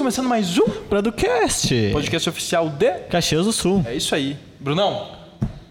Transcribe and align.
começando 0.00 0.30
mais 0.30 0.56
um 0.56 0.66
Producast. 0.88 1.90
podcast 1.92 2.26
oficial 2.30 2.70
de. 2.70 2.90
Caxias 3.10 3.44
do 3.44 3.52
Sul. 3.52 3.84
É 3.86 3.94
isso 3.94 4.14
aí. 4.14 4.34
Brunão, 4.58 5.14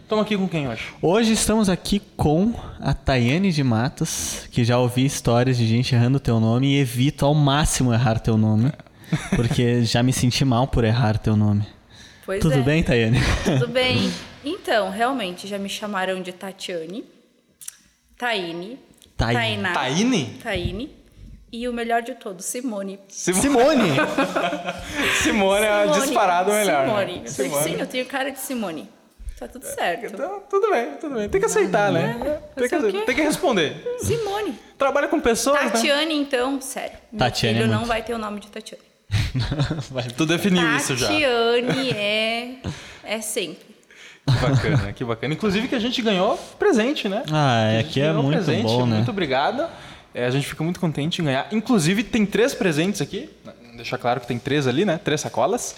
estamos 0.04 0.24
aqui 0.24 0.38
com 0.38 0.48
quem 0.48 0.68
hoje? 0.68 0.84
Hoje 1.02 1.34
estamos 1.34 1.68
aqui 1.68 2.00
com 2.16 2.54
a 2.80 2.94
Tayane 2.94 3.52
de 3.52 3.64
Matos, 3.64 4.48
que 4.52 4.64
já 4.64 4.78
ouvi 4.78 5.04
histórias 5.04 5.58
de 5.58 5.66
gente 5.66 5.96
errando 5.96 6.20
teu 6.20 6.40
nome 6.40 6.68
e 6.68 6.80
evito 6.80 7.26
ao 7.26 7.34
máximo 7.34 7.92
errar 7.92 8.20
teu 8.20 8.38
nome, 8.38 8.72
porque 9.36 9.84
já 9.84 10.04
me 10.04 10.14
senti 10.14 10.46
mal 10.46 10.68
por 10.68 10.84
errar 10.84 11.18
teu 11.18 11.36
nome. 11.36 11.66
Pois 12.24 12.40
Tudo 12.40 12.54
é. 12.54 12.62
bem, 12.62 12.84
Tayane? 12.84 13.18
Tudo 13.44 13.68
bem. 13.68 14.14
Então, 14.46 14.92
realmente, 14.92 15.48
já 15.48 15.58
me 15.58 15.68
chamaram 15.68 16.22
de 16.22 16.34
Tatiane, 16.34 17.04
Taine, 18.16 18.78
Taine. 19.18 19.34
Tainá, 19.34 19.74
Taine? 19.74 20.26
Taine 20.44 20.99
e 21.52 21.68
o 21.68 21.74
melhor 21.74 22.02
de 22.02 22.16
todos, 22.16 22.46
Simone. 22.46 23.00
Simone! 23.08 23.96
Simone 25.24 25.66
é 25.66 25.84
Simone. 25.84 26.02
disparado 26.02 26.52
melhor. 26.52 26.86
Simone. 26.86 27.16
Né? 27.16 27.24
Eu 27.26 27.32
falei, 27.32 27.52
sim, 27.64 27.80
eu 27.80 27.88
tenho 27.88 28.06
cara 28.06 28.32
de 28.32 28.40
Simone. 28.40 28.90
Tá 29.40 29.48
tudo 29.48 29.64
certo. 29.66 30.08
Então, 30.08 30.44
tudo 30.50 30.70
bem, 30.70 30.92
tudo 31.00 31.16
bem. 31.16 31.30
Tem 31.30 31.40
que 31.40 31.46
aceitar, 31.48 31.94
né? 31.94 32.42
Tem 32.56 32.68
que, 32.68 32.76
o 32.76 33.06
tem 33.06 33.16
que 33.16 33.22
responder. 33.22 33.82
Simone. 34.00 34.60
Trabalha 34.78 35.08
com 35.08 35.20
pessoas, 35.20 35.64
né? 35.64 35.70
Tatiane, 35.70 36.14
então, 36.14 36.60
sério. 36.60 36.98
Meu 37.10 37.20
Tatiane 37.20 37.56
é 37.56 37.62
filho 37.62 37.72
não 37.72 37.80
muito. 37.80 37.88
vai 37.88 38.04
ter 38.04 38.14
o 38.14 38.18
nome 38.18 38.42
de 38.42 38.48
Tatiane. 38.48 38.84
Tu 40.18 40.26
definiu 40.26 40.76
isso 40.76 40.96
já. 40.98 41.08
Tatiane 41.08 41.92
é, 41.96 42.56
é 43.04 43.22
sempre. 43.22 43.70
Que 44.28 44.40
bacana, 44.42 44.94
que 44.94 45.04
bacana. 45.06 45.34
Inclusive 45.34 45.68
que 45.70 45.76
a 45.76 45.80
gente 45.80 46.02
ganhou 46.02 46.38
presente, 46.60 47.08
né? 47.08 47.24
Ah, 47.32 47.72
é 47.72 47.84
que 47.84 48.02
é 48.02 48.12
muito 48.12 48.44
presente, 48.44 48.64
bom, 48.64 48.86
né? 48.86 48.98
Muito 48.98 49.12
obrigado. 49.12 49.70
É, 50.14 50.26
a 50.26 50.30
gente 50.32 50.48
fica 50.48 50.64
muito 50.64 50.80
contente 50.80 51.22
em 51.22 51.26
ganhar. 51.26 51.48
Inclusive, 51.52 52.04
tem 52.04 52.26
três 52.26 52.54
presentes 52.54 53.02
aqui. 53.02 53.30
Deixar 53.76 53.98
claro 53.98 54.20
que 54.20 54.28
tem 54.28 54.38
três 54.40 54.68
ali, 54.68 54.84
né? 54.86 55.00
Três 55.04 55.22
sacolas. 55.22 55.76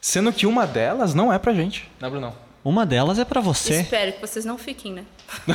Sendo 0.00 0.32
que 0.32 0.46
uma 0.46 0.66
delas 0.66 1.14
não 1.14 1.32
é 1.32 1.38
pra 1.38 1.52
gente, 1.54 1.88
né, 2.00 2.10
Brunão? 2.10 2.34
Uma 2.64 2.84
delas 2.84 3.18
é 3.18 3.24
pra 3.24 3.40
você. 3.40 3.80
Espero 3.82 4.12
que 4.12 4.20
vocês 4.20 4.44
não 4.44 4.58
fiquem, 4.58 4.92
né? 4.92 5.04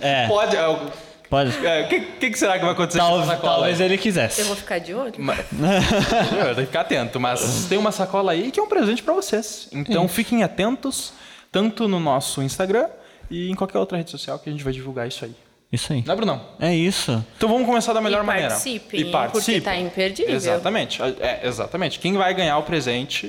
É, 0.00 0.26
Pode. 0.26 0.56
é, 0.56 0.66
O 0.66 0.90
pode. 1.30 1.66
é, 1.66 1.84
que, 1.84 2.00
que, 2.00 2.30
que 2.30 2.38
será 2.38 2.54
que 2.58 2.64
vai 2.64 2.72
acontecer 2.72 2.98
com 2.98 3.04
Tal- 3.06 3.18
essa 3.20 3.30
sacola? 3.32 3.52
talvez 3.54 3.80
ele 3.80 3.94
Eu 3.94 3.98
quisesse. 3.98 4.42
vou 4.42 4.56
ficar 4.56 4.78
de 4.80 4.92
olho. 4.94 5.14
Ma- 5.18 5.34
Eu 6.36 6.54
tenho 6.54 6.56
que 6.56 6.66
ficar 6.66 6.80
atento, 6.80 7.20
mas 7.20 7.66
tem 7.68 7.78
uma 7.78 7.92
sacola 7.92 8.32
aí 8.32 8.50
que 8.50 8.58
é 8.58 8.62
um 8.62 8.66
presente 8.68 9.02
pra 9.02 9.14
vocês. 9.14 9.68
Então 9.72 10.08
fiquem 10.08 10.42
atentos, 10.42 11.12
tanto 11.52 11.86
no 11.86 12.00
nosso 12.00 12.42
Instagram 12.42 12.88
e 13.30 13.48
em 13.50 13.54
qualquer 13.54 13.78
outra 13.78 13.96
rede 13.96 14.10
social 14.10 14.38
que 14.38 14.48
a 14.48 14.52
gente 14.52 14.64
vai 14.64 14.72
divulgar 14.72 15.06
isso 15.06 15.24
aí. 15.24 15.34
Isso 15.72 15.92
aí. 15.92 16.04
Né, 16.06 16.14
Brunão? 16.14 16.44
É 16.60 16.74
isso. 16.74 17.24
Então 17.36 17.48
vamos 17.48 17.66
começar 17.66 17.92
da 17.94 18.00
melhor 18.00 18.22
E 18.22 18.26
maneira. 18.26 18.48
participem, 18.50 19.10
porque 19.32 19.60
tá 19.62 19.74
imperdível. 19.76 20.34
Exatamente. 20.34 21.00
É, 21.20 21.40
exatamente. 21.44 21.98
Quem 21.98 22.12
vai 22.12 22.34
ganhar 22.34 22.58
o 22.58 22.62
presente 22.62 23.28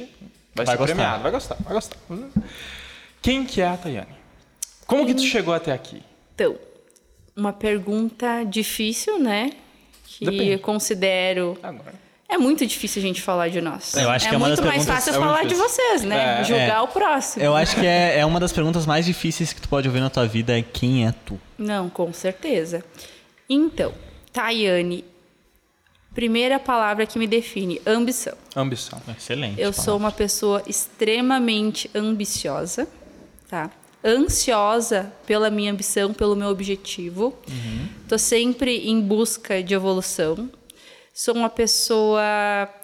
vai, 0.53 0.65
Vai 0.65 0.75
ser 0.75 0.77
gostar. 0.77 0.85
premiado. 0.95 1.23
Vai 1.23 1.31
gostar, 1.31 1.55
vai 1.63 1.73
gostar. 1.73 1.97
Quem 3.21 3.45
que 3.45 3.61
é 3.61 3.67
a 3.67 3.77
Tayane? 3.77 4.07
Como 4.85 5.05
que 5.05 5.13
tu 5.13 5.21
chegou 5.23 5.53
até 5.53 5.71
aqui? 5.71 6.03
Então, 6.35 6.55
uma 7.35 7.53
pergunta 7.53 8.43
difícil, 8.43 9.17
né? 9.17 9.51
Que 10.05 10.25
Depende. 10.25 10.49
eu 10.51 10.59
considero. 10.59 11.57
Agora. 11.63 12.02
É 12.33 12.37
muito 12.37 12.65
difícil 12.65 12.99
a 12.99 13.05
gente 13.05 13.21
falar 13.21 13.49
de 13.49 13.61
nós. 13.61 13.93
Eu 13.93 14.09
acho 14.09 14.27
que 14.27 14.33
é 14.33 14.37
uma 14.37 14.47
muito 14.47 14.57
das 14.61 14.65
mais 14.65 14.85
perguntas- 14.85 15.05
fácil 15.05 15.21
é 15.21 15.23
falar 15.23 15.45
de 15.45 15.53
vocês, 15.53 16.01
né? 16.01 16.39
É, 16.39 16.43
Julgar 16.43 16.77
é. 16.77 16.81
o 16.81 16.87
próximo. 16.87 17.45
Eu 17.45 17.55
acho 17.55 17.75
que 17.75 17.85
é, 17.85 18.17
é 18.19 18.25
uma 18.25 18.39
das 18.39 18.51
perguntas 18.51 18.87
mais 18.87 19.05
difíceis 19.05 19.53
que 19.53 19.61
tu 19.61 19.69
pode 19.69 19.87
ouvir 19.87 19.99
na 19.99 20.09
tua 20.09 20.25
vida 20.25 20.57
é 20.57 20.63
quem 20.63 21.05
é 21.07 21.13
tu. 21.25 21.39
Não, 21.59 21.91
com 21.91 22.11
certeza. 22.11 22.83
Então, 23.47 23.93
Tayane, 24.31 25.05
primeira 26.15 26.57
palavra 26.57 27.05
que 27.05 27.19
me 27.19 27.27
define: 27.27 27.79
ambição. 27.85 28.33
Ambição. 28.55 28.99
Excelente. 29.15 29.61
Eu 29.61 29.71
sou 29.71 29.95
uma 29.95 30.11
pessoa 30.11 30.63
extremamente 30.65 31.87
ambiciosa, 31.93 32.87
tá? 33.47 33.69
Ansiosa 34.03 35.13
pela 35.27 35.51
minha 35.51 35.71
ambição, 35.71 36.13
pelo 36.13 36.35
meu 36.35 36.47
objetivo. 36.49 37.37
Tô 38.07 38.17
sempre 38.17 38.89
em 38.89 38.99
busca 38.99 39.61
de 39.61 39.75
evolução. 39.75 40.49
Sou 41.15 41.35
uma 41.35 41.49
pessoa 41.49 42.23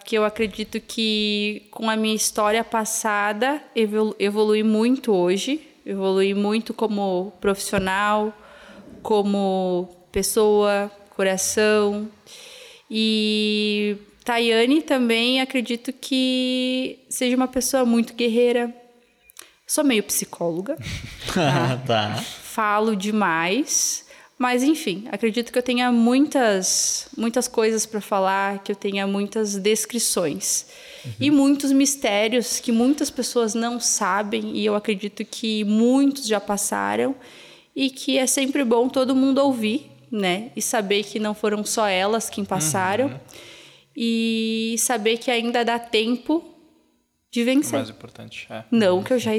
que 0.04 0.16
eu 0.16 0.24
acredito 0.24 0.80
que 0.80 1.66
com 1.72 1.90
a 1.90 1.96
minha 1.96 2.14
história 2.14 2.62
passada 2.62 3.60
evolu 3.74 4.14
evolui 4.20 4.62
muito 4.62 5.12
hoje, 5.12 5.60
evolui 5.84 6.32
muito 6.32 6.72
como 6.72 7.32
profissional, 7.40 8.32
como 9.02 9.88
pessoa, 10.12 10.88
coração. 11.16 12.08
E 12.88 13.96
Tayane 14.24 14.80
também 14.82 15.40
acredito 15.40 15.92
que 15.92 17.00
seja 17.08 17.34
uma 17.34 17.48
pessoa 17.48 17.84
muito 17.84 18.14
guerreira. 18.14 18.72
Sou 19.66 19.82
meio 19.82 20.04
psicóloga, 20.04 20.76
tá. 21.84 22.14
falo 22.14 22.94
demais, 22.94 24.06
mas 24.40 24.62
enfim, 24.62 25.04
acredito 25.12 25.52
que 25.52 25.58
eu 25.58 25.62
tenha 25.62 25.92
muitas 25.92 27.10
muitas 27.14 27.46
coisas 27.46 27.84
para 27.84 28.00
falar, 28.00 28.64
que 28.64 28.72
eu 28.72 28.76
tenha 28.76 29.06
muitas 29.06 29.56
descrições. 29.56 30.64
E 31.20 31.30
muitos 31.30 31.70
mistérios 31.72 32.58
que 32.58 32.72
muitas 32.72 33.10
pessoas 33.10 33.54
não 33.54 33.78
sabem 33.78 34.56
e 34.56 34.64
eu 34.64 34.74
acredito 34.74 35.26
que 35.26 35.62
muitos 35.64 36.26
já 36.26 36.40
passaram 36.40 37.14
e 37.76 37.90
que 37.90 38.16
é 38.16 38.26
sempre 38.26 38.64
bom 38.64 38.88
todo 38.88 39.14
mundo 39.14 39.42
ouvir, 39.42 39.90
né? 40.10 40.50
E 40.56 40.62
saber 40.62 41.04
que 41.04 41.18
não 41.18 41.34
foram 41.34 41.62
só 41.62 41.86
elas 41.86 42.30
quem 42.30 42.42
passaram. 42.42 43.20
E 43.94 44.74
saber 44.78 45.18
que 45.18 45.30
ainda 45.30 45.62
dá 45.62 45.78
tempo 45.78 46.42
de 47.30 47.42
O 47.42 47.44
vencer. 47.44 47.74
mais 47.78 47.88
importante. 47.90 48.46
É. 48.50 48.64
Não 48.70 49.02
que 49.02 49.12
eu 49.12 49.18
já 49.18 49.30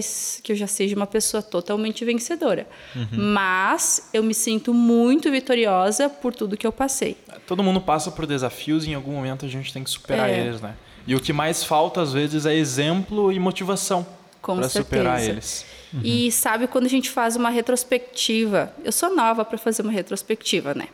que 0.44 0.52
eu 0.54 0.56
já 0.56 0.68
seja 0.68 0.96
uma 0.96 1.08
pessoa 1.08 1.44
totalmente 1.44 2.06
vencedora, 2.06 2.66
mas 3.12 4.10
eu 4.14 4.24
me 4.24 4.34
sinto 4.34 4.74
muito 4.74 5.30
vitoriosa 5.30 6.10
por 6.10 6.34
tudo 6.34 6.56
que 6.56 6.66
eu 6.66 6.72
passei. 6.72 7.18
Todo 7.46 7.62
mundo 7.64 7.82
passa 7.82 8.10
por 8.12 8.26
desafios 8.26 8.86
e 8.86 8.92
em 8.92 8.94
algum 8.94 9.12
momento 9.12 9.46
a 9.46 9.50
gente 9.50 9.74
tem 9.74 9.84
que 9.84 9.90
superar 9.90 10.30
É. 10.30 10.40
eles, 10.40 10.62
né? 10.62 10.76
E 11.06 11.16
o 11.16 11.20
que 11.20 11.34
mais 11.34 11.64
falta 11.64 12.02
às 12.02 12.14
vezes 12.14 12.46
é 12.46 12.54
exemplo 12.56 13.32
e 13.32 13.40
motivação 13.40 14.06
para 14.42 14.70
superar 14.70 15.22
eles. 15.22 15.66
E 16.04 16.32
sabe 16.32 16.68
quando 16.68 16.86
a 16.86 16.90
gente 16.90 17.10
faz 17.10 17.36
uma 17.36 17.50
retrospectiva? 17.50 18.74
Eu 18.86 18.92
sou 18.94 19.14
nova 19.14 19.44
para 19.44 19.58
fazer 19.58 19.82
uma 19.82 19.92
retrospectiva, 19.92 20.74
né? 20.74 20.88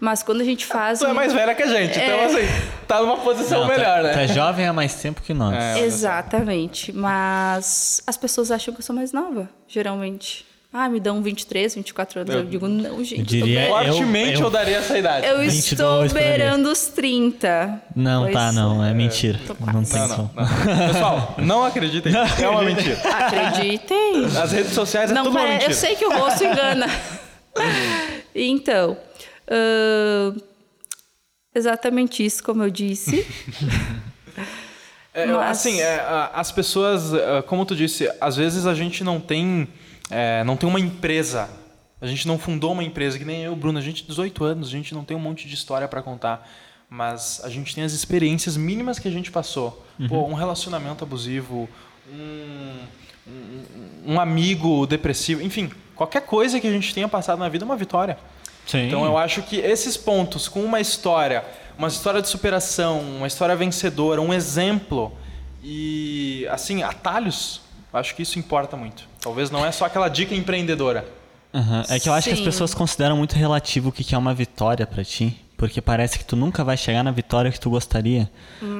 Mas 0.00 0.22
quando 0.22 0.40
a 0.40 0.44
gente 0.44 0.64
faz 0.64 0.98
Tu 0.98 1.06
é 1.06 1.12
mais 1.12 1.32
velha 1.32 1.54
que 1.54 1.62
a 1.62 1.66
gente, 1.66 1.98
então 1.98 2.24
assim, 2.24 2.48
tá 2.88 3.00
numa 3.00 3.18
posição 3.18 3.60
Não, 3.60 3.66
tu- 3.68 3.72
melhor, 3.76 3.98
tu, 4.00 4.02
né? 4.04 4.24
é 4.24 4.28
jovem 4.28 4.66
há 4.66 4.72
mais 4.72 4.94
tempo 4.94 5.20
que 5.20 5.34
nós. 5.34 5.54
É. 5.54 5.80
Exatamente, 5.80 6.90
mas 6.92 8.02
as 8.06 8.16
pessoas 8.16 8.50
acham 8.50 8.72
que 8.72 8.80
eu 8.80 8.84
sou 8.84 8.96
mais 8.96 9.12
nova, 9.12 9.48
geralmente. 9.68 10.46
Ah, 10.72 10.88
me 10.88 11.00
dão 11.00 11.20
23, 11.20 11.74
24 11.74 12.20
anos. 12.20 12.32
Eu, 12.32 12.40
Eu- 12.42 12.46
digo, 12.46 12.68
não, 12.68 13.02
gente. 13.02 13.18
Eu 13.18 13.24
diria- 13.26 13.66
Fortemente 13.66 14.34
eu, 14.38 14.42
eu- 14.46 14.50
daria 14.50 14.76
essa 14.76 14.96
idade. 14.96 15.26
eu 15.26 15.38
22 15.40 16.06
estou 16.06 16.08
beirando 16.22 16.70
os 16.70 16.86
30. 16.86 17.82
Não, 17.94 18.22
Pois 18.22 18.32
tá, 18.34 18.52
não. 18.52 18.84
É 18.84 18.94
mentira. 18.94 19.36
tô 19.48 19.56
Não 19.66 19.82
tem 19.82 19.98
Não, 20.00 20.08
não, 20.08 20.30
não. 20.36 20.92
Pessoal, 20.92 21.34
não 21.38 21.64
acreditem. 21.64 22.12
É 22.40 22.48
uma 22.48 22.62
mentira. 22.62 22.96
Acreditem. 23.02 24.26
As 24.40 24.52
redes 24.52 24.72
sociais 24.72 25.10
é 25.10 25.14
Não 25.14 25.24
tudo 25.24 25.32
uma 25.32 25.40
pare- 25.40 25.52
mentira. 25.54 25.72
Eu 25.72 25.76
sei 25.76 25.96
que 25.96 26.06
o 26.06 26.16
rosto 26.16 26.44
engana. 26.44 26.86
então, 28.32 28.96
ahn, 29.50 30.38
exatamente 31.54 32.24
isso, 32.24 32.42
como 32.42 32.62
eu 32.62 32.70
disse. 32.70 33.26
É, 35.12 35.26
Mas- 35.26 35.58
Assim, 35.58 35.80
é, 35.80 36.00
as 36.32 36.52
pessoas, 36.52 37.12
é, 37.12 37.42
como 37.42 37.66
tu 37.66 37.74
disse, 37.74 38.08
às 38.20 38.36
vezes 38.36 38.64
a 38.64 38.74
gente 38.74 39.02
não 39.02 39.18
tem, 39.20 39.66
é, 40.08 40.44
não 40.44 40.56
tem 40.56 40.68
uma 40.68 40.78
empresa. 40.78 41.50
A 42.00 42.06
gente 42.06 42.28
não 42.28 42.38
fundou 42.38 42.70
uma 42.72 42.84
empresa, 42.84 43.18
que 43.18 43.24
nem 43.24 43.42
eu, 43.42 43.54
Bruno. 43.56 43.76
A 43.78 43.82
gente 43.82 44.02
tem 44.04 44.08
18 44.08 44.44
anos, 44.44 44.68
a 44.68 44.70
gente 44.70 44.94
não 44.94 45.02
tem 45.04 45.16
um 45.16 45.20
monte 45.20 45.48
de 45.48 45.54
história 45.54 45.88
para 45.88 46.00
contar. 46.00 46.48
Mas 46.88 47.40
a 47.42 47.48
gente 47.48 47.74
tem 47.74 47.82
as 47.82 47.92
experiências 47.92 48.56
mínimas 48.56 49.00
que 49.00 49.08
a 49.08 49.10
gente 49.10 49.32
passou. 49.32 49.84
Pô, 50.08 50.24
um 50.26 50.32
relacionamento 50.34 51.02
abusivo, 51.04 51.68
um, 52.10 52.76
um, 53.26 54.14
um 54.14 54.20
amigo 54.20 54.86
depressivo, 54.86 55.42
enfim, 55.42 55.70
qualquer 55.94 56.22
coisa 56.22 56.58
que 56.60 56.66
a 56.66 56.70
gente 56.70 56.94
tenha 56.94 57.08
passado 57.08 57.38
na 57.40 57.48
vida 57.48 57.64
é 57.64 57.66
uma 57.66 57.76
vitória. 57.76 58.16
Sim. 58.70 58.86
Então 58.86 59.04
eu 59.04 59.16
acho 59.18 59.42
que 59.42 59.56
esses 59.56 59.96
pontos, 59.96 60.46
com 60.48 60.60
uma 60.62 60.80
história, 60.80 61.44
uma 61.78 61.88
história 61.88 62.22
de 62.22 62.28
superação, 62.28 63.00
uma 63.00 63.26
história 63.26 63.56
vencedora, 63.56 64.20
um 64.20 64.32
exemplo 64.32 65.12
e 65.62 66.46
assim 66.50 66.82
atalhos, 66.82 67.60
eu 67.92 67.98
acho 67.98 68.14
que 68.14 68.22
isso 68.22 68.38
importa 68.38 68.76
muito. 68.76 69.08
Talvez 69.20 69.50
não 69.50 69.64
é 69.64 69.72
só 69.72 69.84
aquela 69.86 70.08
dica 70.08 70.34
empreendedora. 70.34 71.06
Aham. 71.52 71.82
É 71.88 71.98
que 71.98 72.08
eu 72.08 72.12
acho 72.12 72.28
que 72.28 72.32
as 72.32 72.38
Sim. 72.38 72.44
pessoas 72.44 72.72
consideram 72.74 73.16
muito 73.16 73.34
relativo 73.34 73.88
o 73.88 73.92
que 73.92 74.14
é 74.14 74.18
uma 74.18 74.32
vitória 74.32 74.86
pra 74.86 75.04
ti. 75.04 75.36
Porque 75.56 75.82
parece 75.82 76.18
que 76.18 76.24
tu 76.24 76.36
nunca 76.36 76.64
vai 76.64 76.74
chegar 76.74 77.02
na 77.02 77.10
vitória 77.10 77.50
que 77.50 77.60
tu 77.60 77.68
gostaria. 77.68 78.30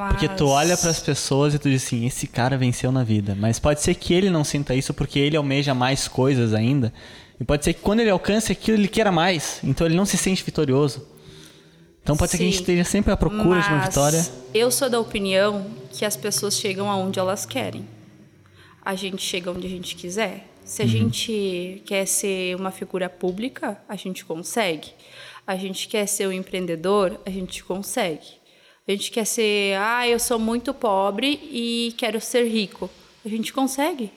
Porque 0.08 0.26
tu 0.28 0.44
Mas- 0.44 0.52
olha 0.52 0.76
pras 0.78 0.98
pessoas 1.00 1.52
e 1.52 1.58
tu 1.58 1.69
diz 1.69 1.84
assim, 1.84 2.06
esse 2.06 2.26
cara 2.26 2.56
venceu 2.56 2.90
na 2.90 3.04
vida. 3.04 3.36
Mas 3.38 3.58
pode 3.58 3.82
ser 3.82 3.94
que 3.96 4.14
ele 4.14 4.31
não 4.31 4.44
sinta 4.44 4.75
isso 4.75 4.94
porque 4.94 5.19
ele 5.19 5.36
almeja 5.36 5.75
mais 5.75 6.08
coisas 6.08 6.54
ainda. 6.54 6.90
E 7.40 7.44
pode 7.44 7.64
ser 7.64 7.72
que 7.72 7.81
quando 7.81 8.00
ele 8.00 8.10
alcance 8.10 8.52
aquilo, 8.52 8.76
ele 8.76 8.87
queira 8.87 9.10
mais. 9.10 9.60
Então 9.64 9.87
ele 9.87 9.96
não 9.96 10.04
se 10.04 10.19
sente 10.19 10.44
vitorioso. 10.44 11.08
Então 12.02 12.14
pode 12.16 12.31
ser 12.31 12.37
que 12.37 12.42
a 12.42 12.46
gente 12.46 12.56
Sim. 12.56 12.62
esteja 12.62 12.84
sempre 12.84 13.12
à 13.12 13.16
procura 13.16 13.60
de 13.60 13.69
uma 13.69 13.81
vitória. 13.81 14.25
Eu 14.52 14.70
sou 14.70 14.90
da 14.90 15.00
opinião 15.00 15.66
que 15.90 16.04
as 16.04 16.16
pessoas 16.16 16.54
chegam 16.54 16.90
aonde 16.90 17.19
elas 17.19 17.46
querem. 17.46 17.87
A 18.84 18.94
gente 18.94 19.22
chega 19.22 19.50
onde 19.50 19.66
a 19.66 19.70
gente 19.70 19.96
quiser. 19.96 20.32
Uhum. 20.32 20.66
Se 20.66 20.82
a 20.82 20.87
gente 20.87 21.82
quer 21.87 22.06
ser 22.06 22.56
uma 22.56 22.70
figura 22.70 23.08
pública, 23.08 23.81
a 23.88 23.96
gente 23.96 24.25
consegue. 24.25 24.93
A 25.46 25.56
gente 25.56 25.88
quer 25.88 26.06
ser 26.06 26.28
um 26.28 26.32
empreendedor, 26.32 27.20
a 27.25 27.31
gente 27.31 27.64
consegue. 27.64 28.38
A 28.86 28.90
gente 28.90 29.10
quer 29.10 29.25
ser, 29.25 29.76
ah, 29.78 30.06
eu 30.06 30.19
sou 30.19 30.38
muito 30.38 30.75
pobre 30.75 31.40
e 31.50 31.94
quero 31.96 32.20
ser 32.20 32.44
rico. 32.44 32.90
A 33.25 33.28
gente 33.28 33.52
consegue. 33.52 34.10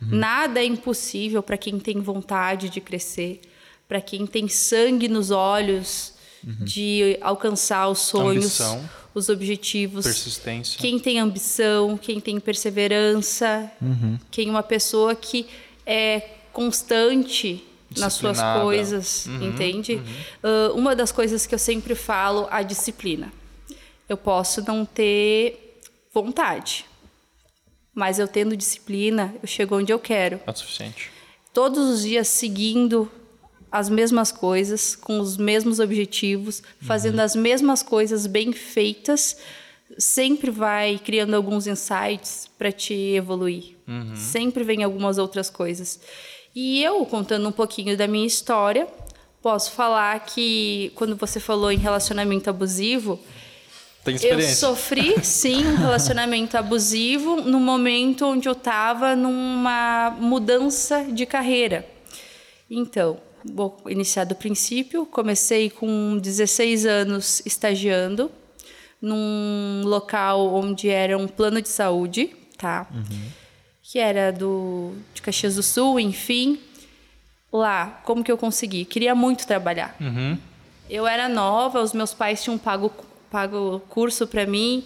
Uhum. 0.00 0.08
Nada 0.18 0.60
é 0.60 0.64
impossível 0.64 1.42
para 1.42 1.56
quem 1.56 1.78
tem 1.78 2.00
vontade 2.00 2.68
de 2.68 2.80
crescer, 2.80 3.40
para 3.88 4.00
quem 4.00 4.26
tem 4.26 4.48
sangue 4.48 5.08
nos 5.08 5.30
olhos 5.30 6.14
de 6.42 7.18
alcançar 7.20 7.88
os 7.88 7.98
sonhos, 7.98 8.60
Ambição. 8.60 8.90
os 9.14 9.28
objetivos. 9.28 10.04
Persistência. 10.04 10.80
Quem 10.80 10.98
tem 10.98 11.18
ambição, 11.18 11.98
quem 11.98 12.18
tem 12.20 12.40
perseverança, 12.40 13.70
quem 14.30 14.48
é 14.48 14.50
uma 14.50 14.62
pessoa 14.62 15.14
que 15.14 15.46
é 15.84 16.20
constante 16.52 17.62
nas 17.96 18.14
suas 18.14 18.38
coisas, 18.62 19.26
entende? 19.26 20.00
Ah, 20.42 20.72
uma 20.74 20.96
das 20.96 21.12
coisas 21.12 21.46
que 21.46 21.54
eu 21.54 21.58
sempre 21.58 21.94
falo, 21.94 22.46
a 22.50 22.62
disciplina. 22.62 23.32
Eu 24.08 24.16
posso 24.16 24.64
não 24.66 24.84
ter 24.84 25.80
vontade, 26.12 26.84
mas 28.00 28.18
eu 28.18 28.26
tendo 28.26 28.56
disciplina, 28.56 29.34
eu 29.42 29.46
chego 29.46 29.76
onde 29.76 29.92
eu 29.92 29.98
quero. 29.98 30.40
É 30.46 30.50
o 30.50 30.56
suficiente. 30.56 31.10
Todos 31.52 31.86
os 31.86 32.02
dias 32.02 32.28
seguindo 32.28 33.12
as 33.70 33.90
mesmas 33.90 34.32
coisas, 34.32 34.96
com 34.96 35.20
os 35.20 35.36
mesmos 35.36 35.78
objetivos, 35.78 36.62
fazendo 36.80 37.20
as 37.20 37.36
mesmas 37.36 37.82
coisas 37.82 38.26
bem 38.26 38.52
feitas, 38.52 39.36
sempre 39.98 40.50
vai 40.50 40.98
criando 40.98 41.34
alguns 41.34 41.66
insights 41.66 42.50
para 42.56 42.72
te 42.72 42.94
evoluir. 42.94 43.76
Sempre 44.14 44.64
vem 44.64 44.82
algumas 44.82 45.18
outras 45.18 45.50
coisas. 45.50 46.00
E 46.54 46.82
eu, 46.82 47.04
contando 47.04 47.46
um 47.46 47.52
pouquinho 47.52 47.98
da 47.98 48.06
minha 48.06 48.26
história, 48.26 48.88
posso 49.42 49.72
falar 49.72 50.18
que 50.20 50.90
quando 50.94 51.14
você 51.16 51.38
falou 51.38 51.70
em 51.70 51.76
relacionamento 51.76 52.48
abusivo, 52.48 53.20
Tem 54.04 54.14
eu 54.14 54.16
experiência. 54.16 54.54
sofri, 54.54 55.22
sim, 55.24 55.66
um 55.66 55.76
relacionamento 55.76 56.56
abusivo 56.56 57.36
no 57.42 57.60
momento 57.60 58.26
onde 58.26 58.48
eu 58.48 58.52
estava 58.52 59.14
numa 59.14 60.16
mudança 60.18 61.04
de 61.04 61.26
carreira. 61.26 61.86
Então, 62.70 63.18
vou 63.44 63.76
iniciar 63.88 64.24
do 64.24 64.34
princípio. 64.34 65.04
Comecei 65.04 65.68
com 65.68 66.18
16 66.18 66.86
anos 66.86 67.42
estagiando 67.44 68.30
num 69.02 69.82
local 69.84 70.54
onde 70.54 70.88
era 70.88 71.16
um 71.16 71.26
plano 71.26 71.60
de 71.60 71.68
saúde, 71.68 72.30
tá? 72.56 72.86
Que 73.82 73.98
era 73.98 74.32
do 74.32 74.94
de 75.12 75.20
Caxias 75.20 75.56
do 75.56 75.62
Sul, 75.62 76.00
enfim. 76.00 76.58
Lá, 77.52 78.00
como 78.04 78.22
que 78.22 78.30
eu 78.30 78.38
consegui? 78.38 78.84
Queria 78.84 79.14
muito 79.14 79.46
trabalhar. 79.46 79.96
Uhum. 80.00 80.38
Eu 80.88 81.06
era 81.06 81.28
nova, 81.28 81.80
os 81.80 81.92
meus 81.92 82.14
pais 82.14 82.42
tinham 82.42 82.56
pago 82.56 82.92
pago 83.30 83.80
curso 83.88 84.26
para 84.26 84.46
mim 84.46 84.84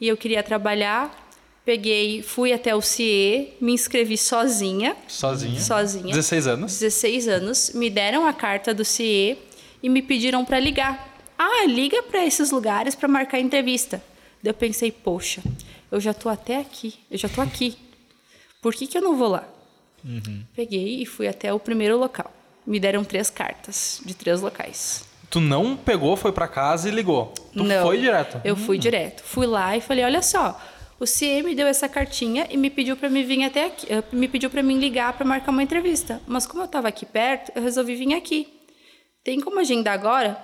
e 0.00 0.08
eu 0.08 0.16
queria 0.16 0.42
trabalhar. 0.42 1.28
Peguei, 1.64 2.22
fui 2.22 2.52
até 2.52 2.74
o 2.74 2.80
CIE, 2.80 3.52
me 3.60 3.72
inscrevi 3.72 4.16
sozinha. 4.16 4.96
Sozinha. 5.06 5.60
Sozinha. 5.60 6.14
16 6.14 6.46
anos. 6.46 6.78
16 6.78 7.28
anos, 7.28 7.70
me 7.74 7.90
deram 7.90 8.26
a 8.26 8.32
carta 8.32 8.72
do 8.72 8.84
CIE 8.84 9.36
e 9.82 9.88
me 9.88 10.00
pediram 10.00 10.44
para 10.44 10.58
ligar. 10.58 11.08
Ah, 11.38 11.66
liga 11.66 12.02
para 12.02 12.24
esses 12.24 12.50
lugares 12.50 12.94
para 12.94 13.08
marcar 13.08 13.38
entrevista. 13.38 14.02
Daí 14.42 14.50
eu 14.50 14.54
pensei, 14.54 14.90
poxa, 14.90 15.42
eu 15.90 16.00
já 16.00 16.14
tô 16.14 16.28
até 16.28 16.58
aqui, 16.58 16.94
eu 17.10 17.18
já 17.18 17.28
tô 17.28 17.40
aqui. 17.40 17.76
Por 18.62 18.74
que, 18.74 18.86
que 18.86 18.96
eu 18.96 19.02
não 19.02 19.16
vou 19.16 19.28
lá? 19.28 19.48
Peguei 20.54 21.02
e 21.02 21.06
fui 21.06 21.28
até 21.28 21.52
o 21.52 21.60
primeiro 21.60 21.98
local. 21.98 22.32
Me 22.66 22.80
deram 22.80 23.04
três 23.04 23.28
cartas 23.30 24.00
de 24.04 24.14
três 24.14 24.40
locais. 24.40 25.04
Tu 25.30 25.40
não 25.40 25.76
pegou, 25.76 26.16
foi 26.16 26.32
pra 26.32 26.48
casa 26.48 26.88
e 26.88 26.92
ligou. 26.92 27.32
Tu 27.52 27.62
Não. 27.62 27.86
foi 27.86 27.98
direto. 27.98 28.40
Eu 28.44 28.56
fui 28.56 28.76
direto. 28.76 29.22
Fui 29.22 29.46
lá 29.46 29.76
e 29.76 29.80
falei: 29.80 30.04
olha 30.04 30.20
só, 30.20 30.60
o 30.98 31.04
me 31.44 31.54
deu 31.54 31.68
essa 31.68 31.88
cartinha 31.88 32.48
e 32.50 32.56
me 32.56 32.68
pediu 32.68 32.96
para 32.96 33.08
me 33.08 33.22
vir 33.22 33.44
até 33.44 33.66
aqui, 33.66 33.86
eh, 33.90 34.02
me 34.12 34.26
pediu 34.26 34.50
para 34.50 34.62
mim 34.62 34.78
ligar 34.78 35.12
para 35.12 35.24
marcar 35.24 35.52
uma 35.52 35.62
entrevista. 35.62 36.20
Mas 36.26 36.46
como 36.46 36.62
eu 36.62 36.66
estava 36.66 36.88
aqui 36.88 37.06
perto, 37.06 37.52
eu 37.54 37.62
resolvi 37.62 37.94
vir 37.94 38.12
aqui. 38.12 38.48
Tem 39.22 39.40
como 39.40 39.60
agendar 39.60 39.94
agora? 39.94 40.36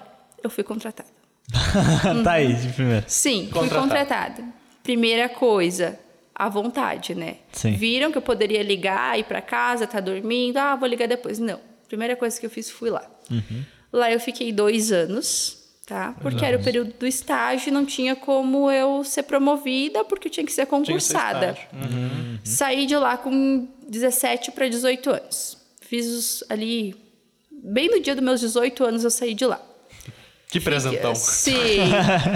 Eu 0.43 0.49
fui 0.49 0.62
contratada. 0.62 1.11
tá 2.23 2.33
aí, 2.33 2.55
de 2.55 2.69
primeiro. 2.73 3.05
Sim, 3.09 3.49
fui 3.53 3.69
Contratada. 3.69 4.44
Primeira 4.83 5.29
coisa, 5.29 5.99
a 6.35 6.49
vontade, 6.49 7.15
né? 7.15 7.38
Sim. 7.53 7.73
Viram 7.73 8.12
que 8.12 8.19
eu 8.19 8.23
poderia 8.23 8.62
ligar, 8.62 9.19
ir 9.19 9.25
para 9.25 9.43
casa, 9.43 9.87
tá 9.87 9.99
dormindo, 9.99 10.59
ah, 10.59 10.77
vou 10.77 10.88
ligar 10.88 11.09
depois. 11.09 11.38
Não. 11.41 11.59
Primeira 11.88 12.15
coisa 12.17 12.38
que 12.38 12.47
eu 12.47 12.50
fiz, 12.50 12.71
fui 12.71 12.88
lá. 12.88 13.05
Lá 13.96 14.12
eu 14.12 14.20
fiquei 14.20 14.52
dois 14.52 14.93
anos, 14.93 15.56
tá? 15.87 16.14
Porque 16.20 16.44
era 16.44 16.58
o 16.58 16.62
período 16.62 16.93
do 16.98 17.06
estágio, 17.06 17.72
não 17.72 17.87
tinha 17.87 18.14
como 18.14 18.70
eu 18.70 19.02
ser 19.02 19.22
promovida, 19.22 20.04
porque 20.04 20.28
eu 20.28 20.32
tinha 20.32 20.44
que 20.44 20.52
ser 20.52 20.66
Tinha 20.66 20.82
que 20.82 20.84
ser 20.84 21.14
concursada. 21.14 21.52
estágio. 21.52 21.69
Uhum. 21.72 22.38
Saí 22.44 22.84
de 22.84 22.94
lá 22.94 23.16
com 23.16 23.66
17 23.88 24.52
para 24.52 24.69
18 24.69 25.08
anos. 25.08 25.56
Fiz 25.81 26.06
os, 26.08 26.44
ali, 26.50 26.94
bem 27.50 27.88
no 27.88 27.98
dia 28.02 28.14
dos 28.14 28.22
meus 28.22 28.40
18 28.40 28.84
anos, 28.84 29.02
eu 29.02 29.10
saí 29.10 29.32
de 29.32 29.46
lá. 29.46 29.58
Que 30.50 30.60
presentão. 30.60 31.14
Sim. 31.14 31.54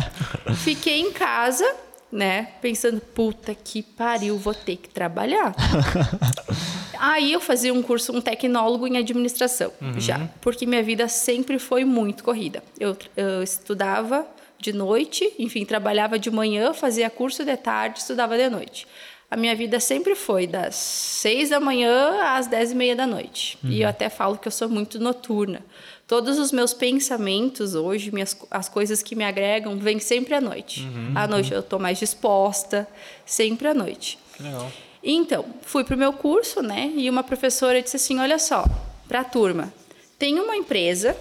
Fiquei 0.64 0.98
em 0.98 1.12
casa, 1.12 1.70
né? 2.10 2.52
Pensando, 2.62 3.02
puta 3.02 3.54
que 3.54 3.82
pariu, 3.82 4.38
vou 4.38 4.54
ter 4.54 4.76
que 4.76 4.88
trabalhar. 4.88 5.54
Aí 7.02 7.32
eu 7.32 7.40
fazia 7.40 7.72
um 7.72 7.80
curso, 7.82 8.14
um 8.14 8.20
tecnólogo 8.20 8.86
em 8.86 8.98
administração, 8.98 9.72
já. 9.96 10.28
Porque 10.42 10.66
minha 10.66 10.82
vida 10.82 11.08
sempre 11.08 11.58
foi 11.58 11.82
muito 11.82 12.22
corrida. 12.22 12.62
Eu, 12.78 12.94
eu 13.16 13.42
estudava 13.42 14.26
de 14.58 14.70
noite, 14.74 15.32
enfim, 15.38 15.64
trabalhava 15.64 16.18
de 16.18 16.30
manhã, 16.30 16.74
fazia 16.74 17.08
curso 17.08 17.42
de 17.42 17.56
tarde, 17.56 18.00
estudava 18.00 18.36
de 18.36 18.50
noite. 18.50 18.86
A 19.30 19.36
minha 19.36 19.54
vida 19.56 19.80
sempre 19.80 20.14
foi 20.14 20.46
das 20.46 20.74
seis 20.74 21.48
da 21.48 21.58
manhã 21.60 22.20
às 22.34 22.48
dez 22.48 22.72
e 22.72 22.74
meia 22.74 22.94
da 22.94 23.06
noite. 23.06 23.56
E 23.64 23.80
eu 23.80 23.88
até 23.88 24.10
falo 24.10 24.36
que 24.36 24.48
eu 24.48 24.52
sou 24.52 24.68
muito 24.68 24.98
noturna. 24.98 25.64
Todos 26.06 26.38
os 26.38 26.50
meus 26.52 26.74
pensamentos 26.74 27.76
hoje, 27.76 28.10
minhas, 28.12 28.36
as 28.50 28.68
coisas 28.68 29.02
que 29.02 29.14
me 29.14 29.24
agregam, 29.24 29.78
vêm 29.78 30.00
sempre 30.00 30.34
à 30.34 30.40
noite. 30.40 30.86
À 31.14 31.26
noite 31.28 31.52
eu 31.52 31.60
estou 31.60 31.78
mais 31.78 31.98
disposta, 31.98 32.86
sempre 33.24 33.68
à 33.68 33.72
noite. 33.72 34.18
Que 34.36 34.42
legal. 34.42 34.70
Então, 35.02 35.46
fui 35.62 35.82
pro 35.82 35.96
meu 35.96 36.12
curso, 36.12 36.62
né? 36.62 36.92
E 36.94 37.08
uma 37.08 37.22
professora 37.22 37.80
disse 37.82 37.96
assim: 37.96 38.18
olha 38.18 38.38
só, 38.38 38.64
para 39.08 39.20
a 39.20 39.24
turma, 39.24 39.72
tem 40.18 40.38
uma 40.38 40.56
empresa, 40.56 41.16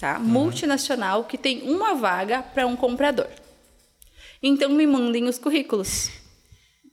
tá? 0.00 0.18
Multinacional 0.18 1.24
que 1.24 1.36
tem 1.36 1.62
uma 1.70 1.94
vaga 1.94 2.42
para 2.42 2.66
um 2.66 2.74
comprador. 2.74 3.28
Então 4.42 4.70
me 4.70 4.86
mandem 4.86 5.24
os 5.24 5.38
currículos. 5.38 6.10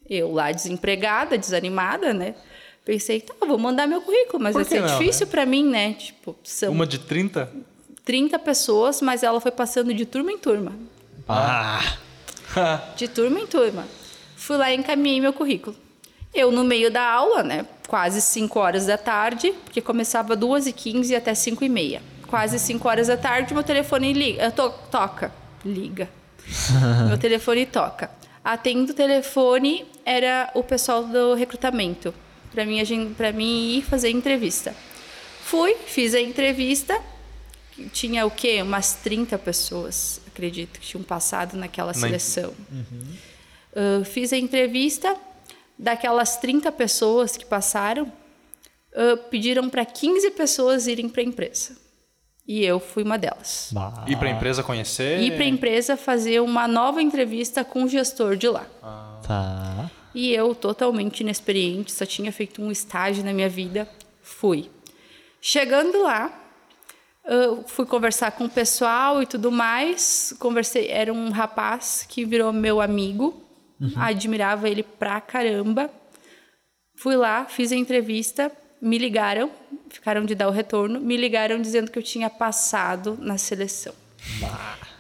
Eu 0.09 0.31
lá 0.33 0.51
desempregada, 0.51 1.37
desanimada, 1.37 2.13
né? 2.13 2.35
Pensei, 2.83 3.21
tá, 3.21 3.33
vou 3.45 3.57
mandar 3.57 3.87
meu 3.87 4.01
currículo, 4.01 4.43
mas 4.43 4.53
vai 4.53 4.63
ser 4.63 4.81
não, 4.81 4.99
difícil 4.99 5.25
para 5.25 5.45
mim, 5.45 5.67
né? 5.67 5.93
Tipo, 5.93 6.35
são 6.43 6.71
Uma 6.71 6.85
de 6.85 6.99
30? 6.99 7.51
30 8.03 8.37
pessoas, 8.37 9.01
mas 9.01 9.23
ela 9.23 9.41
foi 9.41 9.51
passando 9.51 9.91
de 9.91 10.05
turma 10.05 10.31
em 10.31 10.37
turma. 10.37 10.73
Ah, 11.27 11.81
De 12.95 13.07
turma 13.07 13.39
em 13.39 13.47
turma. 13.47 13.87
Fui 14.35 14.57
lá 14.57 14.71
e 14.71 14.75
encaminhei 14.77 15.19
meu 15.19 15.33
currículo. 15.33 15.75
Eu, 16.35 16.51
no 16.51 16.63
meio 16.65 16.91
da 16.91 17.01
aula, 17.01 17.41
né? 17.41 17.65
Quase 17.87 18.21
5 18.21 18.59
horas 18.59 18.85
da 18.85 18.97
tarde, 18.97 19.53
porque 19.63 19.81
começava 19.81 20.35
2h15 20.35 21.15
até 21.15 21.31
5h30. 21.31 22.01
Quase 22.27 22.59
5 22.59 22.87
horas 22.87 23.07
da 23.07 23.15
tarde, 23.15 23.53
meu 23.53 23.63
telefone 23.63 24.11
liga. 24.11 24.43
Eu 24.43 24.51
to 24.51 24.69
toca. 24.91 25.31
Liga. 25.63 26.09
meu 27.07 27.17
telefone 27.17 27.65
toca. 27.65 28.11
Atendo 28.43 28.91
o 28.91 28.95
telefone, 28.95 29.85
era 30.05 30.51
o 30.53 30.61
pessoal 30.61 31.03
do 31.03 31.33
recrutamento. 31.35 32.13
Para 32.51 32.65
mim, 32.65 32.81
mim 33.33 33.77
ir 33.77 33.81
fazer 33.83 34.09
entrevista. 34.09 34.75
Fui, 35.43 35.75
fiz 35.85 36.13
a 36.13 36.19
entrevista. 36.19 36.99
Tinha 37.91 38.25
o 38.25 38.31
quê? 38.31 38.61
Umas 38.61 38.93
30 38.93 39.37
pessoas, 39.37 40.21
acredito, 40.27 40.79
que 40.79 40.87
tinham 40.87 41.03
passado 41.03 41.55
naquela 41.55 41.93
seleção. 41.93 42.53
Ah, 43.75 44.03
fiz 44.05 44.31
a 44.31 44.37
entrevista. 44.37 45.15
Daquelas 45.77 46.37
30 46.37 46.71
pessoas 46.71 47.35
que 47.35 47.45
passaram, 47.45 48.11
ah, 48.95 49.17
pediram 49.29 49.69
para 49.69 49.85
15 49.85 50.31
pessoas 50.31 50.87
irem 50.87 51.09
para 51.09 51.21
a 51.21 51.25
empresa. 51.25 51.75
E 52.47 52.63
eu 52.63 52.79
fui 52.79 53.03
uma 53.03 53.17
delas. 53.17 53.69
bah. 53.73 54.05
Ir 54.07 54.17
pra 54.17 54.29
empresa 54.29 54.61
conhecer? 54.63 55.19
Ir 55.19 55.31
para 55.35 55.43
a 55.43 55.47
empresa 55.47 55.97
fazer 55.97 56.39
uma 56.41 56.67
nova 56.67 57.01
entrevista 57.01 57.63
com 57.63 57.83
o 57.83 57.87
gestor 57.89 58.35
de 58.37 58.47
lá. 58.47 58.65
Tá. 59.27 59.89
E 60.13 60.31
eu, 60.31 60.53
totalmente 60.53 61.21
inexperiente, 61.21 61.91
só 61.91 62.05
tinha 62.05 62.31
feito 62.31 62.61
um 62.61 62.71
estágio 62.71 63.23
na 63.25 63.33
minha 63.33 63.49
vida, 63.49 63.89
fui. 64.21 64.69
Chegando 65.41 66.01
lá, 66.01 66.41
Eu 67.27 67.63
fui 67.65 67.87
conversar 67.87 68.31
com 68.33 68.45
o 68.45 68.49
pessoal 68.49 69.19
e 69.21 69.25
tudo 69.25 69.51
mais. 69.51 70.31
Conversei, 70.37 70.89
era 70.91 71.11
um 71.11 71.31
rapaz 71.31 72.05
que 72.07 72.23
virou 72.23 72.53
meu 72.53 72.79
amigo. 72.79 73.43
Admirava 73.95 74.69
ele 74.69 74.83
pra 74.83 75.19
caramba. 75.21 75.89
Fui 76.97 77.15
lá, 77.15 77.45
fiz 77.45 77.71
a 77.71 77.75
entrevista, 77.75 78.51
me 78.81 78.97
ligaram, 78.97 79.51
ficaram 79.89 80.25
de 80.25 80.33
dar 80.33 80.47
o 80.47 80.51
retorno, 80.51 80.99
me 80.99 81.17
ligaram 81.17 81.61
dizendo 81.61 81.91
que 81.91 81.99
eu 81.99 82.03
tinha 82.03 82.29
passado 82.29 83.17
na 83.19 83.37
seleção. 83.37 83.93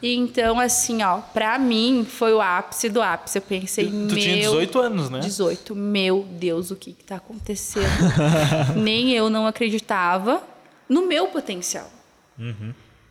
E 0.01 0.13
então, 0.13 0.59
assim, 0.59 1.01
ó, 1.01 1.19
pra 1.19 1.57
mim 1.57 2.05
foi 2.07 2.33
o 2.33 2.41
ápice 2.41 2.89
do 2.89 3.01
ápice. 3.01 3.37
Eu 3.37 3.41
pensei, 3.41 3.85
Tu 3.85 3.91
meu. 3.91 4.15
tinha 4.15 4.35
18 4.41 4.79
anos, 4.79 5.09
né? 5.09 5.19
18. 5.19 5.75
Meu 5.75 6.23
Deus, 6.29 6.69
o 6.69 6.75
que 6.75 6.93
que 6.93 7.03
tá 7.03 7.15
acontecendo? 7.15 7.85
Nem 8.75 9.13
eu 9.13 9.29
não 9.29 9.47
acreditava 9.47 10.43
no 10.87 11.07
meu 11.07 11.27
potencial. 11.29 11.89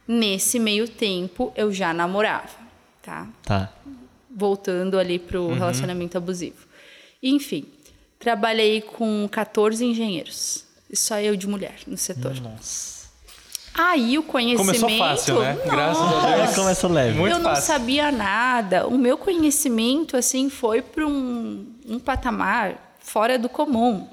Nesse 0.07 0.59
meio 0.59 0.87
tempo, 0.87 1.53
eu 1.57 1.73
já 1.73 1.93
namorava, 1.95 2.49
tá? 3.03 3.27
Tá. 3.43 3.73
Voltando 4.35 4.99
ali 4.99 5.19
pro 5.19 5.53
relacionamento 5.53 6.19
abusivo. 6.19 6.67
Enfim, 7.23 7.67
trabalhei 8.19 8.81
com 8.81 9.29
14 9.31 9.85
engenheiros. 9.85 10.65
E 10.91 10.97
só 10.97 11.19
eu 11.21 11.37
de 11.37 11.47
mulher 11.47 11.77
no 11.87 11.97
setor. 11.97 12.41
Nossa. 12.41 12.95
Aí 13.75 14.17
o 14.17 14.23
conhecimento... 14.23 14.81
Começou 14.81 14.99
fácil, 14.99 15.41
né? 15.41 15.59
Graças 15.65 16.03
a! 16.03 16.37
Deus. 16.37 16.55
Começou 16.55 16.91
leve. 16.91 17.19
Muito 17.19 17.33
eu 17.33 17.39
não 17.41 17.51
fácil. 17.51 17.65
sabia 17.65 18.13
nada. 18.13 18.87
O 18.87 18.97
meu 18.97 19.19
conhecimento, 19.19 20.17
assim, 20.17 20.49
foi 20.49 20.81
para 20.81 21.05
um, 21.05 21.67
um 21.89 21.99
patamar 21.99 22.97
fora 23.01 23.39
do 23.39 23.49
comum. 23.49 24.09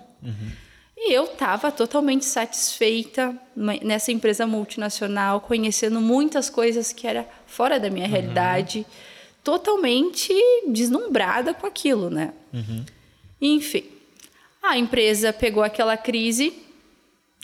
E 0.98 1.14
eu 1.14 1.24
estava 1.26 1.72
totalmente 1.72 2.26
satisfeita 2.26 3.36
nessa 3.56 4.12
empresa 4.12 4.46
multinacional, 4.46 5.42
conhecendo 5.42 6.00
muitas 6.00 6.50
coisas 6.50 6.94
que 6.94 7.08
era 7.08 7.28
fora 7.48 7.80
da 7.80 7.90
minha 7.90 8.08
realidade, 8.08 8.86
totalmente 9.44 10.34
deslumbrada 10.68 11.54
com 11.54 11.66
aquilo, 11.66 12.10
né? 12.10 12.34
Enfim, 13.42 13.84
a 14.62 14.78
empresa 14.78 15.34
pegou 15.34 15.64
aquela 15.64 15.98
crise 15.98 16.54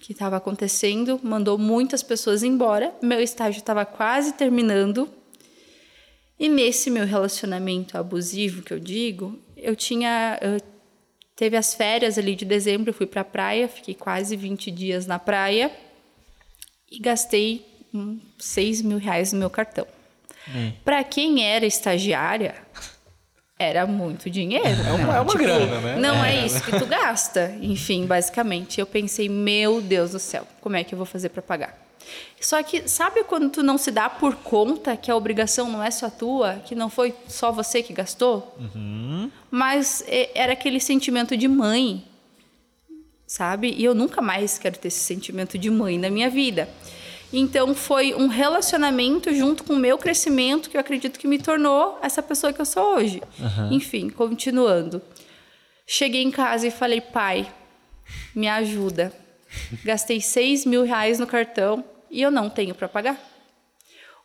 que 0.02 0.12
estava 0.12 0.38
acontecendo, 0.38 1.20
mandou 1.24 1.58
muitas 1.58 2.04
pessoas 2.04 2.44
embora. 2.44 2.94
Meu 3.02 3.20
estágio 3.20 3.60
estava 3.60 3.84
quase 3.86 4.34
terminando. 4.34 5.10
E 6.40 6.48
nesse 6.48 6.92
meu 6.92 7.06
relacionamento 7.06 7.98
abusivo 7.98 8.62
que 8.62 8.72
eu 8.74 8.80
digo, 8.80 9.38
eu 9.56 9.76
tinha. 9.76 10.38
eu- 10.42 10.62
teve 11.36 11.58
as 11.58 11.74
férias 11.74 12.18
ali 12.18 12.36
de 12.36 12.46
dezembro, 12.46 12.90
eu 12.92 12.94
fui 12.94 13.06
para 13.08 13.22
a 13.22 13.26
praia, 13.26 13.68
fiquei 13.68 13.94
quase 13.96 14.36
20 14.36 14.70
dias 14.72 15.06
na 15.08 15.18
praia 15.20 15.72
e 16.92 17.00
gastei 17.00 17.66
uns 17.94 18.20
6 18.40 18.82
mil 18.82 18.98
reais 19.00 19.34
no 19.34 19.40
meu 19.40 19.50
cartão. 19.50 19.86
Para 20.86 21.04
quem 21.04 21.44
era 21.44 21.66
estagiária, 21.66 22.56
era 23.60 23.86
muito 23.88 24.30
dinheiro. 24.30 24.66
É 24.88 24.92
uma- 24.94 25.16
é 25.18 25.20
uma 25.20 25.34
grana, 25.36 25.82
né? 25.82 25.96
Não 25.98 26.24
é. 26.24 26.36
É. 26.38 26.46
isso 26.46 26.62
que 26.64 26.78
tu 26.78 26.86
gasta. 26.86 27.56
Enfim, 27.62 28.06
basicamente, 28.06 28.80
eu 28.80 28.86
pensei, 28.86 29.28
meu 29.28 29.82
Deus 29.82 30.12
do 30.12 30.20
céu, 30.20 30.48
como 30.62 30.76
é 30.76 30.84
que 30.84 30.94
eu 30.94 30.98
vou 30.98 31.06
fazer 31.06 31.30
para 31.30 31.42
pagar? 31.42 31.78
Só 32.40 32.62
que 32.64 32.88
sabe 32.88 33.24
quando 33.26 33.50
tu 33.50 33.62
não 33.64 33.78
se 33.78 33.92
dá 33.92 34.10
por 34.10 34.36
conta 34.36 34.96
que 34.96 35.12
a 35.12 35.16
obrigação 35.16 35.70
não 35.70 35.84
é 35.84 35.92
só 35.92 36.10
tua, 36.10 36.62
que 36.66 36.74
não 36.76 36.90
foi 36.90 37.14
só 37.28 37.52
você 37.52 37.84
que 37.84 37.92
gastou? 37.92 38.56
Mas 39.52 40.04
é, 40.08 40.30
era 40.34 40.54
aquele 40.54 40.80
sentimento 40.80 41.36
de 41.36 41.48
mãe, 41.50 42.06
sabe? 43.26 43.74
E 43.78 43.84
eu 43.84 43.94
nunca 43.94 44.22
mais 44.22 44.58
quero 44.58 44.78
ter 44.78 44.88
esse 44.88 45.00
sentimento 45.02 45.58
de 45.58 45.70
mãe 45.70 45.98
na 45.98 46.10
minha 46.10 46.30
vida. 46.30 46.70
Então 47.32 47.76
foi 47.76 48.14
um 48.14 48.28
relacionamento 48.28 49.34
junto 49.34 49.64
com 49.64 49.74
o 49.74 49.80
meu 49.80 49.98
crescimento 49.98 50.70
que 50.70 50.78
eu 50.78 50.82
acredito 50.82 51.20
que 51.20 51.28
me 51.28 51.38
tornou 51.38 52.00
essa 52.02 52.24
pessoa 52.24 52.54
que 52.54 52.62
eu 52.62 52.66
sou 52.66 52.96
hoje. 52.96 53.22
Enfim, 53.72 54.10
continuando. 54.10 55.02
Cheguei 55.86 56.24
em 56.24 56.32
casa 56.32 56.68
e 56.68 56.72
falei, 56.72 57.02
pai, 57.02 57.52
me 58.34 58.48
ajuda. 58.48 59.12
Gastei 59.84 60.22
6 60.22 60.66
mil 60.66 60.84
reais 60.84 61.20
no 61.20 61.28
cartão 61.28 61.84
e 62.10 62.22
eu 62.22 62.32
não 62.32 62.50
tenho 62.50 62.76
para 62.76 62.88
pagar. 62.88 63.18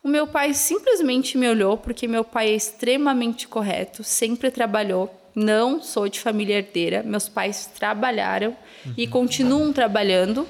O 0.03 0.09
meu 0.09 0.27
pai 0.27 0.53
simplesmente 0.53 1.39
me 1.39 1.49
olhou, 1.49 1.79
porque 1.79 2.09
meu 2.09 2.25
pai 2.25 2.49
é 2.49 2.57
extremamente 2.57 3.47
correto, 3.47 4.03
sempre 4.03 4.51
trabalhou. 4.51 5.09
Não 5.35 5.81
sou 5.81 6.09
de 6.09 6.19
família 6.19 6.57
herdeira, 6.57 7.03
meus 7.05 7.29
pais 7.29 7.67
trabalharam 7.67 8.57
e 8.97 9.07
continuam 9.07 9.73
trabalhando. 9.73 10.47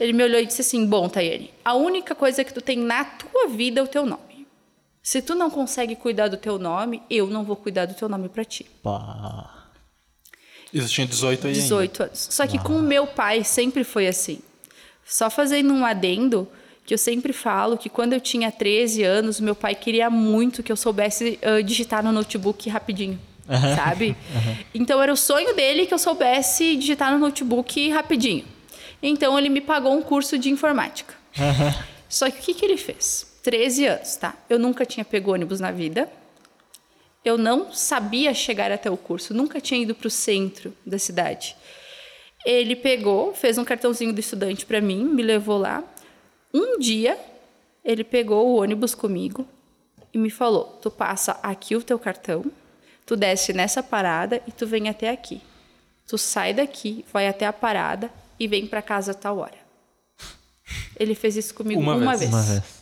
Ele 0.00 0.12
me 0.12 0.22
olhou 0.22 0.40
e 0.40 0.46
disse 0.46 0.60
assim: 0.60 0.86
Bom, 0.86 1.08
Tayane, 1.08 1.52
a 1.64 1.74
única 1.74 2.14
coisa 2.14 2.44
que 2.44 2.52
tu 2.52 2.60
tem 2.60 2.78
na 2.78 3.04
tua 3.04 3.48
vida 3.48 3.80
é 3.80 3.82
o 3.82 3.88
teu 3.88 4.06
nome. 4.06 4.46
Se 5.02 5.22
tu 5.22 5.34
não 5.34 5.50
consegue 5.50 5.96
cuidar 5.96 6.28
do 6.28 6.36
teu 6.36 6.58
nome, 6.58 7.02
eu 7.08 7.26
não 7.26 7.44
vou 7.44 7.56
cuidar 7.56 7.86
do 7.86 7.94
teu 7.94 8.08
nome 8.08 8.28
para 8.28 8.44
ti. 8.44 8.66
Pá. 8.82 9.68
Isso 10.72 10.88
tinha 10.88 11.06
18 11.06 11.46
aí 11.46 11.52
ainda. 11.52 11.62
18 11.62 12.02
anos. 12.02 12.28
Só 12.30 12.46
que 12.46 12.58
com 12.58 12.76
o 12.76 12.82
meu 12.82 13.06
pai 13.06 13.42
sempre 13.42 13.84
foi 13.84 14.06
assim. 14.06 14.40
Só 15.06 15.30
fazendo 15.30 15.72
um 15.72 15.86
adendo, 15.86 16.46
que 16.84 16.92
eu 16.92 16.98
sempre 16.98 17.32
falo 17.32 17.76
que 17.78 17.88
quando 17.88 18.12
eu 18.12 18.20
tinha 18.20 18.50
13 18.50 19.02
anos, 19.02 19.40
meu 19.40 19.54
pai 19.54 19.74
queria 19.74 20.10
muito 20.10 20.62
que 20.62 20.70
eu 20.70 20.76
soubesse 20.76 21.38
ah, 21.42 21.62
digitar 21.62 22.02
no 22.02 22.12
notebook 22.12 22.68
rapidinho. 22.68 23.18
Sabe? 23.76 24.16
Então 24.74 25.02
era 25.02 25.12
o 25.12 25.16
sonho 25.16 25.54
dele 25.54 25.86
que 25.86 25.94
eu 25.94 25.98
soubesse 25.98 26.76
digitar 26.76 27.10
no 27.12 27.18
notebook 27.18 27.88
rapidinho. 27.90 28.44
Então 29.02 29.38
ele 29.38 29.48
me 29.48 29.60
pagou 29.60 29.92
um 29.92 30.02
curso 30.02 30.38
de 30.38 30.50
informática. 30.50 31.14
Só 32.08 32.30
que 32.30 32.38
o 32.38 32.42
que, 32.42 32.54
que 32.54 32.64
ele 32.64 32.76
fez? 32.76 33.26
13 33.42 33.86
anos, 33.86 34.16
tá? 34.16 34.34
Eu 34.48 34.58
nunca 34.58 34.84
tinha 34.84 35.04
pego 35.04 35.32
ônibus 35.32 35.60
na 35.60 35.70
vida. 35.70 36.08
Eu 37.24 37.36
não 37.36 37.72
sabia 37.72 38.32
chegar 38.32 38.72
até 38.72 38.90
o 38.90 38.96
curso, 38.96 39.34
nunca 39.34 39.60
tinha 39.60 39.80
ido 39.80 39.94
para 39.94 40.06
o 40.06 40.10
centro 40.10 40.72
da 40.86 40.98
cidade. 40.98 41.56
Ele 42.46 42.74
pegou, 42.74 43.34
fez 43.34 43.58
um 43.58 43.64
cartãozinho 43.64 44.12
do 44.12 44.20
estudante 44.20 44.64
para 44.64 44.80
mim, 44.80 45.04
me 45.04 45.22
levou 45.22 45.58
lá. 45.58 45.84
Um 46.54 46.78
dia, 46.78 47.18
ele 47.84 48.04
pegou 48.04 48.48
o 48.48 48.62
ônibus 48.62 48.94
comigo 48.94 49.46
e 50.14 50.18
me 50.18 50.30
falou: 50.30 50.78
Tu 50.80 50.90
passa 50.90 51.38
aqui 51.42 51.76
o 51.76 51.82
teu 51.82 51.98
cartão, 51.98 52.44
tu 53.04 53.16
desce 53.16 53.52
nessa 53.52 53.82
parada 53.82 54.40
e 54.46 54.52
tu 54.52 54.66
vem 54.66 54.88
até 54.88 55.10
aqui. 55.10 55.42
Tu 56.06 56.16
sai 56.16 56.54
daqui, 56.54 57.04
vai 57.12 57.28
até 57.28 57.44
a 57.44 57.52
parada 57.52 58.10
e 58.38 58.46
vem 58.46 58.66
para 58.66 58.82
casa 58.82 59.12
a 59.12 59.14
tal 59.14 59.38
hora. 59.38 59.58
Ele 60.98 61.14
fez 61.14 61.36
isso 61.36 61.54
comigo 61.54 61.80
Uma 61.80 61.94
uma, 61.94 62.16
vez. 62.16 62.30
vez. 62.30 62.32
Uma 62.32 62.42
vez. 62.42 62.78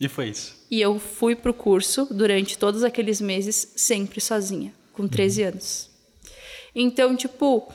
E 0.00 0.08
foi 0.08 0.28
isso. 0.28 0.56
E 0.70 0.80
eu 0.80 0.98
fui 0.98 1.34
pro 1.34 1.52
curso 1.52 2.06
durante 2.10 2.56
todos 2.56 2.84
aqueles 2.84 3.20
meses, 3.20 3.72
sempre 3.76 4.20
sozinha, 4.20 4.72
com 4.92 5.08
13 5.08 5.42
anos. 5.42 5.90
Então, 6.74 7.16
tipo, 7.16 7.72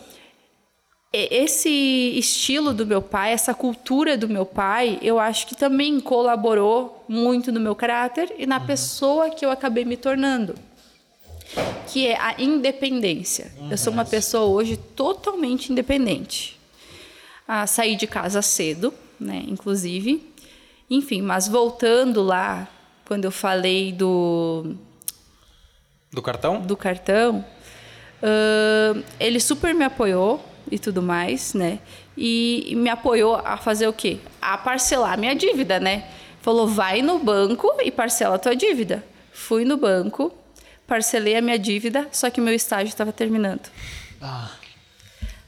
esse 1.12 1.70
estilo 1.70 2.74
do 2.74 2.86
meu 2.86 3.02
pai, 3.02 3.34
essa 3.34 3.54
cultura 3.54 4.18
do 4.18 4.30
meu 4.30 4.46
pai, 4.46 4.98
eu 5.02 5.20
acho 5.20 5.46
que 5.46 5.56
também 5.56 6.00
colaborou 6.00 7.04
muito 7.10 7.52
no 7.52 7.60
meu 7.60 7.76
caráter 7.76 8.34
e 8.38 8.46
na 8.46 8.60
pessoa 8.60 9.30
que 9.30 9.46
eu 9.46 9.52
acabei 9.52 9.84
me 9.84 9.98
tornando. 9.98 10.56
Que 11.88 12.08
é 12.08 12.18
a 12.20 12.42
independência. 12.42 13.52
Eu 13.70 13.78
sou 13.78 13.92
uma 13.92 14.06
pessoa 14.06 14.46
hoje 14.46 14.78
totalmente 14.78 15.72
independente. 15.72 16.60
Ah, 17.56 17.68
saí 17.68 17.96
de 17.96 18.08
casa 18.08 18.42
cedo, 18.42 18.92
né, 19.20 19.44
inclusive. 19.48 20.28
Enfim, 20.90 21.22
mas 21.22 21.48
voltando 21.48 22.24
lá, 22.24 22.68
quando 23.06 23.26
eu 23.26 23.32
falei 23.32 23.92
do, 23.92 24.74
Do 26.12 26.20
cartão? 26.20 26.62
do 26.62 26.76
cartão, 26.76 27.46
ahn, 28.24 29.04
ele 29.20 29.40
super 29.40 29.72
me 29.76 29.86
apoiou 29.86 30.44
e 30.72 30.80
tudo 30.80 31.04
mais, 31.04 31.54
né? 31.54 31.78
E, 32.18 32.74
me 32.76 32.90
apoiou 32.90 33.36
a 33.36 33.56
fazer 33.56 33.88
o 33.88 33.94
quê? 33.94 34.18
A 34.42 34.58
parcelar 34.58 35.16
minha 35.20 35.36
dívida, 35.36 35.80
né? 35.80 36.10
Falou, 36.42 36.68
vai 36.68 37.04
no 37.04 37.20
banco 37.20 37.72
e 37.84 37.92
parcela 37.92 38.38
a 38.38 38.40
tua 38.40 38.56
dívida. 38.56 39.04
Fui 39.32 39.64
no 39.64 39.78
banco, 39.78 40.34
parcelei 40.88 41.36
a 41.36 41.42
minha 41.42 41.60
dívida, 41.60 42.08
só 42.12 42.32
que 42.32 42.42
meu 42.42 42.56
estágio 42.56 42.90
estava 42.90 43.12
terminando. 43.14 43.70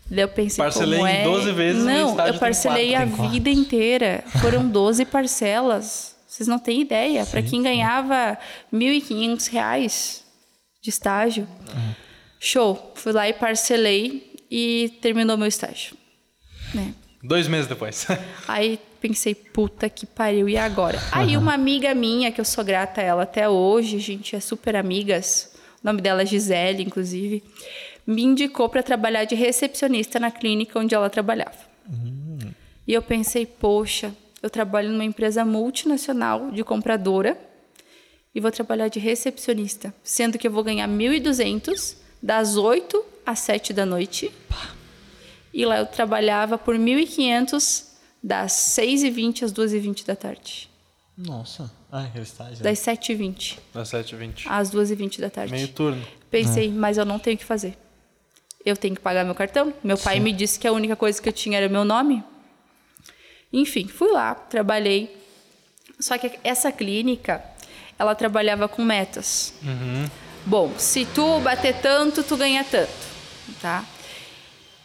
Daí 0.10 0.22
eu 0.24 0.28
pensei, 0.28 0.64
Parcelei 0.64 1.00
como 1.00 1.10
em 1.10 1.16
é? 1.16 1.24
12 1.24 1.52
vezes, 1.52 1.84
meu 1.84 1.96
Não, 1.96 2.10
estágio 2.12 2.34
eu 2.36 2.40
parcelei 2.40 2.96
a 2.96 3.06
vida 3.06 3.50
inteira. 3.50 4.24
Foram 4.42 4.68
12 4.70 5.06
parcelas. 5.06 6.16
Vocês 6.28 6.48
não 6.48 6.60
têm 6.60 6.82
ideia. 6.82 7.26
Para 7.26 7.42
quem 7.42 7.64
ganhava 7.64 8.38
1.500 8.74 9.50
reais 9.52 10.24
de 10.82 10.90
estágio. 10.90 11.48
Show. 12.40 12.92
Fui 12.96 13.12
lá 13.12 13.28
e 13.28 13.34
parcelei 13.34 14.36
e 14.52 14.94
terminou 15.02 15.38
meu 15.38 15.48
estágio. 15.48 15.96
Né? 16.74 16.94
Dois 17.24 17.48
meses 17.48 17.68
depois. 17.68 18.06
Aí 18.48 18.80
pensei, 19.02 19.34
puta 19.34 19.90
que 19.90 20.06
pariu, 20.06 20.48
e 20.50 20.58
agora? 20.58 21.02
Aí 21.12 21.38
uma 21.38 21.54
amiga 21.54 21.94
minha, 21.96 22.32
que 22.32 22.42
eu 22.42 22.46
sou 22.46 22.64
grata 22.64 23.02
a 23.02 23.04
ela 23.04 23.24
até 23.24 23.48
hoje, 23.48 23.98
a 23.98 24.00
gente 24.00 24.36
é 24.36 24.40
super 24.40 24.76
amigas, 24.76 25.54
o 25.84 25.88
nome 25.88 26.02
dela 26.02 26.24
é 26.24 26.26
Gisele, 26.26 26.84
inclusive, 26.84 27.44
me 28.06 28.24
indicou 28.24 28.70
para 28.70 28.84
trabalhar 28.84 29.26
de 29.26 29.36
recepcionista 29.36 30.20
na 30.20 30.30
clínica 30.32 30.80
onde 30.80 30.94
ela 30.94 31.10
trabalhava. 31.10 31.58
E 32.88 32.94
eu 32.94 33.02
pensei, 33.02 33.46
poxa, 33.46 34.14
eu 34.44 34.50
trabalho 34.50 34.90
numa 34.92 35.04
empresa 35.04 35.44
multinacional 35.44 36.52
de 36.52 36.64
compradora 36.64 37.36
e 38.34 38.40
vou 38.40 38.52
trabalhar 38.52 38.90
de 38.90 39.00
recepcionista, 39.00 39.94
sendo 40.04 40.38
que 40.38 40.48
eu 40.48 40.52
vou 40.52 40.64
ganhar 40.64 40.88
1.200 40.88 41.96
das 42.22 42.56
8 42.58 43.04
às 43.26 43.40
7 43.40 43.74
da 43.74 43.86
noite. 43.86 44.32
E 45.54 45.66
lá 45.66 45.80
eu 45.80 45.86
trabalhava 45.86 46.58
por 46.58 46.76
1.500 46.76 47.86
das 48.22 48.52
6h20 48.78 49.44
às 49.44 49.54
2h20 49.54 50.06
da 50.06 50.16
tarde. 50.16 50.70
Nossa. 51.18 51.72
Ah, 51.92 52.08
é 52.14 52.20
estágio. 52.20 52.62
Das 52.62 52.78
7h20 52.80 53.58
Das 53.74 53.90
7h20. 53.90 54.44
às 54.48 54.70
2h20 54.70 55.20
da 55.22 55.30
tarde. 55.30 55.54
Meio 55.54 55.70
turno. 55.70 56.06
Pensei, 56.30 56.70
mas 56.70 56.98
eu 56.98 57.06
não 57.06 57.18
tenho 57.18 57.36
o 57.36 57.40
que 57.40 57.46
fazer. 57.46 57.78
Eu 58.66 58.76
tenho 58.76 58.96
que 58.96 59.02
pagar 59.02 59.24
meu 59.24 59.36
cartão. 59.36 59.72
Meu 59.84 59.98
pai 59.98 60.20
me 60.20 60.34
disse 60.34 60.60
que 60.60 60.68
a 60.68 60.72
única 60.72 60.96
coisa 60.96 61.22
que 61.22 61.30
eu 61.30 61.34
tinha 61.34 61.58
era 61.58 61.70
meu 61.70 61.86
nome. 61.86 62.24
Enfim, 63.54 63.88
fui 63.88 64.12
lá, 64.12 64.34
trabalhei. 64.34 65.16
Só 66.00 66.18
que 66.18 66.32
essa 66.44 66.72
clínica, 66.72 67.44
ela 67.98 68.16
trabalhava 68.16 68.68
com 68.68 68.84
metas. 68.84 69.54
Bom, 70.46 70.74
se 70.78 71.06
tu 71.06 71.40
bater 71.40 71.76
tanto, 71.82 72.24
tu 72.24 72.36
ganha 72.36 72.64
tanto, 72.64 72.92
tá? 73.62 73.86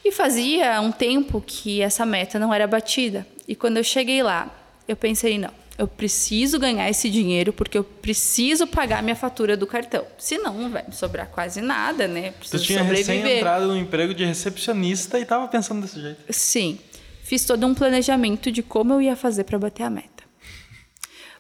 E 0.05 0.13
fazia 0.13 0.81
um 0.81 0.93
tempo 0.93 1.43
que 1.47 1.83
essa 1.83 2.07
meta 2.07 2.39
não 2.39 2.53
era 2.53 2.67
batida. 2.67 3.27
E 3.47 3.55
quando 3.55 3.77
eu 3.77 3.85
cheguei 3.85 4.23
lá, 4.23 4.49
eu 4.87 4.97
pensei, 4.97 5.39
não, 5.39 5.51
eu 5.81 5.89
preciso 5.89 6.59
ganhar 6.59 6.91
esse 6.91 7.09
dinheiro 7.09 7.55
porque 7.55 7.79
eu 7.79 7.83
preciso 7.83 8.67
pagar 8.67 9.03
minha 9.03 9.17
fatura 9.17 9.57
do 9.57 9.67
cartão. 9.67 10.05
Senão 10.19 10.53
não 10.53 10.69
vai 10.69 10.85
me 10.87 10.95
sobrar 10.95 11.29
quase 11.29 11.63
nada, 11.63 12.07
né? 12.07 12.33
Tu 12.33 12.39
Preciso 12.41 12.65
tinha 12.65 12.83
recém 12.83 13.39
entrado 13.39 13.67
no 13.67 13.75
emprego 13.75 14.13
de 14.13 14.23
recepcionista 14.23 15.19
e 15.19 15.25
tava 15.25 15.49
pensando 15.49 15.81
desse 15.81 15.99
jeito. 15.99 16.21
Sim. 16.29 16.79
Fiz 17.23 17.47
todo 17.47 17.67
um 17.67 17.73
planejamento 17.75 18.53
de 18.53 18.63
como 18.63 18.93
eu 18.93 19.01
ia 19.01 19.17
fazer 19.17 19.45
para 19.45 19.59
bater 19.59 19.85
a 19.85 19.89
meta. 19.89 20.23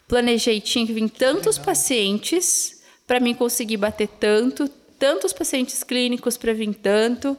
Planejei, 0.08 0.58
tinha 0.58 0.86
que 0.86 0.92
vir 0.94 1.10
tantos 1.10 1.58
pacientes 1.58 2.80
para 3.06 3.20
mim 3.20 3.34
conseguir 3.34 3.76
bater 3.76 4.08
tanto, 4.08 4.66
tantos 4.98 5.34
pacientes 5.34 5.84
clínicos 5.84 6.38
para 6.38 6.54
vir 6.54 6.72
tanto, 6.76 7.36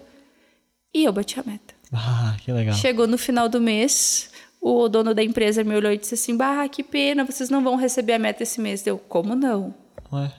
e 0.94 1.04
eu 1.04 1.12
bati 1.12 1.40
a 1.40 1.44
meta. 1.44 1.74
Ah, 1.92 2.38
que 2.44 2.52
legal. 2.52 2.76
Chegou 2.76 3.08
no 3.08 3.18
final 3.18 3.50
do 3.50 3.60
mês, 3.60 4.30
o 4.62 4.88
dono 4.88 5.16
da 5.16 5.24
empresa 5.24 5.64
me 5.64 5.76
olhou 5.76 5.92
e 5.92 5.98
disse 5.98 6.14
assim: 6.14 6.38
Bah, 6.38 6.68
que 6.70 6.84
pena, 6.84 7.26
vocês 7.26 7.50
não 7.50 7.64
vão 7.64 7.76
receber 7.76 8.14
a 8.14 8.20
meta 8.20 8.44
esse 8.44 8.62
mês. 8.62 8.86
Eu, 8.86 9.00
como 9.00 9.36
não? 9.36 9.74
Ué. 10.14 10.32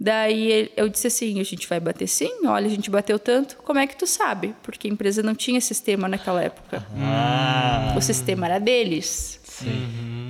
Daí 0.00 0.72
eu 0.76 0.88
disse 0.88 1.08
assim: 1.08 1.38
a 1.38 1.44
gente 1.44 1.68
vai 1.68 1.78
bater 1.78 2.08
sim? 2.08 2.46
Olha, 2.46 2.66
a 2.66 2.70
gente 2.70 2.90
bateu 2.90 3.18
tanto. 3.18 3.58
Como 3.58 3.78
é 3.78 3.86
que 3.86 3.96
tu 3.96 4.06
sabe? 4.06 4.54
Porque 4.62 4.88
a 4.88 4.90
empresa 4.90 5.22
não 5.22 5.34
tinha 5.34 5.60
sistema 5.60 6.08
naquela 6.08 6.42
época. 6.42 6.84
Ah. 6.96 7.94
O 7.96 8.00
sistema 8.00 8.46
era 8.46 8.58
deles. 8.58 9.40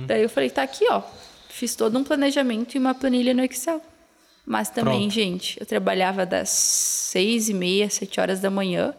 Daí 0.05 0.21
eu 0.21 0.29
falei: 0.29 0.49
tá 0.49 0.61
aqui, 0.61 0.85
ó. 0.89 1.01
Fiz 1.47 1.75
todo 1.75 1.97
um 1.97 2.03
planejamento 2.03 2.75
e 2.75 2.79
uma 2.79 2.93
planilha 2.93 3.33
no 3.33 3.43
Excel. 3.43 3.81
Mas 4.45 4.69
também, 4.69 4.99
Pronto. 4.99 5.13
gente, 5.13 5.57
eu 5.57 5.65
trabalhava 5.65 6.25
das 6.25 6.49
seis 6.49 7.47
e 7.47 7.53
meia, 7.53 7.89
sete 7.89 8.19
horas 8.19 8.41
da 8.41 8.49
manhã 8.49 8.93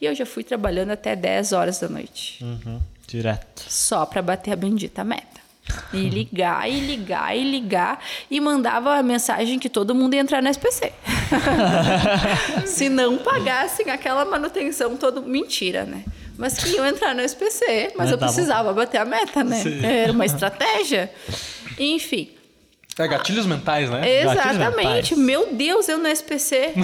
e 0.00 0.06
eu 0.06 0.14
já 0.14 0.24
fui 0.24 0.42
trabalhando 0.42 0.90
até 0.90 1.14
10 1.14 1.52
horas 1.52 1.78
da 1.78 1.88
noite. 1.88 2.42
Uhum. 2.42 2.80
Direto. 3.10 3.64
Só 3.68 4.06
para 4.06 4.22
bater 4.22 4.52
a 4.52 4.56
bendita 4.56 5.02
meta. 5.02 5.40
E 5.92 6.08
ligar, 6.08 6.70
e 6.70 6.78
ligar, 6.80 7.36
e 7.36 7.42
ligar. 7.44 8.00
E 8.30 8.40
mandava 8.40 8.94
a 8.96 9.02
mensagem 9.02 9.58
que 9.58 9.68
todo 9.68 9.94
mundo 9.94 10.14
ia 10.14 10.20
entrar 10.20 10.40
no 10.40 10.48
SPC. 10.48 10.92
Se 12.66 12.88
não 12.88 13.18
pagassem 13.18 13.90
aquela 13.90 14.24
manutenção 14.24 14.96
toda. 14.96 15.20
Mentira, 15.20 15.84
né? 15.84 16.04
Mas 16.38 16.54
que 16.54 16.70
iam 16.70 16.86
entrar 16.86 17.14
no 17.14 17.20
SPC. 17.20 17.64
Mas 17.66 17.92
Mas 17.96 18.10
eu 18.12 18.18
tá 18.18 18.26
bom. 18.26 18.32
precisava 18.32 18.72
bater 18.72 18.98
a 18.98 19.04
meta, 19.04 19.42
né? 19.42 19.60
Sim. 19.60 19.84
Era 19.84 20.12
uma 20.12 20.24
estratégia. 20.24 21.12
Enfim. 21.78 22.30
É 22.96 23.08
gatilhos 23.08 23.46
mentais, 23.46 23.90
né? 23.90 24.22
Exatamente. 24.22 24.76
mentais. 24.76 25.18
Meu 25.18 25.52
Deus, 25.52 25.88
eu 25.88 25.98
no 25.98 26.06
SPC. 26.06 26.74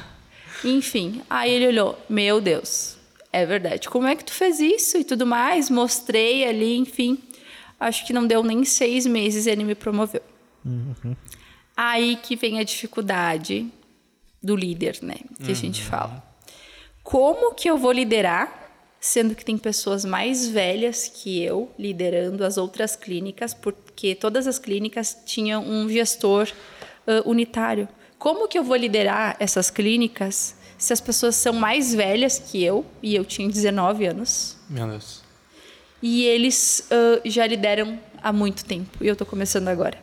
Enfim, 0.64 1.22
aí 1.28 1.52
ele 1.52 1.68
olhou, 1.68 1.98
meu 2.08 2.40
Deus, 2.40 2.95
é 3.36 3.44
verdade. 3.44 3.88
Como 3.90 4.06
é 4.06 4.16
que 4.16 4.24
tu 4.24 4.32
fez 4.32 4.60
isso 4.60 4.96
e 4.96 5.04
tudo 5.04 5.26
mais? 5.26 5.68
Mostrei 5.68 6.46
ali, 6.46 6.76
enfim. 6.78 7.18
Acho 7.78 8.06
que 8.06 8.12
não 8.12 8.26
deu 8.26 8.42
nem 8.42 8.64
seis 8.64 9.06
meses 9.06 9.44
e 9.44 9.50
ele 9.50 9.62
me 9.62 9.74
promoveu. 9.74 10.22
Aí 11.76 12.16
que 12.16 12.34
vem 12.34 12.58
a 12.58 12.64
dificuldade 12.64 13.70
do 14.42 14.56
líder, 14.56 14.98
né? 15.02 15.16
Que 15.44 15.52
a 15.52 15.54
gente 15.54 15.82
fala. 15.82 16.24
Como 17.02 17.54
que 17.54 17.68
eu 17.68 17.76
vou 17.76 17.92
liderar, 17.92 18.70
sendo 18.98 19.34
que 19.34 19.44
tem 19.44 19.58
pessoas 19.58 20.04
mais 20.04 20.48
velhas 20.48 21.06
que 21.06 21.42
eu 21.42 21.70
liderando 21.78 22.42
as 22.42 22.56
outras 22.56 22.96
clínicas, 22.96 23.52
porque 23.52 24.14
todas 24.14 24.46
as 24.46 24.58
clínicas 24.58 25.16
tinham 25.26 25.62
um 25.62 25.88
gestor 25.90 26.50
ãh, 27.06 27.22
unitário. 27.26 27.86
Como 28.18 28.48
que 28.48 28.58
eu 28.58 28.64
vou 28.64 28.76
liderar 28.76 29.36
essas 29.38 29.70
clínicas 29.70 30.56
se 30.78 30.92
as 30.92 31.00
pessoas 31.00 31.34
são 31.36 31.52
mais 31.52 31.94
velhas 31.94 32.38
que 32.38 32.62
eu, 32.62 32.84
e 33.02 33.14
eu 33.14 33.24
tinha 33.24 33.48
19 33.48 34.06
anos, 34.06 34.56
Meu 34.68 34.86
Deus. 34.88 35.22
e 36.02 36.24
eles 36.24 36.86
ãh, 36.90 37.20
já 37.24 37.46
lideram 37.46 37.98
há 38.22 38.32
muito 38.32 38.64
tempo, 38.64 39.02
e 39.02 39.06
eu 39.06 39.12
estou 39.12 39.26
começando 39.26 39.68
agora. 39.68 39.98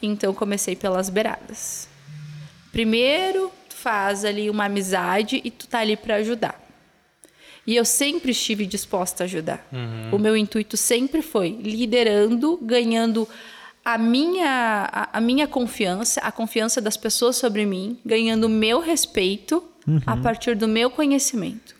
Então, 0.00 0.32
comecei 0.32 0.76
pelas 0.76 1.10
beiradas. 1.10 1.88
Primeiro, 2.70 3.50
tu 3.68 3.74
faz 3.74 4.24
ali 4.24 4.48
uma 4.48 4.66
amizade 4.66 5.40
e 5.44 5.50
tu 5.50 5.66
tá 5.66 5.80
ali 5.80 5.96
para 5.96 6.16
ajudar. 6.16 6.64
E 7.66 7.74
eu 7.76 7.84
sempre 7.84 8.30
estive 8.30 8.64
disposta 8.64 9.24
a 9.24 9.26
ajudar. 9.26 9.66
O 10.12 10.18
meu 10.18 10.36
intuito 10.36 10.76
sempre 10.76 11.20
foi 11.20 11.50
liderando, 11.60 12.58
ganhando 12.62 13.28
a 13.88 13.96
minha, 13.96 14.86
a, 14.92 15.16
a 15.16 15.20
minha 15.20 15.48
confiança, 15.48 16.20
a 16.20 16.30
confiança 16.30 16.78
das 16.78 16.94
pessoas 16.94 17.36
sobre 17.36 17.64
mim, 17.64 17.98
ganhando 18.04 18.44
o 18.44 18.48
meu 18.50 18.80
respeito 18.80 19.64
a 20.06 20.14
partir 20.14 20.54
do 20.54 20.68
meu 20.68 20.90
conhecimento. 20.90 21.74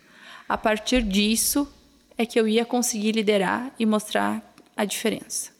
A 0.47 0.57
partir 0.57 1.03
disso 1.03 1.71
é 2.17 2.25
que 2.25 2.39
eu 2.39 2.47
ia 2.47 2.65
conseguir 2.65 3.11
liderar 3.11 3.71
e 3.77 3.85
mostrar 3.85 4.41
a 4.75 4.85
diferença. 4.85 5.51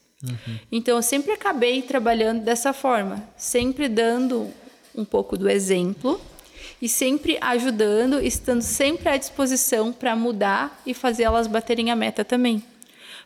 Então 0.72 0.96
eu 0.96 1.04
sempre 1.04 1.34
acabei 1.34 1.84
trabalhando 1.84 2.44
dessa 2.44 2.74
forma, 2.74 3.24
sempre 3.38 3.88
dando 3.88 4.50
um 4.96 5.06
pouco 5.06 5.38
do 5.38 5.48
exemplo 5.48 6.20
e 6.82 6.90
sempre 6.90 7.38
ajudando, 7.42 8.20
estando 8.20 8.64
sempre 8.64 9.08
à 9.08 9.18
disposição 9.18 9.94
para 9.94 10.16
mudar 10.16 10.82
e 10.84 10.96
fazer 10.96 11.24
elas 11.24 11.46
baterem 11.46 11.92
a 11.92 11.96
meta 11.96 12.26
também. 12.26 12.64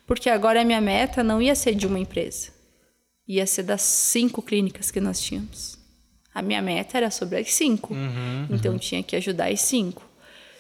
Porque 0.05 0.29
agora 0.29 0.59
a 0.59 0.65
minha 0.65 0.81
meta 0.81 1.23
não 1.23 1.41
ia 1.41 1.55
ser 1.55 1.73
de 1.73 1.87
uma 1.87 1.97
empresa, 1.97 2.51
ia 3.27 3.45
ser 3.45 3.63
das 3.63 3.81
cinco 3.81 4.41
clínicas 4.41 4.91
que 4.91 4.99
nós 4.99 5.21
tínhamos. 5.21 5.77
A 6.33 6.41
minha 6.41 6.61
meta 6.61 6.97
era 6.97 7.11
sobre 7.11 7.39
as 7.39 7.51
cinco, 7.53 7.93
então 8.49 8.77
tinha 8.77 9.03
que 9.03 9.15
ajudar 9.15 9.51
as 9.51 9.61
cinco. 9.61 10.03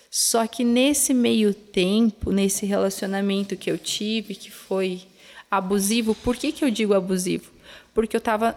Só 0.09 0.45
que 0.45 0.63
nesse 0.63 1.13
meio 1.13 1.53
tempo, 1.53 2.31
nesse 2.31 2.67
relacionamento 2.67 3.57
que 3.57 3.71
eu 3.71 3.77
tive, 3.79 4.35
que 4.35 4.51
foi 4.51 5.01
abusivo, 5.49 6.13
por 6.13 6.35
que, 6.35 6.51
que 6.51 6.63
eu 6.63 6.69
digo 6.69 6.93
abusivo? 6.93 7.51
Porque 7.93 8.15
eu 8.15 8.19
estava, 8.19 8.55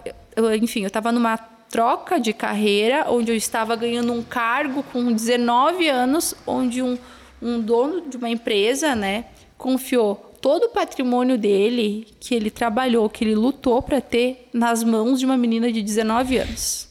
enfim, 0.60 0.82
eu 0.82 0.88
estava 0.88 1.10
numa 1.10 1.38
troca 1.38 2.20
de 2.20 2.32
carreira 2.32 3.06
onde 3.08 3.32
eu 3.32 3.36
estava 3.36 3.74
ganhando 3.74 4.12
um 4.12 4.22
cargo 4.22 4.82
com 4.82 5.10
19 5.10 5.88
anos, 5.88 6.34
onde 6.46 6.82
um, 6.82 6.98
um 7.40 7.60
dono 7.60 8.08
de 8.08 8.18
uma 8.18 8.28
empresa, 8.28 8.94
né, 8.94 9.26
confiou 9.56 10.35
todo 10.46 10.66
o 10.66 10.70
patrimônio 10.70 11.36
dele, 11.36 12.06
que 12.20 12.34
ele 12.34 12.50
trabalhou, 12.50 13.10
que 13.10 13.24
ele 13.24 13.34
lutou 13.34 13.82
para 13.82 14.00
ter, 14.00 14.48
nas 14.52 14.84
mãos 14.84 15.18
de 15.18 15.26
uma 15.26 15.36
menina 15.36 15.72
de 15.72 15.82
19 15.82 16.38
anos 16.38 16.86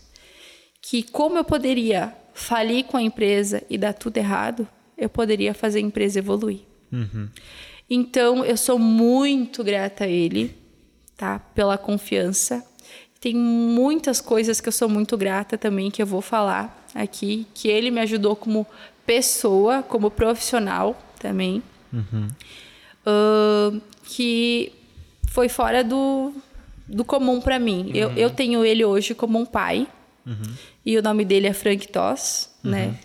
que 0.88 1.02
como 1.02 1.36
eu 1.36 1.44
poderia 1.44 2.16
falir 2.32 2.86
com 2.86 2.96
a 2.96 3.02
empresa 3.02 3.64
e 3.68 3.76
dar 3.76 3.94
tudo 3.94 4.18
errado, 4.18 4.68
eu 4.96 5.10
poderia 5.10 5.52
fazer 5.52 5.80
a 5.80 5.82
empresa 5.82 6.20
evoluir. 6.20 6.60
Então, 7.90 8.46
eu 8.46 8.56
sou 8.56 8.78
muito 8.78 9.64
grata 9.64 10.04
a 10.04 10.08
ele, 10.08 10.56
tá? 11.18 11.40
Pela 11.40 11.76
confiança. 11.76 12.64
Tem 13.20 13.34
muitas 13.36 14.22
coisas 14.22 14.62
que 14.62 14.68
eu 14.68 14.72
sou 14.72 14.88
muito 14.88 15.18
grata 15.18 15.58
também 15.58 15.90
que 15.90 16.04
eu 16.04 16.06
vou 16.06 16.22
falar 16.22 16.88
aqui, 16.94 17.48
que 17.56 17.68
ele 17.68 17.90
me 17.90 18.02
ajudou 18.02 18.36
como 18.36 18.68
pessoa, 19.08 19.82
como 19.82 20.12
profissional 20.12 20.96
também. 21.20 21.64
Ahn, 23.06 23.80
que 24.04 24.72
foi 25.30 25.50
fora 25.50 25.84
do, 25.84 26.34
do 26.88 27.04
comum 27.04 27.42
para 27.42 27.60
mim. 27.60 27.92
Eu, 27.94 28.12
eu 28.12 28.30
tenho 28.30 28.64
ele 28.64 28.86
hoje 28.86 29.14
como 29.14 29.40
um 29.40 29.46
pai. 29.46 29.88
E 30.86 30.98
o 30.98 31.04
nome 31.04 31.24
dele 31.24 31.48
é 31.48 31.54
Frank 31.54 31.88
Toss, 31.88 32.50
né? 32.64 32.96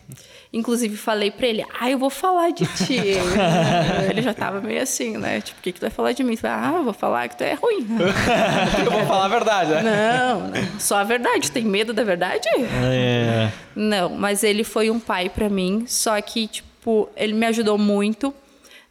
Inclusive 0.52 0.96
falei 0.96 1.30
pra 1.30 1.46
ele, 1.46 1.64
ah, 1.78 1.88
eu 1.88 1.98
vou 1.98 2.10
falar 2.10 2.50
de 2.50 2.66
ti. 2.66 2.98
ele 4.10 4.20
já 4.20 4.34
tava 4.34 4.60
meio 4.60 4.82
assim, 4.82 5.16
né? 5.16 5.40
Tipo, 5.40 5.60
o 5.60 5.62
que, 5.62 5.72
que 5.72 5.78
tu 5.78 5.82
vai 5.82 5.90
falar 5.90 6.12
de 6.12 6.24
mim? 6.24 6.34
Vai, 6.34 6.50
ah, 6.50 6.72
eu 6.76 6.84
vou 6.84 6.92
falar 6.92 7.28
que 7.28 7.36
tu 7.36 7.44
é 7.44 7.54
ruim. 7.54 7.86
Eu 8.84 8.90
vou 8.90 9.06
falar 9.06 9.26
a 9.26 9.28
verdade, 9.28 9.70
né? 9.70 9.82
não, 10.18 10.40
não, 10.48 10.80
só 10.80 10.96
a 10.96 11.04
verdade. 11.04 11.52
Tem 11.52 11.64
medo 11.64 11.92
da 11.92 12.02
verdade? 12.02 12.48
É. 12.92 13.50
Não, 13.76 14.10
mas 14.10 14.42
ele 14.42 14.64
foi 14.64 14.90
um 14.90 14.98
pai 14.98 15.28
pra 15.28 15.48
mim, 15.48 15.84
só 15.86 16.20
que, 16.20 16.48
tipo, 16.48 17.08
ele 17.16 17.32
me 17.32 17.46
ajudou 17.46 17.78
muito 17.78 18.34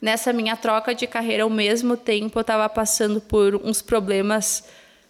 Nessa 0.02 0.32
minha 0.32 0.56
troca 0.56 0.96
de 0.96 1.06
carreira, 1.06 1.44
ao 1.44 1.50
mesmo 1.50 1.98
tempo, 1.98 2.40
eu 2.40 2.42
estava 2.42 2.70
passando 2.70 3.20
por 3.20 3.56
uns 3.56 3.82
problemas 3.82 4.64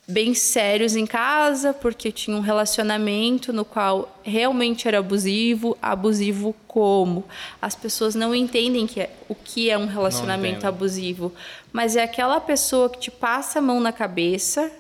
bem 0.09 0.33
sérios 0.33 0.95
em 0.95 1.05
casa, 1.05 1.71
porque 1.71 2.11
tinha 2.11 2.35
um 2.35 2.39
relacionamento 2.39 3.53
no 3.53 3.63
qual 3.63 4.19
realmente 4.23 4.87
era 4.87 4.97
abusivo, 4.97 5.77
abusivo 5.79 6.55
como? 6.67 7.23
As 7.61 7.75
pessoas 7.75 8.15
não 8.15 8.33
entendem 8.33 8.87
que 8.87 9.01
é, 9.01 9.11
o 9.29 9.35
que 9.35 9.69
é 9.69 9.77
um 9.77 9.85
relacionamento 9.85 10.65
abusivo, 10.65 11.31
mas 11.71 11.95
é 11.95 12.01
aquela 12.01 12.41
pessoa 12.41 12.89
que 12.89 12.97
te 12.97 13.11
passa 13.11 13.59
a 13.59 13.61
mão 13.61 13.79
na 13.79 13.91
cabeça, 13.91 14.71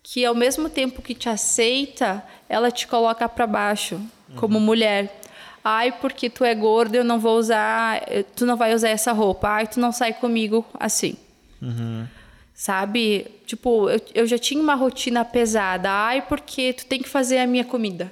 que 0.00 0.24
ao 0.24 0.34
mesmo 0.34 0.68
tempo 0.68 1.02
que 1.02 1.12
te 1.12 1.28
aceita, 1.28 2.22
ela 2.48 2.70
te 2.70 2.86
coloca 2.86 3.28
para 3.28 3.48
baixo, 3.48 3.96
uhum. 3.96 4.36
como 4.36 4.60
mulher. 4.60 5.17
Ai, 5.76 5.92
porque 5.92 6.30
tu 6.30 6.44
é 6.44 6.54
gordo, 6.54 6.94
eu 6.94 7.04
não 7.04 7.18
vou 7.18 7.38
usar, 7.38 8.02
tu 8.34 8.46
não 8.46 8.56
vai 8.56 8.74
usar 8.74 8.88
essa 8.88 9.12
roupa. 9.12 9.48
Ai, 9.48 9.66
tu 9.66 9.80
não 9.80 9.92
sai 9.92 10.12
comigo 10.12 10.64
assim. 10.78 11.16
Uhum 11.60 12.06
sabe? 12.58 13.24
Tipo, 13.46 13.88
eu, 13.88 14.00
eu 14.12 14.26
já 14.26 14.36
tinha 14.36 14.60
uma 14.60 14.74
rotina 14.74 15.24
pesada. 15.24 15.88
Ai, 15.88 16.22
porque 16.22 16.72
tu 16.72 16.86
tem 16.86 17.00
que 17.00 17.08
fazer 17.08 17.38
a 17.38 17.46
minha 17.46 17.64
comida, 17.64 18.10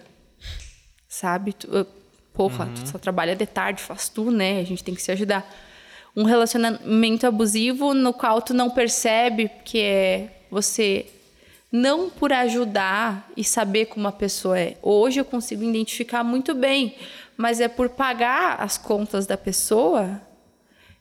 sabe? 1.09 1.53
Tu, 1.53 1.67
eu, 1.67 1.85
porra, 2.33 2.67
uhum. 2.67 2.75
tu 2.75 2.89
só 2.89 2.97
trabalha 2.97 3.35
de 3.35 3.45
tarde, 3.45 3.83
faz 3.83 4.09
tu, 4.09 4.31
né? 4.31 4.61
A 4.61 4.65
gente 4.65 4.85
tem 4.85 4.95
que 4.95 5.03
se 5.03 5.11
ajudar. 5.11 5.45
Um 6.15 6.23
relacionamento 6.23 7.27
abusivo 7.27 7.93
no 7.93 8.13
qual 8.13 8.41
tu 8.41 8.55
não 8.55 8.71
percebe 8.71 9.51
que 9.65 9.81
é 9.81 10.45
você 10.49 11.07
não 11.73 12.09
por 12.09 12.33
ajudar 12.33 13.29
e 13.37 13.43
saber 13.43 13.87
como 13.87 14.07
a 14.07 14.13
pessoa 14.13 14.59
é. 14.59 14.77
Hoje 14.81 15.19
eu 15.21 15.25
consigo 15.25 15.65
identificar 15.65 16.23
muito 16.23 16.55
bem, 16.55 16.95
mas 17.37 17.61
é 17.61 17.69
por 17.69 17.91
pagar 17.91 18.61
as 18.61 18.79
contas 18.79 19.27
da 19.27 19.37
pessoa 19.37 20.21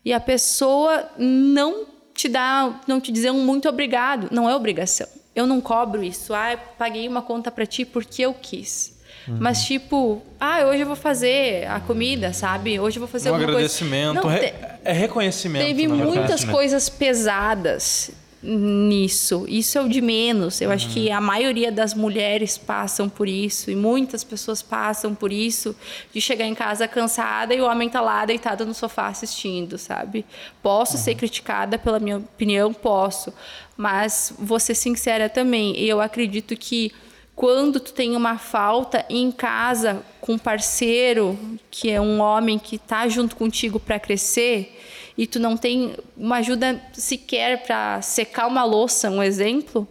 e 0.04 0.14
a 0.14 0.20
pessoa 0.20 1.10
não 1.18 1.86
te 2.14 2.30
dar, 2.30 2.82
não 2.88 3.02
te 3.02 3.12
dizer 3.12 3.32
um 3.32 3.46
muito 3.46 3.68
obrigado. 3.68 4.30
Não 4.32 4.50
é 4.50 4.56
obrigação. 4.56 5.08
Eu 5.36 5.46
não 5.46 5.60
cobro 5.60 6.04
isso. 6.04 6.34
Ah, 6.34 6.58
paguei 6.78 7.08
uma 7.08 7.22
conta 7.22 7.52
para 7.52 7.66
ti 7.66 7.84
porque 7.84 8.22
eu 8.22 8.34
quis. 8.34 8.96
Uhum. 9.28 9.38
Mas 9.40 9.64
tipo, 9.64 10.22
ah, 10.40 10.66
hoje 10.66 10.82
eu 10.82 10.88
vou 10.88 10.96
fazer 10.96 11.68
a 11.68 11.80
comida, 11.80 12.32
sabe? 12.32 12.80
Hoje 12.80 12.98
eu 12.98 13.02
vou 13.02 13.08
fazer 13.08 13.32
um 13.32 13.36
agradecimento, 13.36 14.22
coisa. 14.22 14.38
Não, 14.38 14.48
te... 14.48 14.54
é 14.84 14.94
reconhecimento. 14.94 15.66
Teve 15.66 15.88
muitas 15.88 16.44
coisas 16.44 16.90
pesadas 16.90 18.12
nisso. 18.46 19.46
Isso 19.48 19.78
é 19.78 19.82
o 19.82 19.90
de 19.90 20.02
menos. 20.02 20.62
Eu 20.62 20.70
uhum. 20.70 20.76
acho 20.76 20.90
que 20.90 21.10
a 21.10 21.20
maioria 21.20 21.72
das 21.72 21.94
mulheres 21.94 22.58
passam 22.58 23.10
por 23.10 23.28
isso 23.28 23.72
e 23.72 23.76
muitas 23.76 24.24
pessoas 24.24 24.62
passam 24.62 25.16
por 25.16 25.32
isso 25.32 25.76
de 26.14 26.22
chegar 26.22 26.46
em 26.46 26.54
casa 26.54 26.88
cansada 26.88 27.54
e 27.54 27.62
o 27.62 27.66
homem 27.66 27.90
tá 27.90 28.02
lá 28.02 28.26
deitado 28.26 28.66
no 28.66 28.74
sofá 28.74 29.08
assistindo, 29.08 29.78
sabe? 29.78 30.26
Posso 30.62 30.98
uhum. 30.98 31.04
ser 31.04 31.16
criticada 31.16 31.78
pela 31.78 32.00
minha 32.00 32.18
opinião, 32.18 32.74
posso, 32.74 33.34
mas 33.76 34.34
ser 34.60 34.76
sincera 34.76 35.28
também. 35.28 35.78
Eu 35.78 36.00
acredito 36.00 36.56
que 36.56 36.92
quando 37.36 37.80
tu 37.82 37.92
tem 37.92 38.16
uma 38.16 38.38
falta 38.38 39.06
em 39.10 39.30
casa 39.30 40.02
com 40.22 40.34
um 40.34 40.38
parceiro 40.38 41.38
que 41.70 41.92
é 41.92 42.00
um 42.00 42.22
homem 42.22 42.58
que 42.58 42.78
tá 42.78 43.08
junto 43.10 43.36
contigo 43.36 43.78
para 43.80 44.00
crescer, 44.00 44.75
e 45.18 45.26
tu 45.26 45.40
não 45.40 45.56
tem 45.56 45.96
uma 46.18 46.38
ajuda 46.38 46.82
sequer 46.94 47.64
para 47.64 48.02
secar 48.02 48.48
uma 48.48 48.64
louça, 48.64 49.10
um 49.10 49.24
exemplo, 49.24 49.88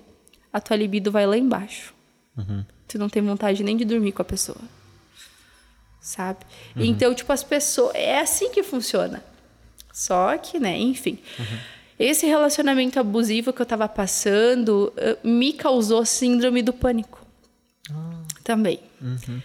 a 0.53 0.61
tua 0.61 0.77
libido 0.77 1.11
vai 1.11 1.27
lá 1.27 1.37
embaixo. 1.37 1.95
Uhum. 2.37 2.65
Tu 2.87 2.99
não 2.99 3.09
tem 3.09 3.23
vontade 3.23 3.63
nem 3.63 3.77
de 3.77 3.85
dormir 3.85 4.13
com 4.13 4.23
a 4.23 4.25
pessoa. 4.25 4.59
Sabe? 6.01 6.41
Uhum. 6.77 6.85
Então, 6.85 7.15
tipo, 7.15 7.33
as 7.33 7.43
pessoas. 7.43 7.95
É 7.95 8.19
assim 8.19 8.51
que 8.51 8.63
funciona. 8.63 9.25
Só 9.93 10.37
que, 10.37 10.59
né, 10.59 10.77
enfim. 10.79 11.19
Uhum. 11.39 11.59
Esse 11.99 12.27
relacionamento 12.27 13.01
abusivo 13.01 13.53
que 13.53 13.63
eu 13.63 13.67
tava 13.67 13.89
passando 13.89 14.93
eh, 14.97 15.17
me 15.25 15.53
causou 15.53 16.05
síndrome 16.05 16.61
do 16.61 16.73
pânico. 16.73 17.25
Ah. 17.91 18.23
Também. 18.43 18.81
Uhum 19.01 19.41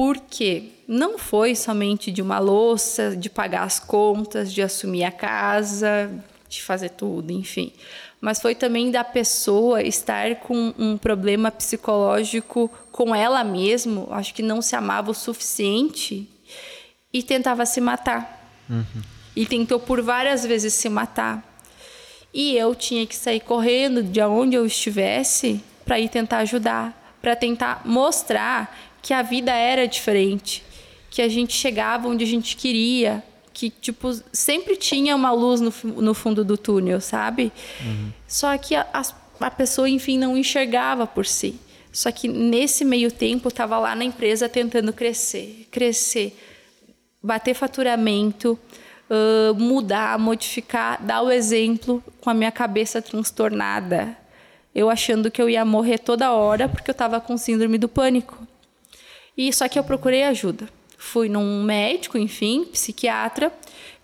porque 0.00 0.70
não 0.88 1.18
foi 1.18 1.54
somente 1.54 2.10
de 2.10 2.22
uma 2.22 2.38
louça, 2.38 3.14
de 3.14 3.28
pagar 3.28 3.64
as 3.64 3.78
contas, 3.78 4.50
de 4.50 4.62
assumir 4.62 5.04
a 5.04 5.12
casa, 5.12 6.10
de 6.48 6.62
fazer 6.62 6.88
tudo, 6.88 7.30
enfim. 7.30 7.70
Mas 8.18 8.40
foi 8.40 8.54
também 8.54 8.90
da 8.90 9.04
pessoa 9.04 9.82
estar 9.82 10.36
com 10.36 10.72
um 10.78 10.96
problema 10.96 11.50
psicológico 11.50 12.70
com 12.90 13.14
ela 13.14 13.44
mesma, 13.44 14.06
acho 14.12 14.32
que 14.32 14.42
não 14.42 14.62
se 14.62 14.74
amava 14.74 15.10
o 15.10 15.14
suficiente 15.14 16.26
e 17.12 17.22
tentava 17.22 17.66
se 17.66 17.78
matar. 17.78 18.42
Uhum. 18.70 19.02
E 19.36 19.44
tentou 19.44 19.78
por 19.78 20.00
várias 20.00 20.46
vezes 20.46 20.72
se 20.72 20.88
matar. 20.88 21.44
E 22.32 22.56
eu 22.56 22.74
tinha 22.74 23.06
que 23.06 23.14
sair 23.14 23.40
correndo 23.40 24.02
de 24.02 24.22
onde 24.22 24.56
eu 24.56 24.64
estivesse 24.64 25.62
para 25.84 26.00
ir 26.00 26.08
tentar 26.08 26.38
ajudar, 26.38 27.18
para 27.20 27.36
tentar 27.36 27.82
mostrar 27.84 28.89
que 29.02 29.12
a 29.12 29.22
vida 29.22 29.52
era 29.52 29.86
diferente, 29.86 30.62
que 31.10 31.22
a 31.22 31.28
gente 31.28 31.52
chegava 31.52 32.08
onde 32.08 32.24
a 32.24 32.26
gente 32.26 32.56
queria, 32.56 33.22
que 33.52 33.70
tipo 33.70 34.10
sempre 34.32 34.76
tinha 34.76 35.14
uma 35.14 35.32
luz 35.32 35.60
no, 35.60 35.72
no 35.84 36.14
fundo 36.14 36.44
do 36.44 36.56
túnel, 36.56 37.00
sabe? 37.00 37.52
Uhum. 37.80 38.12
Só 38.26 38.56
que 38.56 38.74
a, 38.74 38.86
a 39.40 39.50
pessoa, 39.50 39.88
enfim, 39.88 40.18
não 40.18 40.36
enxergava 40.36 41.06
por 41.06 41.26
si. 41.26 41.58
Só 41.92 42.12
que 42.12 42.28
nesse 42.28 42.84
meio 42.84 43.10
tempo 43.10 43.48
estava 43.48 43.78
lá 43.78 43.94
na 43.94 44.04
empresa 44.04 44.48
tentando 44.48 44.92
crescer, 44.92 45.66
crescer, 45.70 46.38
bater 47.22 47.54
faturamento, 47.54 48.58
uh, 49.10 49.54
mudar, 49.54 50.18
modificar, 50.18 51.02
dar 51.02 51.22
o 51.22 51.30
exemplo 51.30 52.02
com 52.20 52.30
a 52.30 52.34
minha 52.34 52.52
cabeça 52.52 53.02
transtornada. 53.02 54.16
Eu 54.72 54.88
achando 54.88 55.30
que 55.30 55.42
eu 55.42 55.50
ia 55.50 55.64
morrer 55.64 55.98
toda 55.98 56.32
hora 56.32 56.68
porque 56.68 56.90
eu 56.90 56.92
estava 56.92 57.20
com 57.20 57.36
síndrome 57.36 57.76
do 57.76 57.88
pânico. 57.88 58.46
E 59.40 59.50
só 59.54 59.66
que 59.70 59.78
eu 59.78 59.82
procurei 59.82 60.22
ajuda. 60.24 60.68
Fui 60.98 61.26
num 61.26 61.64
médico, 61.64 62.18
enfim, 62.18 62.66
psiquiatra, 62.66 63.50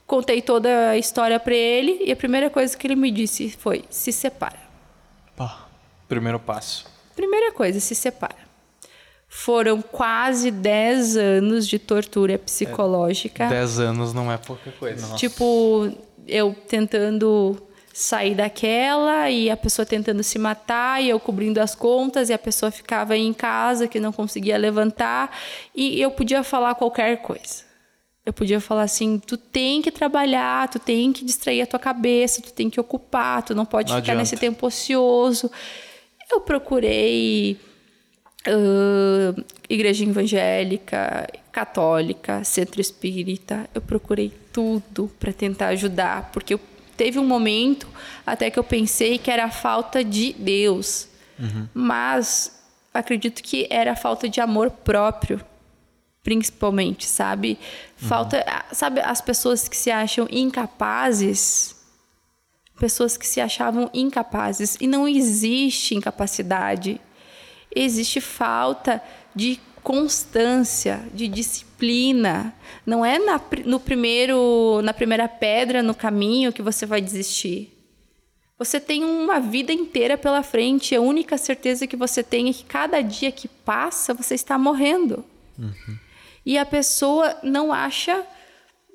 contei 0.06 0.40
toda 0.40 0.88
a 0.88 0.96
história 0.96 1.38
para 1.38 1.54
ele 1.54 2.04
e 2.06 2.10
a 2.10 2.16
primeira 2.16 2.48
coisa 2.48 2.74
que 2.74 2.86
ele 2.86 2.96
me 2.96 3.10
disse 3.10 3.50
foi: 3.50 3.84
se 3.90 4.10
separa. 4.12 4.58
Pá, 5.36 5.66
primeiro 6.08 6.40
passo. 6.40 6.86
Primeira 7.14 7.52
coisa, 7.52 7.78
se 7.80 7.94
separa. 7.94 8.46
Foram 9.28 9.82
quase 9.82 10.50
10 10.50 11.18
anos 11.18 11.68
de 11.68 11.78
tortura 11.78 12.38
psicológica. 12.38 13.46
10 13.46 13.78
é, 13.78 13.82
anos 13.82 14.14
não 14.14 14.32
é 14.32 14.38
pouca 14.38 14.72
coisa. 14.72 15.02
Nossa. 15.02 15.18
Tipo, 15.18 15.92
eu 16.26 16.56
tentando 16.66 17.62
sair 17.96 18.34
daquela 18.34 19.30
e 19.30 19.48
a 19.48 19.56
pessoa 19.56 19.86
tentando 19.86 20.22
se 20.22 20.38
matar 20.38 21.02
e 21.02 21.08
eu 21.08 21.18
cobrindo 21.18 21.58
as 21.62 21.74
contas 21.74 22.28
e 22.28 22.32
a 22.34 22.38
pessoa 22.38 22.70
ficava 22.70 23.16
em 23.16 23.32
casa 23.32 23.88
que 23.88 23.98
não 23.98 24.12
conseguia 24.12 24.58
levantar 24.58 25.34
e 25.74 25.98
eu 25.98 26.10
podia 26.10 26.44
falar 26.44 26.74
qualquer 26.74 27.22
coisa. 27.22 27.64
Eu 28.24 28.34
podia 28.34 28.60
falar 28.60 28.82
assim, 28.82 29.18
tu 29.18 29.38
tem 29.38 29.80
que 29.80 29.90
trabalhar, 29.90 30.68
tu 30.68 30.78
tem 30.78 31.10
que 31.10 31.24
distrair 31.24 31.62
a 31.62 31.66
tua 31.66 31.78
cabeça, 31.78 32.42
tu 32.42 32.52
tem 32.52 32.68
que 32.68 32.78
ocupar, 32.78 33.42
tu 33.42 33.54
não 33.54 33.64
pode 33.64 33.90
não 33.90 33.98
ficar 33.98 34.12
adianta. 34.12 34.20
nesse 34.20 34.36
tempo 34.36 34.66
ocioso. 34.66 35.50
Eu 36.30 36.42
procurei 36.42 37.58
uh, 38.46 39.44
igreja 39.70 40.04
evangélica, 40.04 41.26
católica, 41.50 42.44
centro 42.44 42.78
espírita, 42.78 43.70
eu 43.74 43.80
procurei 43.80 44.30
tudo 44.52 45.10
para 45.18 45.32
tentar 45.32 45.68
ajudar, 45.68 46.30
porque 46.30 46.52
eu 46.52 46.60
teve 46.96 47.18
um 47.18 47.26
momento 47.26 47.86
até 48.26 48.50
que 48.50 48.58
eu 48.58 48.64
pensei 48.64 49.18
que 49.18 49.30
era 49.30 49.44
a 49.44 49.50
falta 49.50 50.02
de 50.02 50.32
Deus. 50.32 51.08
Uhum. 51.38 51.68
Mas 51.74 52.60
acredito 52.92 53.42
que 53.42 53.66
era 53.70 53.92
a 53.92 53.96
falta 53.96 54.28
de 54.28 54.40
amor 54.40 54.70
próprio, 54.70 55.40
principalmente, 56.22 57.06
sabe? 57.06 57.58
Falta, 57.96 58.38
uhum. 58.38 58.74
sabe, 58.74 59.00
as 59.00 59.20
pessoas 59.20 59.68
que 59.68 59.76
se 59.76 59.90
acham 59.90 60.26
incapazes, 60.30 61.76
pessoas 62.78 63.16
que 63.16 63.26
se 63.26 63.40
achavam 63.40 63.90
incapazes 63.92 64.76
e 64.80 64.86
não 64.86 65.06
existe 65.06 65.94
incapacidade. 65.94 67.00
Existe 67.74 68.20
falta 68.20 69.02
de 69.34 69.60
constância, 69.82 71.04
de 71.12 71.28
disciplina. 71.28 71.65
Não 72.84 73.04
é 73.04 73.18
na, 73.18 73.40
no 73.64 73.78
primeiro, 73.78 74.80
na 74.82 74.94
primeira 74.94 75.28
pedra 75.28 75.82
no 75.82 75.94
caminho 75.94 76.52
que 76.52 76.62
você 76.62 76.86
vai 76.86 77.00
desistir. 77.00 77.72
Você 78.58 78.80
tem 78.80 79.04
uma 79.04 79.38
vida 79.38 79.72
inteira 79.72 80.16
pela 80.16 80.42
frente. 80.42 80.94
A 80.94 81.00
única 81.00 81.36
certeza 81.36 81.86
que 81.86 81.96
você 81.96 82.22
tem 82.22 82.48
é 82.48 82.52
que 82.52 82.64
cada 82.64 83.02
dia 83.02 83.30
que 83.30 83.48
passa 83.48 84.14
você 84.14 84.34
está 84.34 84.56
morrendo. 84.56 85.24
Uhum. 85.58 85.98
E 86.44 86.56
a 86.56 86.64
pessoa 86.64 87.36
não 87.42 87.72
acha 87.72 88.24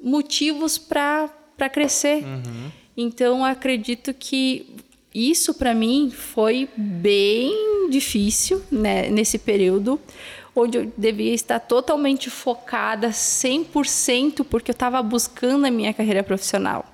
motivos 0.02 0.78
para 0.78 1.30
crescer. 1.72 2.24
Uhum. 2.24 2.72
Então, 2.98 3.46
acredito 3.46 4.14
que 4.14 4.76
isso 5.14 5.54
para 5.54 5.74
mim 5.74 6.10
foi 6.10 6.70
bem 6.76 7.90
difícil 7.90 8.62
né, 8.72 9.10
nesse 9.10 9.38
período, 9.38 10.00
onde 10.56 10.78
eu 10.78 10.94
devia 10.98 11.34
estar 11.34 11.60
totalmente 11.60 12.30
focada 12.30 13.10
100% 13.10 14.46
porque 14.46 14.72
eu 14.72 14.74
estava 14.74 15.02
buscando 15.02 15.66
a 15.66 15.72
minha 15.72 15.94
carreira 15.94 16.24
profissional. 16.24 16.86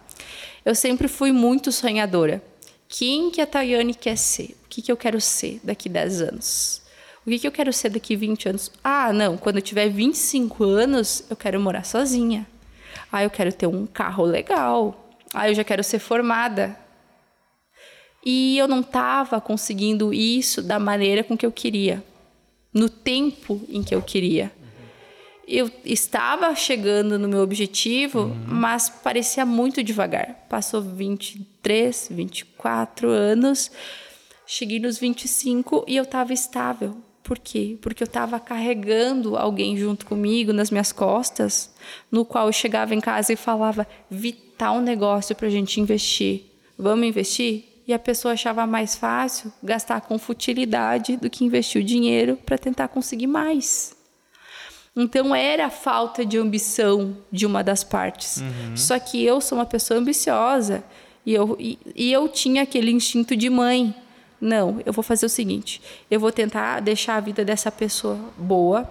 Eu 0.65 0.75
sempre 0.75 1.07
fui 1.07 1.31
muito 1.31 1.71
sonhadora. 1.71 2.41
Quem 2.89 3.29
que 3.29 3.41
a 3.41 3.45
Tayane 3.45 3.93
quer 3.93 4.17
ser? 4.17 4.55
O 4.65 4.67
que, 4.69 4.81
que 4.81 4.91
eu 4.91 4.97
quero 4.97 5.21
ser 5.21 5.59
daqui 5.63 5.87
10 5.87 6.21
anos? 6.21 6.81
O 7.25 7.29
que, 7.29 7.39
que 7.39 7.47
eu 7.47 7.51
quero 7.51 7.73
ser 7.73 7.89
daqui 7.89 8.15
20 8.15 8.49
anos? 8.49 8.71
Ah, 8.83 9.11
não, 9.11 9.37
quando 9.37 9.57
eu 9.57 9.61
tiver 9.61 9.89
25 9.89 10.63
anos, 10.63 11.23
eu 11.29 11.35
quero 11.35 11.59
morar 11.59 11.83
sozinha. 11.83 12.47
Ah, 13.11 13.23
eu 13.23 13.29
quero 13.29 13.51
ter 13.51 13.67
um 13.67 13.85
carro 13.85 14.23
legal. 14.23 15.11
Ah, 15.33 15.49
eu 15.49 15.53
já 15.53 15.63
quero 15.63 15.83
ser 15.83 15.99
formada. 15.99 16.77
E 18.29 18.57
eu 18.57 18.67
não 18.67 18.81
estava 18.81 19.39
conseguindo 19.39 20.13
isso 20.13 20.61
da 20.61 20.77
maneira 20.77 21.23
com 21.23 21.37
que 21.37 21.45
eu 21.45 21.51
queria, 21.51 22.03
no 22.73 22.89
tempo 22.89 23.61
em 23.69 23.81
que 23.81 23.95
eu 23.95 24.01
queria. 24.01 24.51
Eu 25.47 25.71
estava 25.85 26.53
chegando 26.53 27.17
no 27.17 27.29
meu 27.29 27.39
objetivo, 27.39 28.23
uhum. 28.23 28.35
mas 28.45 28.89
parecia 28.89 29.45
muito 29.45 29.81
devagar. 29.81 30.45
Passou 30.49 30.81
23, 30.81 32.09
24 32.11 33.07
anos, 33.09 33.71
cheguei 34.45 34.77
nos 34.77 34.97
25 34.97 35.85
e 35.87 35.95
eu 35.95 36.03
estava 36.03 36.33
estável. 36.33 36.97
Por 37.23 37.39
quê? 37.39 37.77
Porque 37.79 38.03
eu 38.03 38.07
estava 38.07 38.41
carregando 38.41 39.37
alguém 39.37 39.77
junto 39.77 40.05
comigo 40.05 40.51
nas 40.51 40.69
minhas 40.69 40.91
costas, 40.91 41.73
no 42.11 42.25
qual 42.25 42.47
eu 42.47 42.51
chegava 42.51 42.93
em 42.93 42.99
casa 42.99 43.31
e 43.31 43.37
falava: 43.37 43.87
vital 44.11 44.81
negócio 44.81 45.33
para 45.33 45.47
a 45.47 45.51
gente 45.51 45.79
investir. 45.79 46.43
Vamos 46.77 47.07
investir? 47.07 47.76
E 47.87 47.93
a 47.93 47.99
pessoa 47.99 48.33
achava 48.33 48.67
mais 48.67 48.95
fácil 48.95 49.51
gastar 49.63 50.01
com 50.01 50.19
futilidade 50.19 51.15
do 51.15 51.29
que 51.29 51.45
investir 51.45 51.81
o 51.81 51.85
dinheiro 51.85 52.37
para 52.45 52.57
tentar 52.57 52.89
conseguir 52.89 53.27
mais. 53.27 53.95
Então 54.93 55.33
era 55.33 55.67
a 55.67 55.69
falta 55.69 56.25
de 56.25 56.37
ambição 56.37 57.15
de 57.31 57.45
uma 57.45 57.63
das 57.63 57.83
partes. 57.83 58.37
Uhum. 58.37 58.75
Só 58.75 58.99
que 58.99 59.23
eu 59.23 59.39
sou 59.39 59.57
uma 59.57 59.65
pessoa 59.65 59.99
ambiciosa 59.99 60.83
e 61.25 61.33
eu, 61.33 61.55
e, 61.59 61.79
e 61.95 62.11
eu 62.11 62.27
tinha 62.27 62.63
aquele 62.63 62.91
instinto 62.91 63.35
de 63.37 63.49
mãe. 63.49 63.95
Não, 64.41 64.81
eu 64.85 64.91
vou 64.91 65.03
fazer 65.03 65.25
o 65.25 65.29
seguinte: 65.29 65.81
eu 66.09 66.19
vou 66.19 66.31
tentar 66.31 66.81
deixar 66.81 67.15
a 67.15 67.19
vida 67.21 67.45
dessa 67.45 67.71
pessoa 67.71 68.19
boa, 68.37 68.89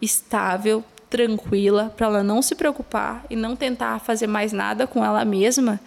estável, 0.00 0.82
tranquila, 1.10 1.92
para 1.96 2.06
ela 2.06 2.22
não 2.22 2.40
se 2.40 2.54
preocupar 2.54 3.26
e 3.28 3.36
não 3.36 3.54
tentar 3.54 3.98
fazer 3.98 4.28
mais 4.28 4.52
nada 4.52 4.86
com 4.86 5.04
ela 5.04 5.24
mesma, 5.24 5.80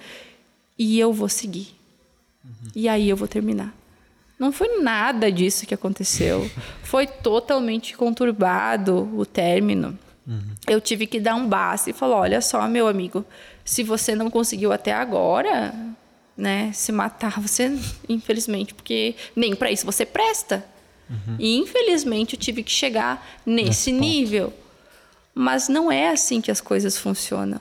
e 0.78 1.00
eu 1.00 1.12
vou 1.14 1.30
seguir. 1.30 1.83
Uhum. 2.44 2.52
E 2.76 2.88
aí 2.88 3.10
eu 3.10 3.16
vou 3.16 3.28
terminar. 3.28 3.74
Não 4.38 4.52
foi 4.52 4.82
nada 4.82 5.32
disso 5.32 5.66
que 5.66 5.74
aconteceu. 5.74 6.50
Foi 6.84 7.08
totalmente 7.08 7.96
conturbado 7.96 9.10
o 9.18 9.26
término. 9.26 9.98
Uhum. 10.28 10.42
Eu 10.68 10.82
tive 10.82 11.08
que 11.08 11.20
dar 11.20 11.36
um 11.36 11.48
basta 11.48 11.90
e 11.90 11.94
falar: 11.94 12.18
olha 12.18 12.42
só, 12.42 12.68
meu 12.68 12.88
amigo, 12.88 13.26
se 13.64 13.84
você 13.84 14.16
não 14.16 14.30
conseguiu 14.30 14.72
até 14.74 14.92
agora, 14.92 15.74
né, 16.36 16.72
se 16.74 16.92
matar, 16.92 17.40
você, 17.40 17.78
infelizmente, 18.10 18.74
porque 18.74 19.16
nem 19.36 19.56
para 19.56 19.72
isso 19.72 19.86
você 19.86 20.06
presta. 20.06 20.66
Uhum. 21.10 21.36
E 21.40 21.58
infelizmente 21.58 22.36
eu 22.36 22.40
tive 22.40 22.64
que 22.64 22.72
chegar 22.72 23.42
nesse 23.46 23.92
nível. 23.92 24.54
Mas 25.36 25.68
não 25.68 25.92
é 25.92 26.10
assim 26.10 26.42
que 26.42 26.52
as 26.52 26.62
coisas 26.62 26.98
funcionam. 26.98 27.60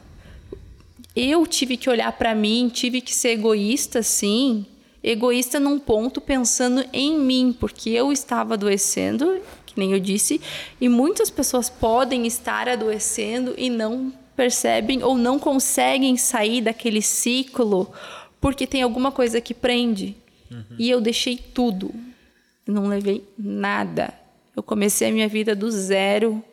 Eu 1.15 1.47
tive 1.47 1.77
que 1.77 1.91
olhar 1.91 2.13
para 2.13 2.35
mim, 2.35 2.71
tive 2.73 3.01
que 3.01 3.15
ser 3.15 3.31
egoísta, 3.31 4.03
sim, 4.03 4.67
egoísta 5.03 5.59
num 5.59 5.79
ponto 5.79 6.21
pensando 6.21 6.85
em 6.93 7.19
mim, 7.19 7.57
porque 7.59 7.91
eu 7.91 8.13
estava 8.13 8.55
adoecendo, 8.55 9.41
que 9.67 9.79
nem 9.79 9.93
eu 9.93 10.01
disse, 10.01 10.41
e 10.81 10.89
muitas 10.89 11.31
pessoas 11.31 11.69
podem 11.69 12.27
estar 12.27 12.69
adoecendo 12.69 13.55
e 13.57 13.69
não 13.69 14.13
percebem 14.37 15.03
ou 15.03 15.17
não 15.17 15.39
conseguem 15.39 16.17
sair 16.17 16.61
daquele 16.61 17.03
ciclo 17.03 17.93
porque 18.43 18.67
tem 18.67 18.83
alguma 18.83 19.13
coisa 19.13 19.41
que 19.41 19.55
prende. 19.55 20.17
Uhum. 20.51 20.77
E 20.77 20.91
eu 20.91 21.01
deixei 21.01 21.37
tudo. 21.37 21.95
Não 22.67 22.89
levei 22.89 23.25
nada. 23.39 24.13
Eu 24.57 24.65
comecei 24.65 25.09
a 25.09 25.13
minha 25.13 25.29
vida 25.29 25.55
do 25.55 25.71
zero 25.71 26.45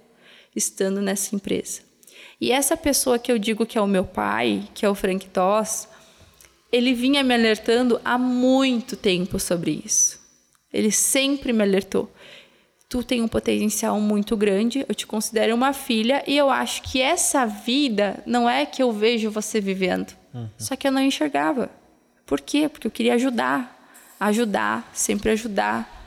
estando 0.55 1.01
nessa 1.01 1.35
empresa. 1.35 1.81
E 2.39 2.51
essa 2.51 2.77
pessoa 2.77 3.17
que 3.17 3.31
eu 3.31 3.39
digo 3.39 3.65
que 3.65 3.77
é 3.77 3.81
o 3.81 3.87
meu 3.87 4.05
pai, 4.05 4.63
que 4.75 4.85
é 4.85 4.89
o 4.89 4.93
Frank 4.93 5.27
Toss, 5.29 5.87
ele 6.71 6.93
vinha 6.93 7.23
me 7.23 7.33
alertando 7.33 7.99
há 8.05 8.17
muito 8.17 8.95
tempo 8.95 9.39
sobre 9.39 9.81
isso. 9.83 10.19
Ele 10.71 10.91
sempre 10.91 11.51
me 11.51 11.63
alertou. 11.63 12.11
Tu 12.87 13.03
tem 13.03 13.21
um 13.21 13.27
potencial 13.27 13.99
muito 13.99 14.35
grande, 14.35 14.85
eu 14.87 14.95
te 14.95 15.05
considero 15.05 15.53
uma 15.53 15.73
filha 15.73 16.23
e 16.25 16.35
eu 16.35 16.49
acho 16.49 16.81
que 16.81 17.01
essa 17.01 17.45
vida 17.45 18.23
não 18.25 18.49
é 18.49 18.65
que 18.65 18.81
eu 18.81 18.91
vejo 18.91 19.29
você 19.29 19.59
vivendo. 19.59 20.15
Uhum. 20.33 20.49
Só 20.57 20.75
que 20.75 20.87
eu 20.87 20.91
não 20.91 21.01
enxergava. 21.01 21.69
Por 22.25 22.41
quê? 22.41 22.67
Porque 22.67 22.87
eu 22.87 22.91
queria 22.91 23.15
ajudar. 23.15 23.77
Ajudar, 24.19 24.89
sempre 24.93 25.31
ajudar. 25.31 25.97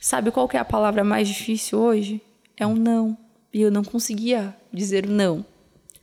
Sabe 0.00 0.30
qual 0.30 0.48
que 0.48 0.56
é 0.56 0.60
a 0.60 0.64
palavra 0.64 1.04
mais 1.04 1.28
difícil 1.28 1.78
hoje? 1.78 2.20
É 2.56 2.66
um 2.66 2.74
não. 2.74 3.16
E 3.52 3.62
eu 3.62 3.70
não 3.70 3.84
conseguia 3.84 4.56
dizer 4.72 5.06
não. 5.06 5.44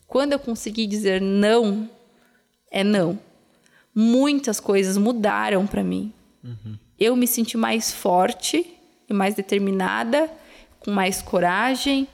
Quando 0.08 0.34
eu 0.34 0.40
consegui 0.40 0.88
dizer 0.88 1.22
não, 1.22 1.90
é 2.72 2.84
não 2.84 3.20
muitas 4.00 4.62
coisas 4.62 4.96
mudaram 4.96 5.68
para 5.68 5.84
mim. 5.84 6.14
Uhum. 6.42 6.78
Eu 6.98 7.18
me 7.18 7.28
senti 7.28 7.58
mais 7.58 7.92
forte 7.92 8.66
e 9.10 9.14
mais 9.14 9.36
determinada, 9.36 10.32
com 10.80 10.90
mais 10.90 11.22
coragem. 11.22 12.08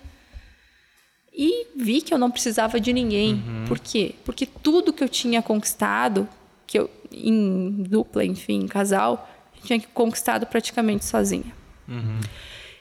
E 1.31 1.67
vi 1.75 2.01
que 2.01 2.11
eu 2.11 2.17
não 2.17 2.31
precisava 2.31 2.79
de 2.79 2.91
ninguém. 2.91 3.33
Uhum. 3.33 3.65
Por 3.67 3.77
quê? 3.77 4.15
Porque 4.25 4.47
tudo 4.47 4.91
que 4.91 5.03
eu 5.03 5.09
tinha 5.09 5.43
conquistado, 5.43 6.27
que 6.65 6.79
eu 6.79 6.89
em 7.11 7.83
dupla, 7.83 8.25
enfim, 8.25 8.61
em 8.63 8.67
casal, 8.67 9.29
eu 9.55 9.61
tinha 9.63 9.79
conquistado 9.93 10.47
praticamente 10.47 11.05
sozinha. 11.05 11.53
Uhum. 11.87 12.19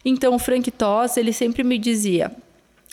Então 0.03 0.35
o 0.35 0.39
Frank 0.39 0.71
Toss, 0.71 1.19
ele 1.19 1.33
sempre 1.35 1.63
me 1.63 1.77
dizia: 1.77 2.35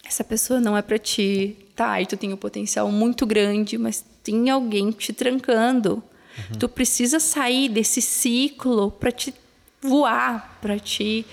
essa 0.04 0.26
pessoa 0.26 0.60
não 0.60 0.76
é 0.76 0.82
para 0.82 0.98
ti, 0.98 1.56
tá? 1.74 2.02
E 2.02 2.06
tu 2.06 2.18
tem 2.18 2.34
um 2.34 2.38
potencial 2.38 2.92
muito 2.92 3.26
grande, 3.26 3.78
mas 3.78 4.04
tem 4.24 4.50
alguém 4.50 4.92
te 4.92 5.14
trancando. 5.14 6.04
Uhum. 6.38 6.60
Tu 6.60 6.70
precisa 6.70 7.20
sair 7.20 7.70
desse 7.70 8.02
ciclo 8.02 8.92
para 8.92 9.12
te 9.12 9.34
voar, 9.82 10.58
para 10.62 10.80
te 10.80 11.26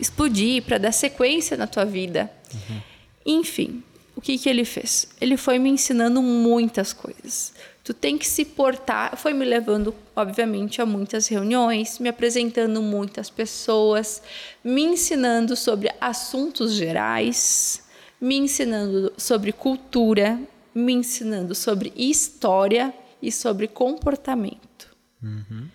explodir, 0.00 0.62
para 0.62 0.78
dar 0.78 0.92
sequência 0.92 1.56
na 1.56 1.66
tua 1.66 1.84
vida. 1.84 2.30
Uhum. 2.52 2.80
Enfim, 3.26 3.82
o 4.18 4.20
que, 4.20 4.36
que 4.38 4.48
ele 4.48 4.64
fez? 4.64 5.08
Ele 5.20 5.36
foi 5.36 5.58
me 5.58 5.68
ensinando 5.68 6.20
muitas 6.20 6.92
coisas. 6.92 7.52
Tu 7.84 7.94
tem 7.94 8.18
que 8.18 8.26
se 8.26 8.44
portar. 8.44 9.16
Foi 9.16 9.32
me 9.32 9.44
levando, 9.44 9.94
obviamente, 10.14 10.82
a 10.82 10.86
muitas 10.86 11.28
reuniões, 11.28 11.98
me 11.98 12.08
apresentando 12.08 12.82
muitas 12.82 13.30
pessoas, 13.30 14.20
me 14.62 14.82
ensinando 14.82 15.56
sobre 15.56 15.90
assuntos 16.00 16.74
gerais, 16.74 17.82
me 18.20 18.36
ensinando 18.36 19.12
sobre 19.16 19.52
cultura, 19.52 20.38
me 20.74 20.92
ensinando 20.92 21.54
sobre 21.54 21.92
história 21.96 22.94
e 23.20 23.32
sobre 23.32 23.68
comportamento. 23.68 24.96
Uhum. 25.22 25.68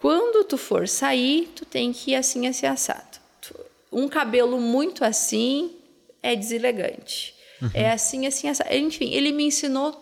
Quando 0.00 0.44
tu 0.44 0.56
for 0.56 0.86
sair, 0.86 1.50
tu 1.54 1.64
tem 1.64 1.92
que 1.92 2.12
ir 2.12 2.14
assim, 2.14 2.46
assim, 2.46 2.66
assado. 2.66 3.18
Um 3.90 4.08
cabelo 4.08 4.60
muito 4.60 5.04
assim 5.04 5.76
é 6.22 6.34
deselegante. 6.34 7.34
Uhum. 7.62 7.70
É 7.72 7.90
assim, 7.90 8.26
assim, 8.26 8.48
assado. 8.48 8.72
Enfim, 8.74 9.12
ele 9.12 9.32
me 9.32 9.44
ensinou 9.44 9.92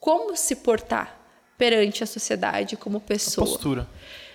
como 0.00 0.36
se 0.36 0.56
portar 0.56 1.18
perante 1.56 2.02
a 2.02 2.06
sociedade 2.06 2.76
como 2.76 3.00
pessoa. 3.00 3.46
A 3.46 3.50
postura. 3.50 3.88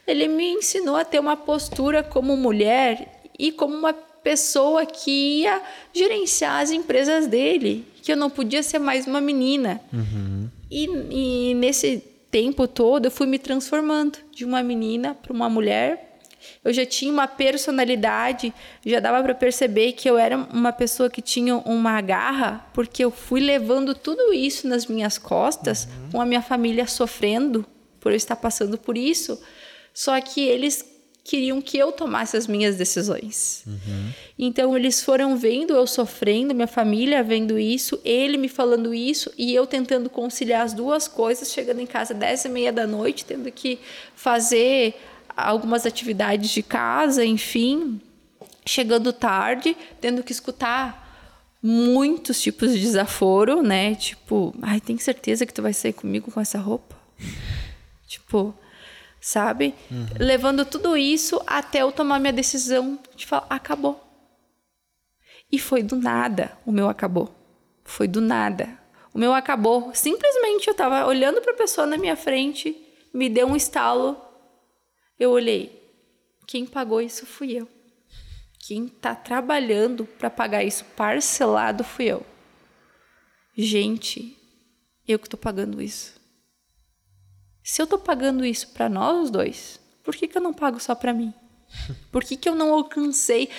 Ele 0.06 0.28
me 0.28 0.46
ensinou 0.52 0.96
a 0.96 1.06
ter 1.06 1.20
uma 1.20 1.38
postura 1.38 2.04
como 2.04 2.36
mulher 2.36 3.22
e 3.40 3.52
como 3.52 3.76
uma 3.76 3.94
pessoa 4.24 4.86
que 4.86 5.42
ia 5.42 5.62
gerenciar 5.94 6.62
as 6.62 6.72
empresas 6.72 7.28
dele, 7.28 7.86
que 8.02 8.12
eu 8.12 8.18
não 8.18 8.30
podia 8.30 8.64
ser 8.64 8.80
mais 8.80 9.06
uma 9.06 9.22
menina. 9.22 9.82
Uhum. 9.92 10.50
E, 10.72 10.86
e 11.12 11.54
nesse 11.56 12.04
tempo 12.32 12.68
todo 12.68 13.06
eu 13.06 13.12
fui 13.12 13.28
me 13.28 13.38
transformando 13.38 14.18
de 14.32 14.44
uma 14.46 14.64
menina 14.64 15.14
para 15.14 15.34
uma 15.34 15.50
mulher. 15.50 16.20
Eu 16.64 16.74
já 16.74 16.86
tinha 16.86 17.12
uma 17.12 17.28
personalidade, 17.28 18.54
já 18.86 19.00
dava 19.00 19.22
para 19.24 19.36
perceber 19.36 19.94
que 19.94 20.10
eu 20.10 20.18
era 20.18 20.38
uma 20.38 20.74
pessoa 20.74 21.10
que 21.10 21.22
tinha 21.22 21.56
uma 21.58 22.02
garra, 22.02 22.66
porque 22.74 23.04
eu 23.04 23.12
fui 23.12 23.40
levando 23.40 23.94
tudo 23.94 24.34
isso 24.34 24.68
nas 24.68 24.88
minhas 24.88 25.18
costas, 25.18 25.86
uhum. 25.86 26.10
com 26.12 26.22
a 26.22 26.26
minha 26.26 26.42
família 26.42 26.88
sofrendo 26.88 27.66
por 28.00 28.12
eu 28.12 28.18
estar 28.18 28.36
passando 28.36 28.78
por 28.78 28.98
isso. 28.98 29.42
Só 29.94 30.20
que 30.20 30.42
eles 30.42 30.93
queriam 31.24 31.62
que 31.62 31.78
eu 31.78 31.92
tomasse 31.92 32.36
as 32.36 32.48
minhas 32.48 32.76
decisões. 32.76 33.64
Uhum. 33.66 34.10
Então 34.38 34.76
eles 34.76 35.02
foram 35.02 35.38
vendo 35.38 35.74
eu 35.74 35.88
sofrendo, 35.88 36.54
minha 36.54 36.68
família 36.68 37.24
vendo 37.24 37.58
isso, 37.58 38.00
ele 38.04 38.38
me 38.38 38.50
falando 38.50 38.94
isso 38.94 39.32
e 39.38 39.56
eu 39.56 39.66
tentando 39.66 40.10
conciliar 40.10 40.64
as 40.64 40.74
duas 40.74 41.08
coisas, 41.08 41.52
chegando 41.52 41.80
em 41.80 41.86
casa 41.86 42.14
dez 42.14 42.44
e 42.44 42.50
meia 42.50 42.74
da 42.74 42.86
noite, 42.86 43.24
tendo 43.24 43.50
que 43.52 43.80
fazer 44.16 44.96
algumas 45.36 45.86
atividades 45.86 46.50
de 46.50 46.62
casa, 46.62 47.24
enfim, 47.26 48.02
chegando 48.66 49.14
tarde, 49.14 49.78
tendo 50.02 50.24
que 50.24 50.32
escutar 50.32 51.02
muitos 51.62 52.42
tipos 52.42 52.74
de 52.74 52.82
desaforo, 52.82 53.64
né? 53.64 53.96
Tipo, 53.96 54.54
ai, 54.62 54.82
tem 54.82 54.98
certeza 54.98 55.46
que 55.46 55.54
tu 55.54 55.62
vai 55.62 55.72
sair 55.72 55.94
comigo 55.94 56.30
com 56.30 56.42
essa 56.42 56.60
roupa? 56.60 56.98
tipo, 58.06 58.54
sabe? 59.24 59.74
Uhum. 59.90 60.06
Levando 60.20 60.66
tudo 60.66 60.98
isso 60.98 61.42
até 61.48 61.82
eu 61.82 61.94
tomar 61.94 62.20
minha 62.20 62.34
decisão 62.34 63.00
de 63.16 63.26
falar, 63.26 63.48
acabou. 63.50 64.04
E 65.50 65.58
foi 65.58 65.82
do 65.82 65.96
nada 65.96 66.58
o 66.66 66.74
meu 66.74 66.90
acabou. 66.90 67.34
Foi 67.86 68.06
do 68.06 68.20
nada. 68.20 68.78
O 69.14 69.18
meu 69.18 69.34
acabou. 69.34 69.96
Simplesmente 69.96 70.68
eu 70.68 70.74
tava 70.74 71.06
olhando 71.06 71.40
para 71.42 71.54
a 71.54 71.58
pessoa 71.58 71.88
na 71.88 71.98
minha 71.98 72.18
frente, 72.18 72.76
me 73.14 73.30
deu 73.30 73.48
um 73.48 73.56
estalo. 73.56 74.22
Eu 75.18 75.32
olhei. 75.32 75.82
Quem 76.46 76.66
pagou 76.66 77.00
isso 77.00 77.26
fui 77.26 77.54
eu. 77.54 77.68
Quem 78.60 78.88
está 78.88 79.16
trabalhando 79.16 80.06
para 80.06 80.30
pagar 80.30 80.66
isso 80.66 80.84
parcelado 80.98 81.84
fui 81.86 82.06
eu. 82.06 82.26
Gente, 83.56 84.38
eu 85.08 85.18
que 85.18 85.28
estou 85.28 85.40
pagando 85.40 85.82
isso. 85.82 86.23
Se 87.64 87.82
eu 87.82 87.86
estou 87.86 87.98
pagando 87.98 88.46
isso 88.46 88.68
para 88.70 88.90
nós 88.90 89.30
dois, 89.30 89.80
por 90.04 90.16
que, 90.16 90.28
que 90.28 90.38
eu 90.38 90.42
não 90.42 90.54
pago 90.54 90.80
só 90.80 90.94
para 90.94 91.14
mim? 91.14 91.34
Por 92.12 92.24
que, 92.24 92.38
que 92.38 92.48
eu 92.48 92.54
não 92.54 92.72
alcancei 92.72 93.50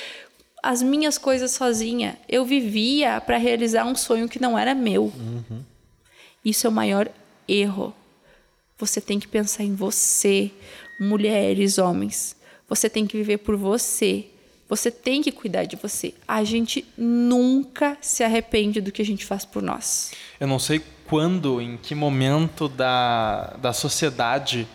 as 0.63 0.83
minhas 0.83 1.19
coisas 1.19 1.51
sozinha? 1.51 2.17
Eu 2.29 2.45
vivia 2.45 3.21
para 3.21 3.37
realizar 3.39 3.85
um 3.85 3.97
sonho 3.97 4.29
que 4.29 4.41
não 4.41 4.57
era 4.57 4.73
meu. 4.73 5.05
Uhum. 5.05 5.65
Isso 6.45 6.67
é 6.67 6.71
o 6.71 6.73
maior 6.73 7.11
erro. 7.49 7.93
Você 8.79 9.01
tem 9.01 9.19
que 9.19 9.27
pensar 9.27 9.65
em 9.65 9.75
você, 9.75 10.51
mulheres, 11.01 11.79
homens. 11.79 12.37
Você 12.69 12.89
tem 12.89 13.07
que 13.07 13.17
viver 13.17 13.39
por 13.39 13.57
você. 13.57 14.27
Você 14.69 14.91
tem 14.91 15.23
que 15.23 15.33
cuidar 15.33 15.65
de 15.65 15.77
você. 15.77 16.15
A 16.27 16.43
gente 16.45 16.85
nunca 16.97 17.99
se 18.01 18.23
arrepende 18.23 18.81
do 18.81 18.93
que 18.93 19.03
a 19.03 19.05
gente 19.05 19.25
faz 19.25 19.45
por 19.45 19.63
nós. 19.63 20.13
Eu 20.41 20.47
não 20.47 20.59
sei 20.59 20.83
quando, 21.09 21.61
em 21.61 21.77
que 21.77 21.95
momento 21.95 22.69
da, 22.69 23.55
da 23.59 23.73
sociedade 23.73 24.67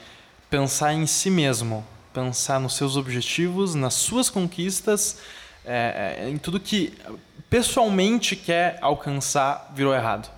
pensar 0.49 0.93
em 0.93 1.05
si 1.05 1.29
mesmo, 1.29 1.85
pensar 2.13 2.59
nos 2.59 2.75
seus 2.75 2.97
objetivos, 2.97 3.75
nas 3.75 3.93
suas 3.93 4.29
conquistas, 4.29 5.19
é, 5.65 6.17
é, 6.21 6.29
em 6.29 6.37
tudo 6.37 6.59
que 6.59 6.93
pessoalmente 7.49 8.35
quer 8.35 8.77
alcançar, 8.81 9.71
virou 9.75 9.93
errado. 9.93 10.29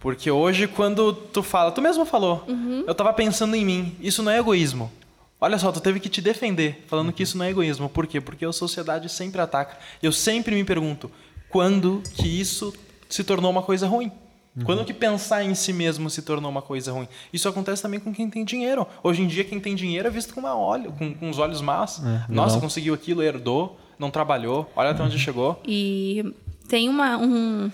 Porque 0.00 0.30
hoje, 0.30 0.68
quando 0.68 1.12
tu 1.12 1.42
fala, 1.42 1.72
tu 1.72 1.82
mesmo 1.82 2.04
falou, 2.04 2.44
uhum. 2.46 2.84
eu 2.86 2.92
estava 2.92 3.12
pensando 3.12 3.56
em 3.56 3.64
mim, 3.64 3.96
isso 4.00 4.22
não 4.22 4.30
é 4.30 4.38
egoísmo. 4.38 4.92
Olha 5.40 5.58
só, 5.58 5.72
tu 5.72 5.80
teve 5.80 6.00
que 6.00 6.08
te 6.08 6.20
defender, 6.20 6.84
falando 6.86 7.12
que 7.12 7.22
isso 7.22 7.36
não 7.36 7.44
é 7.44 7.50
egoísmo. 7.50 7.88
Por 7.88 8.06
quê? 8.06 8.20
Porque 8.20 8.44
a 8.44 8.52
sociedade 8.52 9.08
sempre 9.08 9.40
ataca. 9.40 9.76
Eu 10.02 10.12
sempre 10.12 10.54
me 10.54 10.64
pergunto, 10.64 11.10
quando 11.48 12.02
que 12.14 12.28
isso 12.28 12.72
se 13.08 13.24
tornou 13.24 13.50
uma 13.50 13.62
coisa 13.62 13.86
ruim? 13.86 14.10
Uhum. 14.58 14.64
Quando 14.64 14.84
que 14.84 14.92
pensar 14.92 15.44
em 15.44 15.54
si 15.54 15.72
mesmo 15.72 16.10
se 16.10 16.22
tornou 16.22 16.50
uma 16.50 16.62
coisa 16.62 16.92
ruim? 16.92 17.08
Isso 17.32 17.48
acontece 17.48 17.80
também 17.80 18.00
com 18.00 18.12
quem 18.12 18.28
tem 18.28 18.44
dinheiro. 18.44 18.86
Hoje 19.02 19.22
em 19.22 19.26
dia, 19.26 19.44
quem 19.44 19.60
tem 19.60 19.74
dinheiro 19.74 20.08
é 20.08 20.10
visto 20.10 20.34
com, 20.34 20.40
uma 20.40 20.56
olho, 20.56 20.92
com, 20.92 21.14
com 21.14 21.30
os 21.30 21.38
olhos 21.38 21.60
más. 21.60 22.02
É, 22.04 22.32
Nossa, 22.32 22.58
conseguiu 22.60 22.92
aquilo, 22.92 23.22
herdou, 23.22 23.78
não 23.98 24.10
trabalhou, 24.10 24.70
olha 24.74 24.90
até 24.90 25.02
onde 25.02 25.14
uhum. 25.14 25.22
chegou. 25.22 25.62
E 25.64 26.34
tem 26.68 26.88
uma, 26.88 27.16
um, 27.16 27.70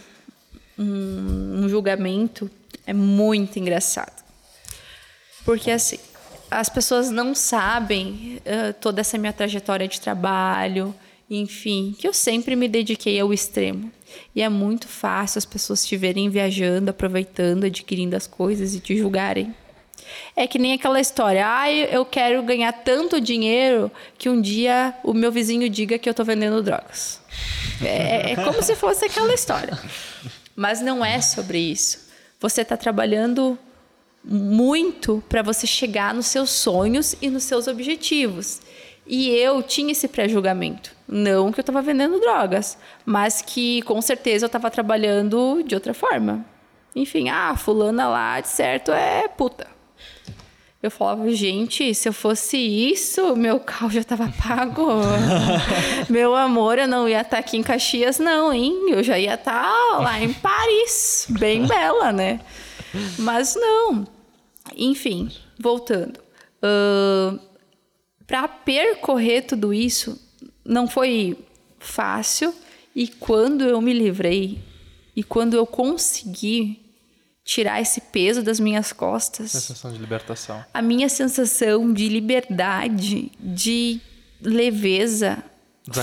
um, 0.78 1.64
um 1.64 1.68
julgamento, 1.68 2.50
é 2.86 2.92
muito 2.92 3.58
engraçado. 3.58 4.22
Porque 5.44 5.70
assim, 5.70 5.98
as 6.50 6.68
pessoas 6.68 7.10
não 7.10 7.34
sabem 7.34 8.40
uh, 8.40 8.72
toda 8.80 9.00
essa 9.00 9.18
minha 9.18 9.32
trajetória 9.32 9.88
de 9.88 10.00
trabalho, 10.00 10.94
enfim, 11.30 11.94
que 11.98 12.06
eu 12.06 12.12
sempre 12.12 12.54
me 12.54 12.68
dediquei 12.68 13.18
ao 13.18 13.32
extremo. 13.32 13.90
E 14.34 14.42
é 14.42 14.48
muito 14.48 14.88
fácil 14.88 15.38
as 15.38 15.44
pessoas 15.44 15.84
te 15.84 15.96
verem 15.96 16.28
viajando, 16.28 16.90
aproveitando, 16.90 17.64
adquirindo 17.64 18.16
as 18.16 18.26
coisas 18.26 18.74
e 18.74 18.80
te 18.80 18.96
julgarem. 18.96 19.54
É 20.36 20.46
que 20.46 20.58
nem 20.58 20.72
aquela 20.72 21.00
história, 21.00 21.44
ah, 21.46 21.70
eu 21.72 22.04
quero 22.04 22.42
ganhar 22.42 22.72
tanto 22.72 23.20
dinheiro 23.20 23.90
que 24.18 24.28
um 24.28 24.40
dia 24.40 24.94
o 25.02 25.14
meu 25.14 25.32
vizinho 25.32 25.68
diga 25.68 25.98
que 25.98 26.08
eu 26.08 26.12
estou 26.12 26.26
vendendo 26.26 26.62
drogas. 26.62 27.20
É, 27.82 28.32
é 28.32 28.36
como 28.36 28.62
se 28.62 28.74
fosse 28.76 29.04
aquela 29.04 29.32
história. 29.32 29.78
Mas 30.54 30.80
não 30.80 31.04
é 31.04 31.20
sobre 31.20 31.58
isso. 31.58 32.06
Você 32.40 32.62
está 32.62 32.76
trabalhando 32.76 33.58
muito 34.24 35.22
para 35.28 35.42
você 35.42 35.66
chegar 35.66 36.14
nos 36.14 36.26
seus 36.26 36.50
sonhos 36.50 37.14
e 37.20 37.28
nos 37.28 37.44
seus 37.44 37.66
objetivos. 37.66 38.60
E 39.06 39.30
eu 39.30 39.62
tinha 39.62 39.92
esse 39.92 40.08
pré-julgamento. 40.08 40.94
Não 41.06 41.52
que 41.52 41.60
eu 41.60 41.62
estava 41.62 41.82
vendendo 41.82 42.18
drogas, 42.18 42.78
mas 43.04 43.42
que 43.42 43.82
com 43.82 44.00
certeza 44.00 44.46
eu 44.46 44.48
estava 44.48 44.70
trabalhando 44.70 45.62
de 45.62 45.74
outra 45.74 45.92
forma. 45.92 46.44
Enfim, 46.96 47.28
ah, 47.28 47.54
fulana 47.56 48.08
lá, 48.08 48.40
de 48.40 48.48
certo, 48.48 48.92
é 48.92 49.28
puta. 49.28 49.66
Eu 50.82 50.90
falava, 50.90 51.30
gente, 51.30 51.94
se 51.94 52.08
eu 52.08 52.12
fosse 52.12 52.58
isso, 52.58 53.34
meu 53.36 53.58
carro 53.58 53.90
já 53.90 54.00
estava 54.00 54.30
pago. 54.36 54.86
meu 56.10 56.34
amor, 56.34 56.78
eu 56.78 56.86
não 56.86 57.08
ia 57.08 57.22
estar 57.22 57.30
tá 57.30 57.38
aqui 57.38 57.56
em 57.56 57.62
Caxias, 57.62 58.18
não, 58.18 58.52
hein? 58.52 58.86
Eu 58.90 59.02
já 59.02 59.18
ia 59.18 59.34
estar 59.34 59.62
tá 59.62 59.98
lá 59.98 60.20
em 60.20 60.32
Paris, 60.32 61.26
bem 61.30 61.64
bela, 61.66 62.12
né? 62.12 62.40
Mas 63.18 63.56
não. 63.56 64.06
Enfim, 64.76 65.30
voltando. 65.58 66.20
Uh, 66.62 67.40
Para 68.26 68.48
percorrer 68.48 69.42
tudo 69.42 69.72
isso, 69.72 70.20
não 70.64 70.88
foi 70.88 71.36
fácil. 71.78 72.54
E 72.94 73.08
quando 73.08 73.64
eu 73.64 73.80
me 73.80 73.92
livrei, 73.92 74.62
e 75.16 75.22
quando 75.22 75.54
eu 75.54 75.66
consegui 75.66 76.80
tirar 77.44 77.80
esse 77.80 78.00
peso 78.00 78.42
das 78.42 78.58
minhas 78.58 78.92
costas. 78.92 79.50
Sensação 79.50 79.92
de 79.92 79.98
libertação. 79.98 80.64
A 80.72 80.80
minha 80.80 81.08
sensação 81.08 81.92
de 81.92 82.08
liberdade, 82.08 83.30
de 83.38 84.00
leveza, 84.40 85.44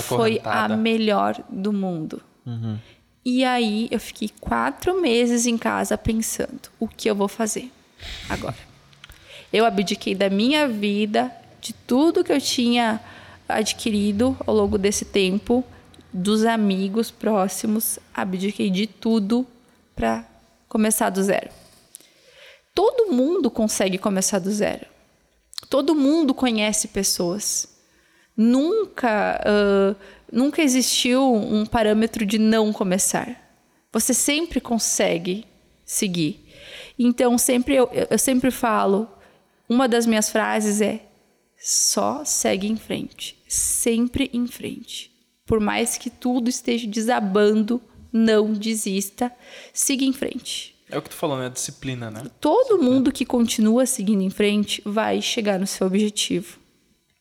foi 0.02 0.40
a 0.44 0.68
melhor 0.68 1.42
do 1.50 1.72
mundo. 1.72 2.22
Uhum. 2.46 2.78
E 3.24 3.44
aí 3.44 3.88
eu 3.90 4.00
fiquei 4.00 4.30
quatro 4.40 5.00
meses 5.00 5.46
em 5.46 5.58
casa 5.58 5.96
pensando 5.98 6.70
o 6.78 6.88
que 6.88 7.08
eu 7.08 7.14
vou 7.14 7.28
fazer 7.28 7.70
agora. 8.28 8.56
Eu 9.52 9.64
abdiquei 9.64 10.14
da 10.14 10.30
minha 10.30 10.66
vida, 10.66 11.30
de 11.62 11.72
tudo 11.72 12.24
que 12.24 12.32
eu 12.32 12.40
tinha 12.40 13.00
adquirido 13.48 14.36
ao 14.44 14.54
longo 14.54 14.76
desse 14.76 15.04
tempo, 15.04 15.64
dos 16.12 16.44
amigos 16.44 17.10
próximos, 17.10 18.00
abdiquei 18.12 18.68
de 18.68 18.86
tudo 18.86 19.46
para 19.94 20.28
começar 20.68 21.08
do 21.08 21.22
zero. 21.22 21.48
Todo 22.74 23.12
mundo 23.12 23.48
consegue 23.50 23.96
começar 23.96 24.40
do 24.40 24.50
zero. 24.50 24.86
Todo 25.70 25.94
mundo 25.94 26.34
conhece 26.34 26.88
pessoas. 26.88 27.68
Nunca, 28.36 29.40
uh, 29.46 29.96
nunca 30.30 30.62
existiu 30.62 31.32
um 31.32 31.64
parâmetro 31.64 32.26
de 32.26 32.38
não 32.38 32.72
começar. 32.72 33.40
Você 33.92 34.12
sempre 34.12 34.60
consegue 34.60 35.46
seguir. 35.84 36.44
Então, 36.98 37.38
sempre 37.38 37.76
eu, 37.76 37.88
eu 38.10 38.18
sempre 38.18 38.50
falo, 38.50 39.08
uma 39.68 39.86
das 39.86 40.06
minhas 40.06 40.28
frases 40.30 40.80
é: 40.80 41.11
só 41.62 42.24
segue 42.24 42.66
em 42.66 42.76
frente, 42.76 43.38
sempre 43.48 44.28
em 44.32 44.46
frente. 44.46 45.12
Por 45.46 45.60
mais 45.60 45.96
que 45.96 46.10
tudo 46.10 46.50
esteja 46.50 46.88
desabando, 46.88 47.80
não 48.12 48.52
desista, 48.52 49.32
siga 49.72 50.04
em 50.04 50.12
frente. 50.12 50.74
É 50.90 50.98
o 50.98 51.02
que 51.02 51.08
tu 51.08 51.14
falou, 51.14 51.38
né? 51.38 51.48
Disciplina, 51.48 52.10
né? 52.10 52.24
Todo 52.40 52.64
Disciplina. 52.64 52.90
mundo 52.90 53.12
que 53.12 53.24
continua 53.24 53.86
seguindo 53.86 54.22
em 54.22 54.28
frente 54.30 54.82
vai 54.84 55.22
chegar 55.22 55.58
no 55.58 55.66
seu 55.66 55.86
objetivo. 55.86 56.58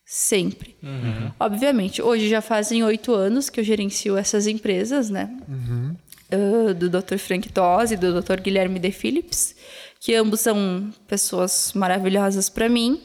Sempre. 0.06 0.75
Uhum. 0.84 1.32
Obviamente, 1.39 2.01
hoje 2.01 2.27
já 2.27 2.41
fazem 2.41 2.84
oito 2.84 3.13
anos 3.13 3.49
que 3.49 3.62
eu 3.62 3.63
gerencio 3.63 4.17
essas 4.17 4.45
empresas, 4.45 5.10
né? 5.10 5.34
Uhum. 5.47 5.95
Uh, 6.34 6.73
do 6.73 6.89
Dr. 6.89 7.17
Frank 7.17 7.48
Tosi 7.50 7.94
e 7.94 7.98
do 7.98 8.21
Dr. 8.21 8.42
Guilherme 8.42 8.77
De 8.77 8.92
Phillips, 8.92 9.56
que 10.02 10.13
ambos 10.15 10.42
são 10.42 10.92
pessoas 11.08 11.71
maravilhosas 11.73 12.50
para 12.50 12.67
mim. 12.67 13.00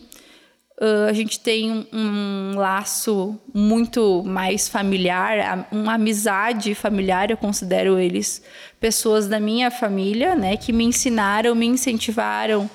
Uh, 0.78 1.08
a 1.08 1.12
gente 1.14 1.40
tem 1.40 1.72
um, 1.72 1.86
um, 1.90 2.52
laço 2.58 3.40
muito 3.54 4.22
mais 4.26 4.68
familiar, 4.68 5.66
uma 5.72 5.94
amizade 5.94 6.74
familiar, 6.74 7.30
eu 7.30 7.36
considero 7.38 7.98
eles 7.98 8.42
pessoas 8.78 9.26
da 9.26 9.40
minha 9.40 9.70
família, 9.70 10.34
né, 10.34 10.54
que 10.58 10.74
me 10.74 10.84
ensinaram, 10.84 11.54
me 11.54 11.64
incentivaram 11.64 12.68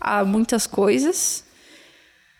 a 0.00 0.24
muitas 0.24 0.66
coisas. 0.66 1.44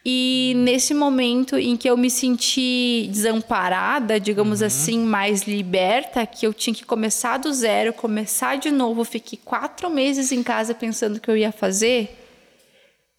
E 0.04 0.54
nesse 0.56 0.92
momento 0.92 1.56
em 1.56 1.76
que 1.76 1.88
eu 1.88 1.96
me 1.96 2.10
senti 2.10 3.08
desamparada, 3.08 4.18
digamos 4.18 4.60
uhum. 4.60 4.66
assim, 4.66 4.98
mais 4.98 5.42
liberta, 5.42 6.26
que 6.26 6.44
eu 6.44 6.52
tinha 6.52 6.74
que 6.74 6.84
começar 6.84 7.38
do 7.38 7.52
zero, 7.52 7.92
começar 7.92 8.56
de 8.58 8.72
novo, 8.72 9.04
fiquei 9.04 9.38
quatro 9.44 9.88
meses 9.88 10.32
em 10.32 10.42
casa 10.42 10.74
pensando 10.74 11.16
o 11.16 11.20
que 11.20 11.30
eu 11.30 11.36
ia 11.36 11.52
fazer 11.52 12.25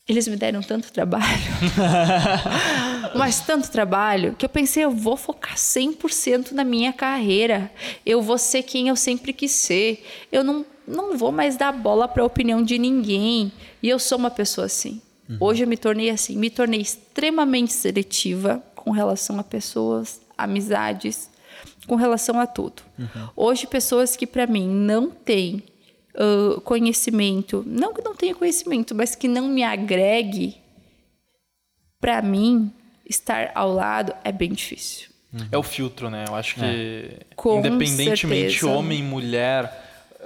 eles 0.08 0.28
me 0.28 0.38
deram 0.38 0.62
tanto 0.62 0.92
trabalho, 0.92 1.26
mas 3.14 3.42
tanto 3.42 3.70
trabalho, 3.70 4.36
que 4.38 4.46
eu 4.46 4.50
pensei, 4.50 4.86
eu 4.86 4.92
vou 4.92 5.18
focar 5.18 5.56
100% 5.56 6.52
na 6.52 6.64
minha 6.64 6.94
carreira. 6.94 7.70
Eu 8.06 8.22
vou 8.22 8.38
ser 8.38 8.64
quem 8.64 8.88
eu 8.88 8.96
sempre 8.96 9.34
quis 9.34 9.52
ser. 9.52 10.06
Eu 10.32 10.46
não, 10.46 10.66
não 10.88 11.18
vou 11.18 11.32
mais 11.32 11.58
dar 11.58 11.74
bola 11.74 12.08
para 12.08 12.24
a 12.24 12.26
opinião 12.26 12.64
de 12.64 12.80
ninguém. 12.80 13.52
E 13.84 13.90
eu 13.90 14.00
sou 14.00 14.18
uma 14.18 14.32
pessoa 14.32 14.66
assim. 14.66 15.02
Uhum. 15.30 15.38
Hoje 15.42 15.64
eu 15.64 15.68
me 15.68 15.76
tornei 15.76 16.10
assim, 16.10 16.38
me 16.38 16.50
tornei 16.50 16.80
extremamente 16.80 17.74
seletiva 17.74 18.64
com 18.76 18.92
relação 18.92 19.38
a 19.38 19.44
pessoas, 19.44 20.22
amizades, 20.38 21.30
com 21.86 21.96
relação 21.96 22.40
a 22.40 22.48
tudo. 22.48 22.82
Uhum. 22.98 23.30
Hoje, 23.36 23.68
pessoas 23.68 24.16
que 24.16 24.26
para 24.26 24.48
mim 24.48 24.68
não 24.68 25.10
têm 25.10 25.64
uh, 26.18 26.60
conhecimento, 26.62 27.64
não 27.66 27.94
que 27.94 28.02
não 28.02 28.16
tenha 28.16 28.36
conhecimento, 28.36 28.96
mas 28.96 29.16
que 29.16 29.28
não 29.28 29.48
me 29.48 29.64
agregue, 29.64 30.58
para 32.00 32.22
mim, 32.22 32.72
estar 33.06 33.52
ao 33.56 33.72
lado 33.72 34.14
é 34.24 34.32
bem 34.32 34.52
difícil. 34.52 35.10
É 35.52 35.58
o 35.58 35.64
filtro, 35.64 36.10
né? 36.10 36.26
Eu 36.28 36.36
acho 36.36 36.56
que, 36.56 36.64
é. 36.64 37.58
independentemente 37.58 38.60
certeza. 38.60 38.70
homem, 38.70 39.04
mulher, 39.04 39.72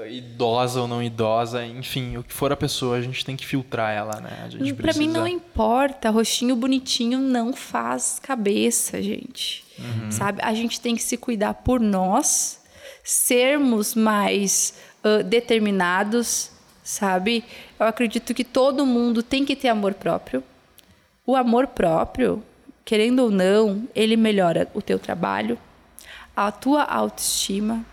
idosa 0.09 0.81
ou 0.81 0.87
não 0.87 1.03
idosa, 1.03 1.65
enfim, 1.65 2.17
o 2.17 2.23
que 2.23 2.33
for 2.33 2.51
a 2.51 2.55
pessoa, 2.55 2.97
a 2.97 3.01
gente 3.01 3.25
tem 3.25 3.35
que 3.35 3.45
filtrar 3.45 3.93
ela, 3.93 4.19
né? 4.21 4.43
A 4.45 4.49
gente 4.49 4.73
Pra 4.73 4.93
mim 4.93 5.07
não 5.07 5.27
importa, 5.27 6.09
rostinho 6.09 6.55
bonitinho 6.55 7.19
não 7.19 7.51
faz 7.53 8.19
cabeça, 8.21 9.01
gente. 9.01 9.63
Uhum. 9.77 10.11
Sabe? 10.11 10.41
A 10.41 10.53
gente 10.53 10.79
tem 10.79 10.95
que 10.95 11.03
se 11.03 11.17
cuidar 11.17 11.55
por 11.55 11.79
nós, 11.79 12.61
sermos 13.03 13.95
mais 13.95 14.75
uh, 15.03 15.23
determinados, 15.23 16.51
sabe? 16.83 17.43
Eu 17.79 17.85
acredito 17.85 18.33
que 18.33 18.43
todo 18.43 18.85
mundo 18.85 19.21
tem 19.21 19.45
que 19.45 19.55
ter 19.55 19.69
amor 19.69 19.93
próprio. 19.93 20.43
O 21.25 21.35
amor 21.35 21.67
próprio, 21.67 22.43
querendo 22.83 23.19
ou 23.19 23.31
não, 23.31 23.87
ele 23.95 24.15
melhora 24.15 24.67
o 24.73 24.81
teu 24.81 24.97
trabalho, 24.97 25.57
a 26.35 26.51
tua 26.51 26.83
autoestima, 26.83 27.85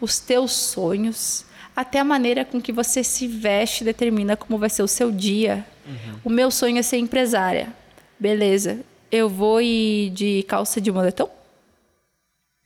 os 0.00 0.18
teus 0.18 0.52
sonhos, 0.52 1.44
até 1.74 1.98
a 1.98 2.04
maneira 2.04 2.44
com 2.44 2.60
que 2.60 2.72
você 2.72 3.02
se 3.02 3.26
veste 3.26 3.84
determina 3.84 4.36
como 4.36 4.58
vai 4.58 4.68
ser 4.68 4.82
o 4.82 4.88
seu 4.88 5.10
dia. 5.10 5.66
Uhum. 5.86 6.18
O 6.24 6.30
meu 6.30 6.50
sonho 6.50 6.78
é 6.78 6.82
ser 6.82 6.98
empresária. 6.98 7.72
Beleza. 8.18 8.80
Eu 9.10 9.28
vou 9.28 9.60
ir 9.60 10.10
de 10.10 10.42
calça 10.44 10.80
de 10.80 10.90
moletom? 10.92 11.30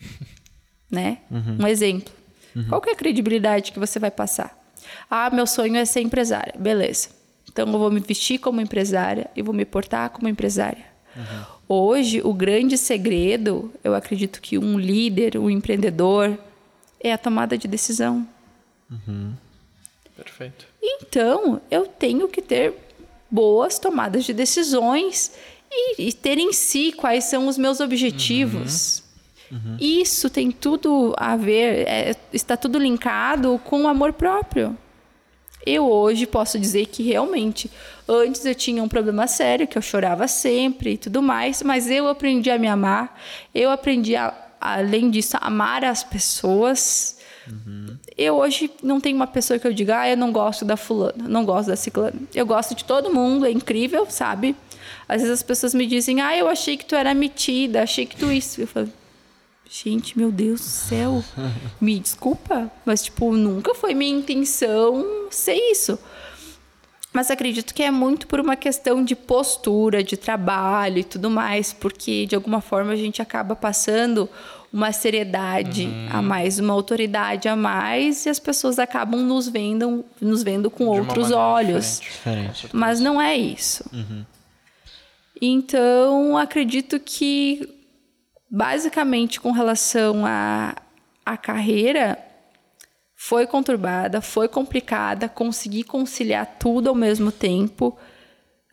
né? 0.91 1.19
Uhum. 1.31 1.59
Um 1.61 1.67
exemplo. 1.67 2.13
Uhum. 2.57 2.65
Qual 2.69 2.83
é 2.87 2.93
a 2.93 2.97
credibilidade 2.97 3.71
que 3.71 3.79
você 3.79 3.99
vai 3.99 4.11
passar? 4.11 4.59
Ah, 5.11 5.29
meu 5.31 5.47
sonho 5.47 5.77
é 5.77 5.85
ser 5.85 6.01
empresária. 6.01 6.55
Beleza. 6.59 7.11
Então 7.49 7.71
eu 7.71 7.79
vou 7.79 7.91
me 7.91 8.01
vestir 8.01 8.39
como 8.39 8.61
empresária 8.61 9.31
e 9.37 9.43
vou 9.43 9.55
me 9.55 9.67
portar 9.67 10.09
como 10.11 10.29
empresária. 10.29 10.85
Uhum. 11.15 11.45
Hoje, 11.69 12.21
o 12.23 12.33
grande 12.33 12.79
segredo, 12.79 13.73
eu 13.83 13.95
acredito 13.95 14.41
que 14.41 14.57
um 14.57 14.79
líder, 14.79 15.37
um 15.37 15.51
empreendedor, 15.51 16.39
é 17.01 17.13
a 17.13 17.19
tomada 17.19 17.59
de 17.59 17.69
decisão. 17.69 18.27
Uhum. 18.91 19.35
Perfeito. 20.17 20.67
Então, 20.83 21.61
eu 21.71 21.87
tenho 21.87 22.29
que 22.29 22.41
ter 22.41 22.75
boas 23.31 23.79
tomadas 23.79 24.25
de 24.25 24.33
decisões 24.33 25.33
e, 25.71 26.09
e 26.09 26.13
ter 26.13 26.39
em 26.39 26.53
si 26.53 26.93
quais 26.93 27.25
são 27.25 27.49
os 27.49 27.59
meus 27.59 27.81
objetivos. 27.81 28.99
Uhum. 28.99 29.06
Uhum. 29.51 29.77
Isso 29.81 30.29
tem 30.29 30.51
tudo 30.51 31.15
a 31.17 31.37
ver, 31.37 31.87
é, 31.87 32.17
está 32.33 32.57
tudo 32.57 32.79
linkado 32.79 33.61
com 33.65 33.83
o 33.83 33.89
amor 33.89 34.13
próprio. 34.13 34.77
Eu 35.65 35.91
hoje 35.91 36.27
posso 36.27 36.59
dizer 36.59 36.87
que 36.87 37.03
realmente, 37.03 37.69
antes 38.09 38.45
eu 38.45 38.55
tinha 38.55 38.83
um 38.83 38.89
problema 38.89 39.27
sério, 39.27 39.67
que 39.67 39.77
eu 39.77 39.83
chorava 39.83 40.29
sempre 40.29 40.93
e 40.93 40.97
tudo 40.97 41.21
mais, 41.21 41.63
mas 41.63 41.91
eu 41.91 42.07
aprendi 42.09 42.51
a 42.51 42.59
me 42.59 42.69
amar, 42.69 43.21
eu 43.53 43.71
aprendi 43.71 44.15
a 44.15 44.33
além 44.61 45.11
disso, 45.11 45.37
amar 45.41 45.85
as 45.85 46.03
pessoas. 46.03 47.19
Uhum. 47.47 47.97
Eu 48.17 48.37
hoje 48.37 48.71
não 48.83 49.01
tenho 49.01 49.17
uma 49.17 49.27
pessoa 49.27 49.59
que 49.59 49.67
eu 49.67 49.73
diga, 49.73 50.01
ah, 50.01 50.09
eu 50.09 50.17
não 50.17 50.33
gosto 50.33 50.65
da 50.65 50.77
fulana, 50.77 51.29
não 51.29 51.45
gosto 51.45 51.69
da 51.69 51.77
ciclana. 51.77 52.15
Eu 52.35 52.47
gosto 52.47 52.75
de 52.75 52.85
todo 52.85 53.13
mundo, 53.13 53.47
é 53.47 53.51
incrível, 53.51 54.07
sabe? 54.09 54.57
Às 55.09 55.23
vezes 55.23 55.35
as 55.35 55.43
pessoas 55.43 55.75
me 55.75 55.87
dizem, 55.87 56.21
ah, 56.21 56.37
eu 56.37 56.49
achei 56.49 56.77
que 56.77 56.85
tu 56.85 56.95
era 56.95 57.15
metida, 57.15 57.83
achei 57.83 58.07
que 58.07 58.17
tu 58.17 58.31
isso. 58.33 58.61
Eu 58.61 58.67
falo, 58.67 58.89
gente, 59.69 60.17
meu 60.17 60.31
Deus 60.31 60.61
do 60.61 60.67
céu, 60.67 61.25
me 61.81 61.99
desculpa, 61.99 62.71
mas, 62.85 63.03
tipo, 63.03 63.33
nunca 63.33 63.75
foi 63.75 63.95
minha 63.95 64.19
intenção 64.19 65.27
ser 65.31 65.55
isso. 65.55 65.99
Mas 67.13 67.31
acredito 67.31 67.73
que 67.73 67.83
é 67.83 67.91
muito 67.91 68.27
por 68.27 68.41
uma 68.41 68.57
questão 68.57 69.03
de 69.03 69.17
postura, 69.17 70.05
de 70.05 70.19
trabalho 70.19 70.99
e 70.99 71.05
tudo 71.05 71.31
mais, 71.31 71.73
porque 71.73 72.27
de 72.27 72.35
alguma 72.35 72.61
forma 72.61 72.93
a 72.93 72.97
gente 72.97 73.23
acaba 73.23 73.57
passando 73.57 74.29
uma 74.71 74.93
seriedade 74.93 75.87
uhum. 75.87 76.09
a 76.11 76.21
mais, 76.21 76.59
uma 76.59 76.75
autoridade 76.75 77.49
a 77.49 77.57
mais, 77.57 78.27
e 78.27 78.29
as 78.29 78.39
pessoas 78.39 78.79
acabam 78.79 79.23
nos 79.23 79.49
vendo, 79.49 80.05
nos 80.21 80.43
vendo 80.43 80.71
com 80.71 80.93
de 80.93 81.01
outros 81.01 81.31
olhos. 81.31 82.01
Diferente, 82.01 82.49
diferente. 82.49 82.77
Mas 82.77 83.01
não 83.01 83.19
é 83.19 83.35
isso. 83.35 83.85
Uhum. 83.91 84.25
Então, 85.41 86.37
acredito 86.37 87.01
que, 87.01 87.67
basicamente, 88.51 89.41
com 89.41 89.51
relação 89.51 90.25
à 90.25 90.75
a, 91.25 91.33
a 91.33 91.37
carreira, 91.37 92.19
foi 93.15 93.47
conturbada, 93.47 94.21
foi 94.21 94.47
complicada, 94.47 95.29
consegui 95.29 95.83
conciliar 95.83 96.57
tudo 96.59 96.89
ao 96.89 96.95
mesmo 96.95 97.33
tempo. 97.33 97.97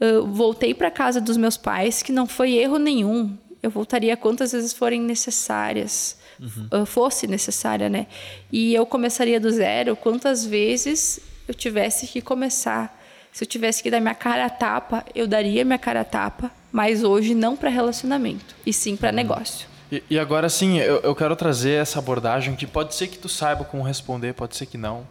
Uh, 0.01 0.28
voltei 0.28 0.74
para 0.74 0.91
casa 0.91 1.21
dos 1.21 1.38
meus 1.38 1.55
pais, 1.55 2.03
que 2.03 2.11
não 2.11 2.28
foi 2.28 2.53
erro 2.53 2.78
nenhum. 2.78 3.38
Eu 3.63 3.71
voltaria 3.71 4.17
quantas 4.17 4.51
vezes 4.51 4.74
forem 4.74 5.01
necessárias, 5.01 6.17
uhum. 6.39 6.82
uh, 6.82 6.86
fosse 6.86 7.26
necessária, 7.26 7.88
né? 7.88 8.07
E 8.51 8.74
eu 8.74 8.86
começaria 8.86 9.39
do 9.39 9.49
zero 9.49 9.95
quantas 9.95 10.45
vezes 10.45 11.21
eu 11.47 11.53
tivesse 11.53 12.05
que 12.05 12.21
começar. 12.21 13.01
Se 13.32 13.45
eu 13.45 13.47
tivesse 13.47 13.82
que 13.82 13.89
dar 13.89 14.01
minha 14.01 14.13
cara 14.13 14.45
a 14.45 14.49
tapa, 14.49 15.05
eu 15.15 15.26
daria 15.26 15.63
minha 15.63 15.80
cara 15.80 16.01
a 16.01 16.05
tapa, 16.05 16.51
mas 16.74 17.03
hoje 17.03 17.36
não 17.36 17.55
para 17.55 17.69
relacionamento, 17.69 18.55
e 18.65 18.74
sim 18.74 18.97
para 18.97 19.11
negócio. 19.11 19.67
E, 19.91 20.03
e 20.09 20.17
agora 20.17 20.49
sim, 20.49 20.80
eu, 20.80 21.01
eu 21.01 21.13
quero 21.13 21.36
trazer 21.36 21.80
essa 21.80 21.99
abordagem 21.99 22.55
que 22.55 22.65
pode 22.65 22.95
ser 22.95 23.07
que 23.07 23.17
tu 23.19 23.30
saiba 23.30 23.63
como 23.63 23.84
responder, 23.84 24.34
pode 24.34 24.57
ser 24.57 24.65
que 24.65 24.78
não. 24.78 25.07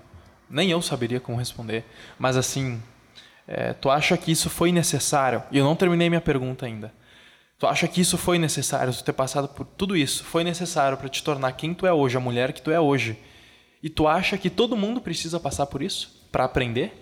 Nem 0.51 0.73
eu 0.73 0.83
saberia 0.83 1.21
como 1.21 1.39
responder. 1.39 1.85
Mas 2.19 2.37
assim, 2.37 2.83
é, 3.47 3.73
tu 3.75 3.89
acha 3.89 4.17
que 4.17 4.33
isso 4.33 4.51
foi 4.51 4.73
necessário? 4.73 5.41
E 5.53 5.59
eu 5.59 5.65
não 5.65 5.77
terminei 5.77 6.09
minha 6.09 6.21
pergunta 6.21 6.67
ainda. 6.67 6.93
Tu 7.61 7.67
acha 7.67 7.87
que 7.87 8.01
isso 8.01 8.19
foi 8.19 8.41
necessário, 8.41 8.93
tu 8.93 9.05
ter 9.05 9.13
passado 9.13 9.47
por 9.47 9.65
tudo 9.65 9.97
isso, 9.97 10.25
foi 10.25 10.43
necessário 10.43 10.99
para 10.99 11.09
te 11.09 11.23
tornar 11.23 11.53
quem 11.53 11.73
tu 11.73 11.87
é 11.87 11.93
hoje, 11.93 12.17
a 12.17 12.21
mulher 12.21 12.53
que 12.53 12.61
tu 12.61 12.73
é 12.73 12.81
hoje? 12.81 13.17
E 13.81 13.89
tu 13.89 14.09
acha 14.09 14.37
que 14.37 14.51
todo 14.51 14.77
mundo 14.77 15.01
precisa 15.01 15.39
passar 15.39 15.67
por 15.67 15.81
isso 15.81 16.27
para 16.33 16.43
aprender? 16.43 16.93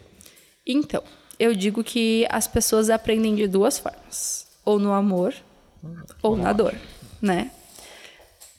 Então, 0.66 1.02
eu 1.38 1.54
digo 1.54 1.82
que 1.82 2.26
as 2.28 2.46
pessoas 2.46 2.90
aprendem 2.90 3.34
de 3.34 3.48
duas 3.48 3.78
formas: 3.78 4.49
ou 4.70 4.78
no 4.78 4.92
amor, 4.92 5.34
ou 6.22 6.36
na 6.36 6.52
dor, 6.52 6.74
né? 7.20 7.50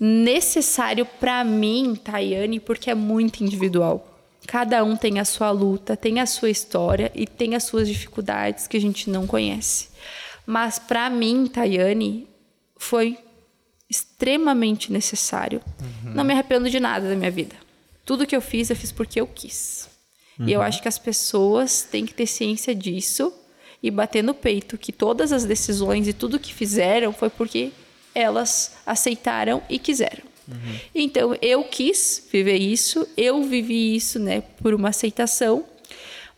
necessário 0.04 1.06
para 1.06 1.44
mim, 1.44 1.94
Tayane, 1.94 2.60
porque 2.60 2.90
é 2.90 2.96
muito 2.96 3.44
individual. 3.44 4.08
Cada 4.48 4.84
um 4.84 4.98
tem 4.98 5.20
a 5.20 5.26
sua 5.26 5.52
luta, 5.52 5.96
tem 5.96 6.20
a 6.20 6.26
sua 6.26 6.50
história 6.50 7.12
e 7.14 7.28
tem 7.28 7.54
as 7.54 7.66
suas 7.66 7.88
dificuldades 7.88 8.66
que 8.66 8.76
a 8.76 8.82
gente 8.82 9.12
não 9.12 9.28
conhece. 9.28 9.90
Mas 10.44 10.80
para 10.80 11.08
mim, 11.08 11.46
Tayane, 11.46 12.28
foi 12.78 13.20
extremamente 13.88 14.92
necessário. 14.92 15.62
Uhum. 15.80 16.16
Não 16.16 16.24
me 16.24 16.34
arrependo 16.34 16.68
de 16.68 16.80
nada 16.80 17.08
da 17.08 17.16
minha 17.16 17.30
vida. 17.30 17.56
Tudo 18.04 18.26
que 18.26 18.36
eu 18.36 18.42
fiz, 18.42 18.72
eu 18.72 18.76
fiz 18.76 18.92
porque 18.92 19.22
eu 19.22 19.28
quis. 19.28 19.88
Uhum. 20.40 20.50
E 20.50 20.54
eu 20.54 20.62
uhum. 20.62 20.66
acho 20.66 20.82
que 20.82 20.88
as 20.88 20.98
pessoas 20.98 21.84
têm 21.84 22.08
que 22.08 22.14
ter 22.16 22.26
ciência 22.26 22.74
disso 22.74 23.32
e 23.82 23.90
bater 23.90 24.24
no 24.24 24.34
peito 24.34 24.78
que 24.78 24.92
todas 24.92 25.32
as 25.32 25.44
decisões 25.44 26.08
e 26.08 26.14
tudo 26.14 26.40
que 26.40 26.54
fizeram 26.54 27.12
foi 27.12 27.30
porque 27.30 27.72
elas 28.14 28.78
aceitaram 28.86 29.62
e 29.70 29.80
quiseram. 29.80 30.24
Uhum. 30.48 30.80
Então 30.94 31.36
eu 31.42 31.64
quis 31.64 32.28
viver 32.32 32.58
isso, 32.58 33.08
eu 33.18 33.44
vivi 33.44 33.96
isso, 33.96 34.20
né, 34.20 34.42
por 34.62 34.74
uma 34.74 34.90
aceitação, 34.90 35.66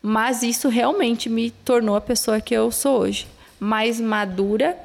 mas 0.01 0.43
isso 0.43 0.69
realmente 0.69 1.29
me 1.29 1.49
tornou 1.49 1.95
a 1.95 2.01
pessoa 2.01 2.39
que 2.39 2.53
eu 2.53 2.71
sou 2.71 2.99
hoje, 2.99 3.27
mais 3.59 3.99
madura, 3.99 4.77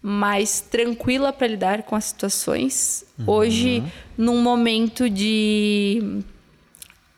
mais 0.00 0.60
tranquila 0.60 1.32
para 1.32 1.46
lidar 1.46 1.82
com 1.82 1.94
as 1.94 2.06
situações. 2.06 3.04
Uhum. 3.18 3.24
Hoje, 3.28 3.82
num 4.16 4.42
momento 4.42 5.08
de 5.08 6.22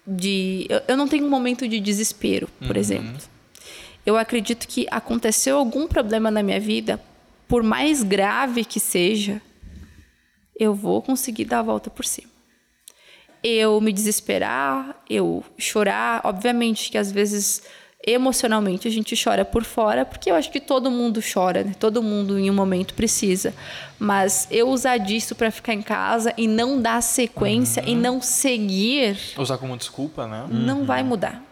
de 0.06 0.66
eu, 0.86 0.96
não 0.98 1.08
tenho 1.08 1.24
um 1.24 1.30
momento 1.30 1.66
de 1.66 1.80
desespero, 1.80 2.46
por 2.58 2.76
uhum. 2.76 2.80
exemplo. 2.80 3.33
Eu 4.04 4.16
acredito 4.16 4.68
que 4.68 4.86
aconteceu 4.90 5.56
algum 5.56 5.86
problema 5.86 6.30
na 6.30 6.42
minha 6.42 6.60
vida, 6.60 7.00
por 7.48 7.62
mais 7.62 8.02
grave 8.02 8.64
que 8.64 8.78
seja, 8.78 9.40
eu 10.58 10.74
vou 10.74 11.02
conseguir 11.02 11.44
dar 11.44 11.60
a 11.60 11.62
volta 11.62 11.90
por 11.90 12.04
cima. 12.04 12.28
Eu 13.42 13.80
me 13.80 13.92
desesperar, 13.92 14.96
eu 15.08 15.44
chorar, 15.58 16.20
obviamente 16.24 16.90
que 16.90 16.98
às 16.98 17.12
vezes 17.12 17.62
emocionalmente 18.06 18.86
a 18.86 18.90
gente 18.90 19.14
chora 19.22 19.44
por 19.44 19.64
fora, 19.64 20.04
porque 20.04 20.30
eu 20.30 20.34
acho 20.34 20.50
que 20.50 20.60
todo 20.60 20.90
mundo 20.90 21.20
chora, 21.22 21.64
né? 21.64 21.72
Todo 21.78 22.02
mundo 22.02 22.38
em 22.38 22.50
um 22.50 22.54
momento 22.54 22.92
precisa. 22.94 23.54
Mas 23.98 24.46
eu 24.50 24.68
usar 24.68 24.98
disso 24.98 25.34
para 25.34 25.50
ficar 25.50 25.72
em 25.72 25.82
casa 25.82 26.32
e 26.36 26.46
não 26.46 26.80
dar 26.80 27.02
sequência 27.02 27.82
uhum. 27.82 27.88
e 27.88 27.94
não 27.94 28.20
seguir, 28.20 29.18
usar 29.38 29.56
como 29.56 29.76
desculpa, 29.76 30.26
né? 30.26 30.46
Não 30.50 30.80
uhum. 30.80 30.84
vai 30.84 31.02
mudar. 31.02 31.42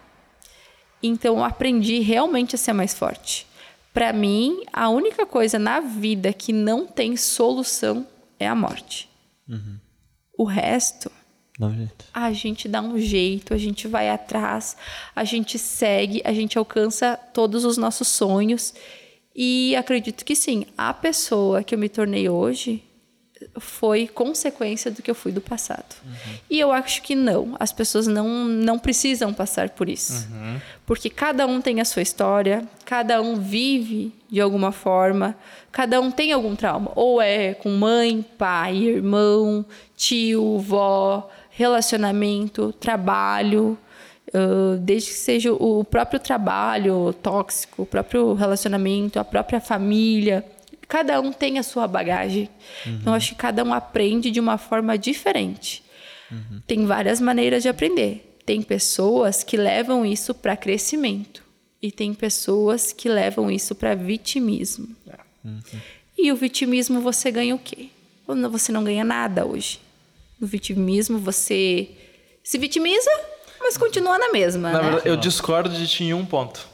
Então 1.02 1.38
eu 1.38 1.44
aprendi 1.44 1.98
realmente 2.00 2.54
a 2.54 2.58
ser 2.58 2.72
mais 2.72 2.94
forte. 2.94 3.46
Para 3.92 4.12
mim, 4.12 4.62
a 4.72 4.88
única 4.88 5.26
coisa 5.26 5.58
na 5.58 5.80
vida 5.80 6.32
que 6.32 6.52
não 6.52 6.86
tem 6.86 7.16
solução 7.16 8.06
é 8.38 8.48
a 8.48 8.54
morte. 8.54 9.08
Uhum. 9.48 9.76
O 10.38 10.44
resto 10.44 11.10
a 12.12 12.32
gente 12.32 12.68
dá 12.68 12.80
um 12.80 12.98
jeito, 12.98 13.52
a 13.52 13.58
gente 13.58 13.86
vai 13.86 14.08
atrás, 14.08 14.76
a 15.14 15.22
gente 15.22 15.58
segue, 15.58 16.22
a 16.24 16.32
gente 16.32 16.58
alcança 16.58 17.16
todos 17.32 17.64
os 17.64 17.76
nossos 17.76 18.08
sonhos. 18.08 18.74
E 19.34 19.76
acredito 19.76 20.24
que 20.24 20.34
sim, 20.34 20.66
a 20.76 20.92
pessoa 20.92 21.62
que 21.62 21.74
eu 21.74 21.78
me 21.78 21.88
tornei 21.88 22.28
hoje 22.28 22.82
foi 23.58 24.06
consequência 24.06 24.90
do 24.90 25.02
que 25.02 25.10
eu 25.10 25.14
fui 25.14 25.32
do 25.32 25.40
passado. 25.40 25.96
Uhum. 26.04 26.34
E 26.50 26.58
eu 26.60 26.72
acho 26.72 27.02
que 27.02 27.14
não, 27.14 27.56
as 27.58 27.72
pessoas 27.72 28.06
não, 28.06 28.44
não 28.44 28.78
precisam 28.78 29.32
passar 29.32 29.70
por 29.70 29.88
isso. 29.88 30.28
Uhum. 30.30 30.60
Porque 30.86 31.08
cada 31.08 31.46
um 31.46 31.60
tem 31.60 31.80
a 31.80 31.84
sua 31.84 32.02
história, 32.02 32.64
cada 32.84 33.20
um 33.20 33.36
vive 33.36 34.12
de 34.30 34.40
alguma 34.40 34.72
forma, 34.72 35.36
cada 35.70 36.00
um 36.00 36.10
tem 36.10 36.32
algum 36.32 36.56
trauma. 36.56 36.90
Ou 36.94 37.20
é 37.20 37.54
com 37.54 37.70
mãe, 37.70 38.24
pai, 38.36 38.76
irmão, 38.76 39.64
tio, 39.96 40.58
vó, 40.58 41.30
relacionamento, 41.50 42.72
trabalho, 42.72 43.78
uh, 44.28 44.76
desde 44.78 45.10
que 45.10 45.16
seja 45.16 45.52
o 45.52 45.84
próprio 45.84 46.18
trabalho 46.18 47.12
tóxico, 47.22 47.82
o 47.82 47.86
próprio 47.86 48.34
relacionamento, 48.34 49.18
a 49.18 49.24
própria 49.24 49.60
família. 49.60 50.44
Cada 50.92 51.18
um 51.22 51.32
tem 51.32 51.58
a 51.58 51.62
sua 51.62 51.88
bagagem. 51.88 52.50
Uhum. 52.84 52.98
Então, 53.00 53.14
acho 53.14 53.30
que 53.30 53.36
cada 53.36 53.64
um 53.64 53.72
aprende 53.72 54.30
de 54.30 54.38
uma 54.38 54.58
forma 54.58 54.98
diferente. 54.98 55.82
Uhum. 56.30 56.60
Tem 56.66 56.84
várias 56.84 57.18
maneiras 57.18 57.62
de 57.62 57.70
aprender. 57.70 58.36
Tem 58.44 58.60
pessoas 58.60 59.42
que 59.42 59.56
levam 59.56 60.04
isso 60.04 60.34
para 60.34 60.54
crescimento. 60.54 61.42
E 61.80 61.90
tem 61.90 62.12
pessoas 62.12 62.92
que 62.92 63.08
levam 63.08 63.50
isso 63.50 63.74
para 63.74 63.94
vitimismo. 63.94 64.94
Uhum. 65.42 65.60
E 66.18 66.30
o 66.30 66.36
vitimismo 66.36 67.00
você 67.00 67.30
ganha 67.30 67.54
o 67.54 67.58
quê? 67.58 67.88
Você 68.50 68.70
não 68.70 68.84
ganha 68.84 69.02
nada 69.02 69.46
hoje 69.46 69.80
no 70.38 70.46
vitimismo, 70.46 71.18
você 71.18 71.88
se 72.44 72.58
vitimiza, 72.58 73.10
mas 73.58 73.78
continua 73.78 74.18
na 74.18 74.30
mesma. 74.30 74.72
Na 74.72 74.78
né? 74.78 74.84
verdade, 74.84 75.08
eu 75.08 75.16
discordo 75.16 75.70
de 75.70 75.88
ti 75.88 76.04
em 76.04 76.12
um 76.12 76.26
ponto. 76.26 76.68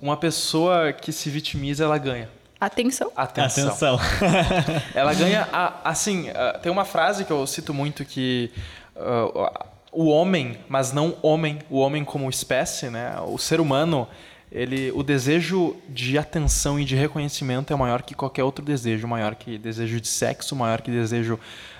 Uma 0.00 0.16
pessoa 0.16 0.92
que 0.92 1.10
se 1.10 1.28
vitimiza, 1.28 1.82
ela 1.82 1.98
ganha. 1.98 2.30
Atenção. 2.64 3.12
Atenção. 3.14 3.68
Atenção. 3.68 4.00
ela 4.94 5.12
ganha. 5.12 5.46
A, 5.52 5.90
assim, 5.90 6.30
a, 6.30 6.58
tem 6.58 6.72
uma 6.72 6.84
frase 6.84 7.24
que 7.24 7.30
eu 7.30 7.46
cito 7.46 7.74
muito 7.74 8.04
que. 8.04 8.50
Uh, 8.96 9.50
o 9.92 10.06
homem, 10.08 10.58
mas 10.68 10.92
não 10.92 11.16
homem, 11.22 11.58
o 11.70 11.78
homem 11.78 12.04
como 12.04 12.28
espécie, 12.28 12.88
né? 12.88 13.16
O 13.28 13.38
ser 13.38 13.60
humano, 13.60 14.08
ele, 14.50 14.90
o 14.92 15.02
desejo 15.02 15.76
de 15.88 16.18
atenção 16.18 16.80
e 16.80 16.84
de 16.84 16.96
reconhecimento 16.96 17.72
é 17.72 17.76
maior 17.76 18.02
que 18.02 18.14
qualquer 18.14 18.42
outro 18.42 18.64
desejo, 18.64 19.06
maior 19.06 19.34
que 19.36 19.56
desejo 19.56 20.00
de 20.00 20.08
sexo, 20.08 20.56
maior 20.56 20.80
que 20.80 20.90
desejo 20.90 21.38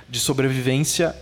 de 0.09 0.21
sobrevivência 0.21 1.15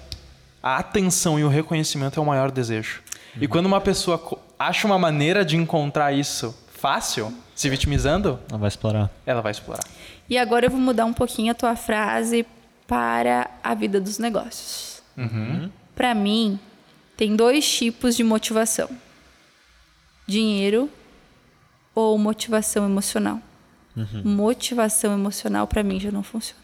a 0.62 0.76
atenção 0.76 1.38
e 1.38 1.44
o 1.44 1.48
reconhecimento 1.48 2.20
é 2.20 2.22
o 2.22 2.26
maior 2.26 2.50
desejo. 2.50 3.02
Uhum. 3.34 3.42
E 3.42 3.48
quando 3.48 3.66
uma 3.66 3.80
pessoa 3.80 4.22
acha 4.58 4.86
uma 4.86 4.98
maneira 4.98 5.44
de 5.44 5.56
encontrar 5.56 6.12
isso 6.12 6.54
fácil, 6.83 7.33
se 7.55 7.70
vitimizando, 7.70 8.41
ela 8.51 8.59
vai 8.59 8.66
explorar. 8.66 9.09
Ela 9.24 9.41
vai 9.41 9.53
explorar. 9.53 9.85
E 10.28 10.37
agora 10.37 10.66
eu 10.66 10.70
vou 10.70 10.80
mudar 10.80 11.05
um 11.05 11.12
pouquinho 11.12 11.53
a 11.53 11.55
tua 11.55 11.76
frase 11.76 12.45
para 12.89 13.49
a 13.62 13.72
vida 13.72 14.01
dos 14.01 14.18
negócios. 14.18 15.01
Uhum. 15.16 15.70
Para 15.95 16.12
mim, 16.12 16.59
tem 17.16 17.37
dois 17.37 17.70
tipos 17.70 18.16
de 18.16 18.24
motivação: 18.24 18.91
dinheiro 20.26 20.91
ou 21.95 22.18
motivação 22.18 22.85
emocional. 22.85 23.41
Uhum. 23.97 24.22
Motivação 24.24 25.12
emocional 25.12 25.68
para 25.68 25.85
mim 25.85 26.01
já 26.01 26.11
não 26.11 26.24
funciona. 26.24 26.61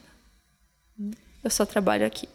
Eu 1.44 1.50
só 1.50 1.64
trabalho 1.64 2.04
aqui. 2.04 2.28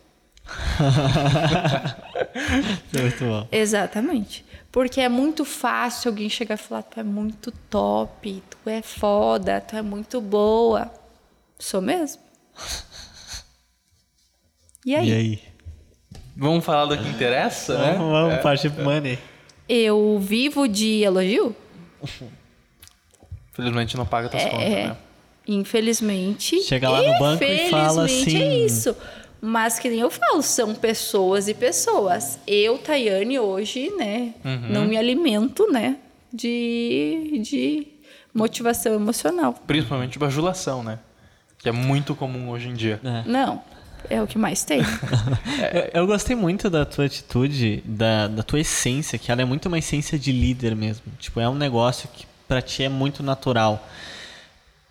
é 2.94 3.02
muito 3.02 3.26
bom. 3.26 3.46
Exatamente. 3.52 4.46
Porque 4.74 4.99
é 4.99 5.07
muito 5.07 5.45
fácil 5.45 6.09
alguém 6.09 6.28
chegar 6.28 6.55
e 6.55 6.57
falar: 6.57 6.82
tu 6.82 6.99
é 6.99 7.03
muito 7.03 7.51
top, 7.69 8.43
tu 8.49 8.69
é 8.69 8.82
foda, 8.82 9.61
tu 9.61 9.76
é 9.76 9.84
muito 9.84 10.19
boa. 10.19 10.91
Sou 11.57 11.80
mesmo? 11.80 12.21
E 14.86 14.93
aí? 14.93 15.09
E 15.09 15.13
aí? 15.13 15.41
Vamos 16.36 16.65
falar 16.65 16.86
do 16.88 17.01
que 17.01 17.07
interessa? 17.07 17.78
Vamos, 17.78 17.93
né? 17.93 17.97
vamos 17.99 18.34
é, 18.34 18.38
partir 18.39 18.69
pro 18.69 18.84
money. 18.84 19.17
Eu 19.69 20.19
vivo 20.19 20.67
de 20.67 21.03
elogio? 21.03 21.55
Infelizmente 23.53 23.95
não 23.95 24.05
paga 24.05 24.28
tuas 24.28 24.43
é, 24.43 24.49
contas, 24.49 24.69
né? 24.69 24.97
Infelizmente. 25.47 26.61
Chega 26.63 26.89
lá 26.89 27.01
no 27.01 27.17
banco 27.17 27.45
e 27.45 27.69
fala 27.69 28.03
assim. 28.03 28.41
é 28.41 28.57
isso. 28.65 28.93
Mas 29.46 29.78
que 29.78 29.89
nem 29.89 30.00
eu 30.00 30.10
falo, 30.10 30.41
são 30.41 30.74
pessoas 30.74 31.50
e 31.50 31.54
pessoas. 31.54 32.39
Eu, 32.48 32.78
Tayane, 32.78 33.38
hoje, 33.38 33.91
né, 33.98 34.34
uhum. 34.46 34.70
não 34.70 34.86
me 34.86 34.96
alimento, 34.96 35.70
né, 35.70 35.98
de, 36.32 37.41
de 37.44 37.88
motivação 38.34 38.94
emocional. 38.94 39.54
Principalmente 39.68 40.18
bajulação, 40.18 40.82
né? 40.82 40.98
Que 41.58 41.68
é 41.68 41.74
muito 41.74 42.16
comum 42.16 42.52
hoje 42.52 42.70
em 42.70 42.74
dia. 42.74 43.02
É. 43.04 43.30
Não, 43.30 43.62
é 44.10 44.22
o 44.22 44.28
que 44.28 44.38
mais 44.38 44.64
tem. 44.64 44.80
eu, 45.94 46.02
eu, 46.02 46.08
gostei 46.08 46.38
muito 46.38 46.70
da 46.70 46.86
tua 46.86 47.04
atitude, 47.04 47.84
da, 47.86 48.30
da 48.30 48.44
tua 48.44 48.62
essência, 48.62 49.20
que 49.20 49.30
ela 49.30 49.41
é 49.41 49.46
muito 49.46 49.66
uma 49.66 49.78
essência 49.78 50.18
de 50.18 50.32
líder 50.32 50.74
mesmo. 50.74 51.04
Tipo, 51.20 51.41
é 51.41 51.50
um 51.50 51.56
negócio 51.56 52.08
que 52.14 52.26
para 52.48 52.62
ti 52.62 52.84
é 52.84 52.89
muito 52.89 53.22
natural. 53.22 53.86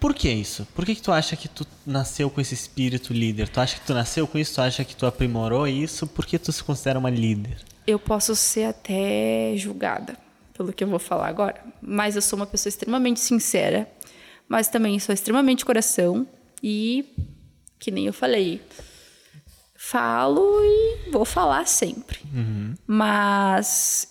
Por 0.03 0.15
que 0.15 0.29
isso? 0.29 0.67
Por 0.75 0.85
que, 0.85 0.97
que 0.97 1.01
tu 1.01 1.13
acha 1.13 1.37
que 1.37 1.49
tu 1.49 1.65
nasceu 1.87 2.29
com 2.29 2.41
esse 2.41 2.55
espírito 2.55 3.13
líder? 3.13 3.49
Tu 3.49 3.61
acha 3.61 3.79
que 3.79 3.87
tu 3.87 3.95
nasceu 3.95 4.27
com 4.27 4.37
isso? 4.37 4.57
Tu 4.57 4.61
acha 4.61 4.85
que 4.85 4.97
tu 4.97 5.07
aprimorou 5.07 5.69
isso? 5.69 6.09
Por 6.09 6.27
que 6.27 6.41
tu 6.41 6.51
se 6.51 6.65
considera 6.65 6.99
uma 6.99 7.09
líder? 7.09 7.59
Eu 7.87 8.01
posso 8.01 8.35
ser 8.35 8.65
até 8.65 9.55
julgada 9.57 10.19
pelo 10.55 10.73
que 10.73 10.83
eu 10.83 10.89
vou 10.89 10.99
falar 10.99 11.29
agora, 11.29 11.65
mas 11.81 12.17
eu 12.17 12.23
sou 12.23 12.37
uma 12.37 12.47
pessoa 12.47 12.69
extremamente 12.69 13.21
sincera, 13.21 13.89
mas 14.49 14.67
também 14.67 14.99
sou 14.99 15.13
extremamente 15.13 15.65
coração 15.65 16.27
e 16.61 17.05
que 17.79 17.93
nem 17.93 18.07
eu 18.07 18.13
falei, 18.13 18.61
falo 19.77 20.59
e 20.65 21.13
vou 21.13 21.25
falar 21.25 21.69
sempre. 21.69 22.19
Uhum. 22.35 22.75
Mas 22.89 24.09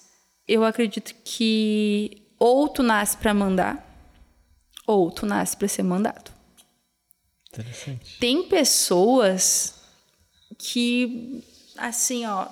eu 0.47 0.63
acredito 0.63 1.13
que 1.25 2.23
ou 2.39 2.69
tu 2.69 2.81
nasce 2.81 3.17
para 3.17 3.33
mandar 3.33 3.90
ou 4.91 5.11
tu 5.11 5.25
nasce 5.25 5.55
para 5.55 5.67
ser 5.67 5.83
mandado. 5.83 6.31
Interessante. 7.51 8.17
Tem 8.19 8.43
pessoas 8.43 9.75
que, 10.57 11.43
assim, 11.77 12.25
ó, 12.25 12.47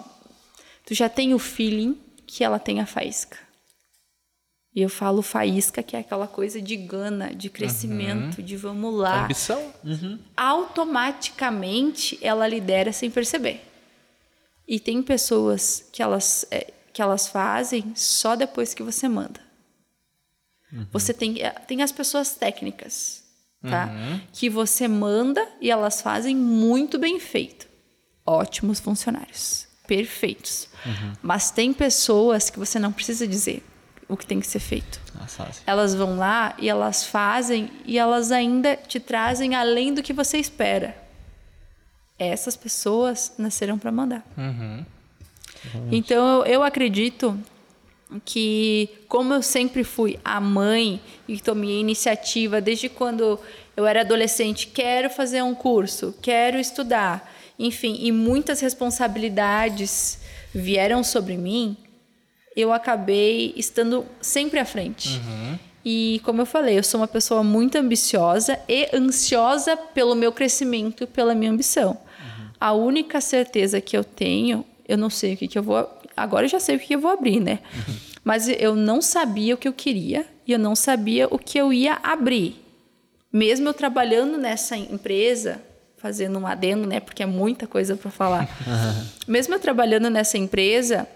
tu 0.86 0.94
já 0.94 1.08
tem 1.08 1.34
o 1.34 1.40
feeling 1.40 1.98
que 2.26 2.44
ela 2.44 2.60
tem 2.60 2.80
a 2.80 2.86
faísca. 2.86 3.38
E 4.76 4.82
eu 4.82 4.90
falo 4.90 5.22
faísca, 5.22 5.82
que 5.82 5.96
é 5.96 6.00
aquela 6.00 6.28
coisa 6.28 6.62
de 6.62 6.76
gana, 6.76 7.34
de 7.34 7.50
crescimento, 7.50 8.38
uhum. 8.38 8.46
de 8.46 8.56
vamos 8.56 8.94
lá. 8.94 9.24
Ambição. 9.24 9.74
Uhum. 9.84 10.20
Automaticamente 10.38 12.20
ela 12.22 12.48
lidera 12.48 12.94
sem 12.94 13.10
perceber. 13.10 13.66
E 14.68 14.80
tem 14.80 15.02
pessoas 15.02 15.90
que 15.92 16.04
elas, 16.04 16.46
é, 16.52 16.72
que 16.94 17.02
elas 17.02 17.28
fazem 17.28 17.94
só 17.96 18.36
depois 18.36 18.74
que 18.74 18.84
você 18.84 19.10
manda. 19.10 19.49
Uhum. 20.72 20.86
Você 20.91 21.13
tem, 21.13 21.41
eh, 21.41 21.51
tem 21.67 21.82
as 21.82 21.91
pessoas 21.91 22.36
técnicas, 22.36 23.24
tá? 23.61 23.88
Uhum. 23.88 24.22
Que 24.32 24.49
você 24.49 24.88
manda 24.88 25.45
e 25.59 25.70
elas 25.70 26.01
fazem 26.01 26.36
muito 26.36 26.97
bem 26.97 27.20
feito. 27.20 27.67
Ótimos 28.26 28.80
funcionários. 28.80 29.67
Perfeitos. 29.88 30.70
Uhum. 30.86 31.13
Mas 31.22 31.49
tem 31.49 31.74
pessoas 31.74 32.49
que 32.49 32.59
você 32.59 32.78
não 32.78 32.91
precisa 32.91 33.28
dizer 33.28 33.63
o 34.07 34.15
que 34.15 34.26
tem 34.26 34.39
que 34.39 34.47
ser 34.47 34.59
feito. 34.59 34.99
Nossa, 35.20 35.47
elas 35.65 35.93
vão 35.93 36.17
lá 36.17 36.55
e 36.57 36.70
elas 36.70 37.05
fazem 37.05 37.72
e 37.86 37.97
elas 37.97 38.32
ainda 38.32 38.76
te 38.76 38.99
trazem 38.99 39.55
além 39.55 39.93
do 39.93 40.01
que 40.01 40.13
você 40.13 40.38
espera. 40.38 40.95
Essas 42.17 42.55
pessoas 42.55 43.34
nasceram 43.38 43.78
para 43.78 43.91
mandar. 43.91 44.26
Uhum. 44.38 44.86
Então 45.91 46.43
eu, 46.43 46.53
eu 46.53 46.63
acredito 46.63 47.38
que 48.26 48.89
como 49.07 49.34
eu 49.34 49.41
sempre 49.41 49.84
fui 49.84 50.20
a 50.24 50.39
mãe 50.41 50.99
e 51.28 51.39
tomei 51.39 51.80
iniciativa 51.80 52.60
desde 52.60 52.89
quando 52.89 53.39
eu 53.78 53.86
era 53.86 54.01
adolescente, 54.01 54.68
quero 54.68 55.10
fazer 55.10 55.41
um 55.41 55.53
curso, 55.53 56.16
quero 56.22 56.60
estudar, 56.60 57.32
enfim, 57.57 57.97
e 58.01 58.12
muitas 58.12 58.60
responsabilidades 58.60 60.20
vieram 60.53 61.03
sobre 61.03 61.38
mim, 61.38 61.78
eu 62.55 62.74
acabei 62.74 63.53
estando 63.55 64.05
sempre 64.22 64.60
à 64.60 64.66
frente. 64.66 65.10
Uhum. 65.10 65.60
E 65.86 66.22
como 66.26 66.41
eu 66.41 66.45
falei, 66.45 66.78
eu 66.78 66.84
sou 66.84 66.99
uma 66.99 67.07
pessoa 67.07 67.43
muito 67.43 67.78
ambiciosa 67.78 68.60
e 68.68 68.89
ansiosa 68.93 69.78
pelo 69.78 70.14
meu 70.16 70.32
crescimento, 70.32 71.07
pela 71.07 71.34
minha 71.34 71.51
ambição. 71.51 71.91
Uhum. 71.91 72.45
A 72.60 72.74
única 72.74 73.22
certeza 73.22 73.80
que 73.80 73.95
eu 73.95 74.03
tenho, 74.03 74.66
eu 74.88 74.97
não 74.97 75.10
sei 75.10 75.36
o 75.36 75.38
que, 75.38 75.47
que 75.47 75.57
eu 75.57 75.64
vou. 75.64 75.88
Agora 76.20 76.45
eu 76.45 76.49
já 76.49 76.59
sei 76.59 76.76
o 76.76 76.80
que, 76.80 76.95
eu 76.95 76.99
vou 76.99 77.11
abrir, 77.11 77.39
né? 77.39 77.59
Uhum. 77.74 77.95
Mas 78.24 78.47
eu 78.47 78.76
não 78.76 79.01
sabia 79.01 79.55
o 79.55 79.57
que 79.57 79.67
eu 79.67 79.74
queria 79.74 80.26
e 80.45 80.51
eu 80.51 80.59
não 80.59 80.76
sabia 80.76 81.28
o 81.32 81.38
que 81.38 81.57
eu 81.57 81.72
ia 81.72 81.99
abrir. 82.03 82.55
Mesmo 83.32 83.70
eu 83.70 83.74
trabalhando 83.74 84.38
nessa 84.38 84.76
empresa, 84.76 85.61
fazendo 85.97 86.39
um 86.39 86.47
adendo, 86.47 86.88
né? 86.88 86.99
Porque 86.99 87.24
é 87.24 87.26
muita 87.26 87.67
coisa 87.67 87.95
para 87.95 88.09
falar. 88.09 88.49
Mesmo 89.28 89.53
eu 89.53 89.59
trabalhando 89.59 90.09
nessa 90.09 90.38
empresa, 90.38 91.07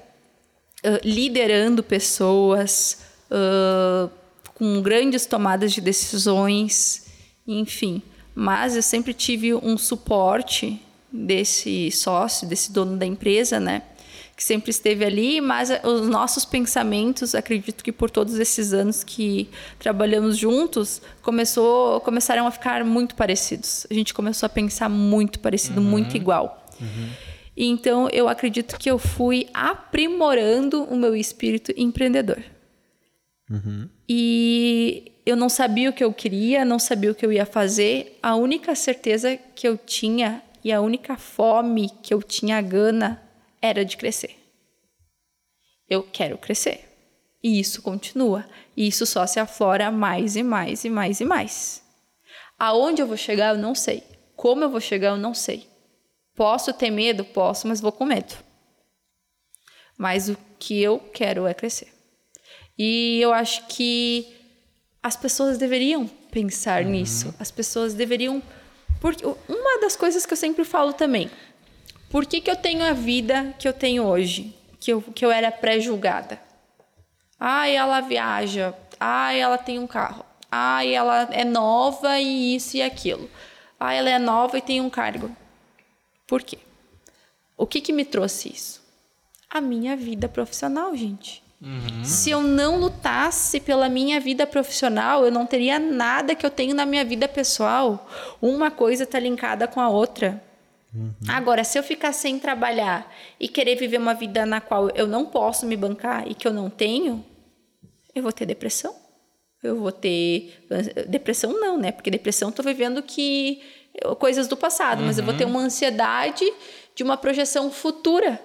uh, 0.85 0.99
liderando 1.03 1.81
pessoas, 1.81 2.99
uh, 3.31 4.09
com 4.53 4.81
grandes 4.81 5.25
tomadas 5.25 5.73
de 5.73 5.81
decisões, 5.81 7.07
enfim. 7.47 8.01
Mas 8.35 8.75
eu 8.75 8.81
sempre 8.81 9.13
tive 9.13 9.53
um 9.53 9.77
suporte 9.77 10.81
desse 11.11 11.91
sócio, 11.91 12.47
desse 12.47 12.71
dono 12.71 12.97
da 12.97 13.05
empresa, 13.05 13.59
né? 13.59 13.83
Que 14.35 14.43
sempre 14.43 14.71
esteve 14.71 15.05
ali, 15.05 15.39
mas 15.39 15.69
os 15.83 16.07
nossos 16.07 16.43
pensamentos, 16.43 17.35
acredito 17.35 17.83
que 17.83 17.91
por 17.91 18.09
todos 18.09 18.39
esses 18.39 18.73
anos 18.73 19.03
que 19.03 19.47
trabalhamos 19.77 20.37
juntos, 20.37 21.01
começou, 21.21 22.01
começaram 22.01 22.47
a 22.47 22.51
ficar 22.51 22.83
muito 22.83 23.13
parecidos. 23.13 23.85
A 23.91 23.93
gente 23.93 24.13
começou 24.13 24.47
a 24.47 24.49
pensar 24.49 24.89
muito 24.89 25.39
parecido, 25.39 25.81
uhum. 25.81 25.87
muito 25.87 26.17
igual. 26.17 26.65
Uhum. 26.81 27.09
Então, 27.55 28.09
eu 28.11 28.27
acredito 28.27 28.77
que 28.79 28.89
eu 28.89 28.97
fui 28.97 29.47
aprimorando 29.53 30.83
o 30.83 30.95
meu 30.95 31.15
espírito 31.15 31.71
empreendedor. 31.77 32.43
Uhum. 33.49 33.87
E 34.09 35.11
eu 35.25 35.35
não 35.35 35.49
sabia 35.49 35.89
o 35.89 35.93
que 35.93 36.03
eu 36.03 36.11
queria, 36.11 36.65
não 36.65 36.79
sabia 36.79 37.11
o 37.11 37.15
que 37.15 37.25
eu 37.25 37.31
ia 37.31 37.45
fazer. 37.45 38.17
A 38.21 38.35
única 38.35 38.73
certeza 38.75 39.37
que 39.55 39.67
eu 39.67 39.77
tinha 39.77 40.41
e 40.63 40.71
a 40.71 40.81
única 40.81 41.17
fome 41.17 41.91
que 42.01 42.13
eu 42.13 42.21
tinha 42.21 42.59
gana 42.61 43.21
era 43.63 43.85
de 43.85 43.95
crescer. 43.95 44.37
Eu 45.89 46.03
quero 46.03 46.37
crescer. 46.37 46.89
E 47.41 47.59
isso 47.61 47.81
continua. 47.81 48.45
E 48.75 48.85
isso 48.85 49.05
só 49.05 49.25
se 49.25 49.39
aflora 49.39 49.89
mais 49.89 50.35
e 50.35 50.43
mais 50.43 50.83
e 50.83 50.89
mais 50.89 51.21
e 51.21 51.25
mais. 51.25 51.81
Aonde 52.59 53.01
eu 53.01 53.07
vou 53.07 53.15
chegar, 53.15 53.55
eu 53.55 53.61
não 53.61 53.73
sei. 53.73 54.03
Como 54.35 54.63
eu 54.63 54.69
vou 54.69 54.81
chegar, 54.81 55.09
eu 55.09 55.17
não 55.17 55.33
sei. 55.33 55.65
Posso 56.35 56.73
ter 56.73 56.91
medo? 56.91 57.23
Posso, 57.23 57.65
mas 57.67 57.79
vou 57.79 57.91
com 57.91 58.05
medo. 58.05 58.35
Mas 59.97 60.27
o 60.27 60.37
que 60.59 60.81
eu 60.81 60.99
quero 60.99 61.47
é 61.47 61.53
crescer. 61.53 61.87
E 62.77 63.19
eu 63.21 63.31
acho 63.31 63.65
que 63.67 64.35
as 65.01 65.15
pessoas 65.15 65.57
deveriam 65.57 66.05
pensar 66.31 66.83
uhum. 66.83 66.91
nisso. 66.91 67.33
As 67.39 67.49
pessoas 67.49 67.93
deveriam. 67.93 68.41
Porque 68.99 69.25
uma 69.25 69.79
das 69.79 69.95
coisas 69.95 70.25
que 70.25 70.33
eu 70.33 70.37
sempre 70.37 70.65
falo 70.65 70.91
também. 70.91 71.29
Por 72.13 72.27
que, 72.27 72.39
que 72.39 72.51
eu 72.51 72.55
tenho 72.55 72.85
a 72.85 72.93
vida 72.93 73.55
que 73.57 73.67
eu 73.67 73.73
tenho 73.73 74.03
hoje? 74.03 74.55
Que 74.79 74.93
eu, 74.93 75.01
que 75.01 75.25
eu 75.25 75.31
era 75.31 75.51
pré-julgada. 75.51 76.39
Ai, 77.39 77.75
ela 77.75 78.01
viaja. 78.01 78.71
Ai, 78.99 79.41
ela 79.41 79.57
tem 79.57 79.79
um 79.79 79.87
carro. 79.87 80.23
Ai, 80.51 80.93
ela 80.93 81.27
é 81.31 81.43
nova 81.43 82.19
e 82.19 82.55
isso 82.55 82.77
e 82.77 82.83
aquilo. 82.83 83.27
Ai, 83.79 83.97
ela 83.97 84.11
é 84.11 84.19
nova 84.19 84.59
e 84.59 84.61
tem 84.61 84.79
um 84.79 84.91
cargo. 84.91 85.35
Por 86.27 86.43
quê? 86.43 86.59
O 87.57 87.65
que, 87.65 87.81
que 87.81 87.91
me 87.91 88.05
trouxe 88.05 88.49
isso? 88.49 88.83
A 89.49 89.59
minha 89.59 89.97
vida 89.97 90.29
profissional, 90.29 90.95
gente. 90.95 91.41
Uhum. 91.59 92.05
Se 92.05 92.29
eu 92.29 92.43
não 92.43 92.79
lutasse 92.79 93.59
pela 93.59 93.89
minha 93.89 94.19
vida 94.19 94.45
profissional, 94.45 95.25
eu 95.25 95.31
não 95.31 95.47
teria 95.47 95.79
nada 95.79 96.35
que 96.35 96.45
eu 96.45 96.51
tenho 96.51 96.75
na 96.75 96.85
minha 96.85 97.03
vida 97.03 97.27
pessoal. 97.27 98.07
Uma 98.39 98.69
coisa 98.69 99.03
está 99.03 99.17
linkada 99.17 99.67
com 99.67 99.81
a 99.81 99.89
outra. 99.89 100.52
Uhum. 100.93 101.13
Agora, 101.27 101.63
se 101.63 101.77
eu 101.77 101.83
ficar 101.83 102.13
sem 102.13 102.37
trabalhar 102.37 103.11
e 103.39 103.47
querer 103.47 103.75
viver 103.75 103.97
uma 103.97 104.13
vida 104.13 104.45
na 104.45 104.61
qual 104.61 104.89
eu 104.91 105.07
não 105.07 105.25
posso 105.25 105.65
me 105.65 105.75
bancar 105.75 106.27
e 106.27 106.35
que 106.35 106.47
eu 106.47 106.53
não 106.53 106.69
tenho, 106.69 107.25
eu 108.13 108.21
vou 108.21 108.31
ter 108.31 108.45
depressão. 108.45 108.95
Eu 109.61 109.79
vou 109.79 109.91
ter. 109.91 110.65
Depressão 111.07 111.53
não, 111.59 111.77
né? 111.77 111.91
Porque 111.91 112.11
depressão 112.11 112.49
estou 112.49 112.63
vivendo 112.63 113.01
que. 113.01 113.61
coisas 114.19 114.47
do 114.47 114.57
passado, 114.57 114.99
uhum. 114.99 115.07
mas 115.07 115.17
eu 115.17 115.23
vou 115.23 115.33
ter 115.33 115.45
uhum. 115.45 115.51
uma 115.51 115.61
ansiedade 115.61 116.45
de 116.93 117.03
uma 117.03 117.17
projeção 117.17 117.71
futura. 117.71 118.39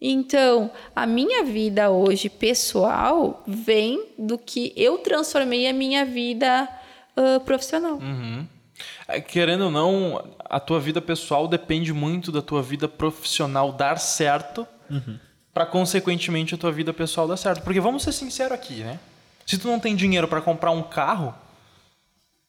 Então, 0.00 0.70
a 0.94 1.06
minha 1.06 1.44
vida 1.44 1.90
hoje 1.90 2.28
pessoal 2.28 3.42
vem 3.46 4.06
do 4.18 4.36
que 4.36 4.72
eu 4.76 4.98
transformei 4.98 5.66
a 5.66 5.72
minha 5.72 6.04
vida 6.04 6.68
uh, 7.16 7.40
profissional. 7.40 7.94
Uhum. 7.94 8.46
É, 9.06 9.20
querendo 9.20 9.66
ou 9.66 9.70
não, 9.70 10.24
a 10.44 10.58
tua 10.58 10.80
vida 10.80 11.00
pessoal 11.00 11.46
depende 11.46 11.92
muito 11.92 12.32
da 12.32 12.42
tua 12.42 12.62
vida 12.62 12.88
profissional 12.88 13.72
dar 13.72 13.98
certo, 13.98 14.66
uhum. 14.90 15.18
para 15.52 15.66
consequentemente 15.66 16.54
a 16.54 16.58
tua 16.58 16.72
vida 16.72 16.92
pessoal 16.92 17.28
dar 17.28 17.36
certo. 17.36 17.62
Porque 17.62 17.80
vamos 17.80 18.02
ser 18.02 18.12
sinceros 18.12 18.52
aqui, 18.52 18.82
né? 18.82 18.98
Se 19.46 19.58
tu 19.58 19.68
não 19.68 19.78
tem 19.78 19.94
dinheiro 19.94 20.26
para 20.26 20.40
comprar 20.40 20.70
um 20.70 20.82
carro, 20.82 21.34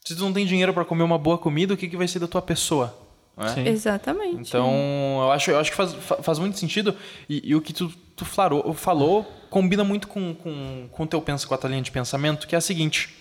se 0.04 0.16
tu 0.16 0.22
não 0.22 0.32
tem 0.32 0.46
dinheiro 0.46 0.74
para 0.74 0.86
comer 0.86 1.04
uma 1.04 1.18
boa 1.18 1.38
comida, 1.38 1.74
o 1.74 1.78
que, 1.78 1.88
que 1.88 1.98
vai 1.98 2.08
ser 2.08 2.20
da 2.20 2.28
tua 2.28 2.42
pessoa? 2.42 2.98
Né? 3.36 3.70
Exatamente. 3.70 4.48
Então, 4.48 4.72
eu 5.22 5.32
acho, 5.32 5.52
eu 5.52 5.60
acho 5.60 5.72
que 5.72 5.78
faz, 5.78 5.94
faz 6.22 6.40
muito 6.40 6.58
sentido. 6.58 6.96
E, 7.30 7.50
e 7.50 7.56
o 7.56 7.62
que 7.62 7.74
tu, 7.74 7.92
tu 8.16 8.24
flarou, 8.24 8.74
falou 8.74 9.26
combina 9.50 9.84
muito 9.84 10.08
com, 10.08 10.34
com, 10.36 10.88
com, 10.92 11.08
teu 11.08 11.22
pensa, 11.22 11.48
com 11.48 11.54
a 11.54 11.58
tua 11.58 11.70
linha 11.70 11.82
de 11.82 11.92
pensamento, 11.92 12.48
que 12.48 12.56
é 12.56 12.58
a 12.58 12.62
seguinte. 12.62 13.16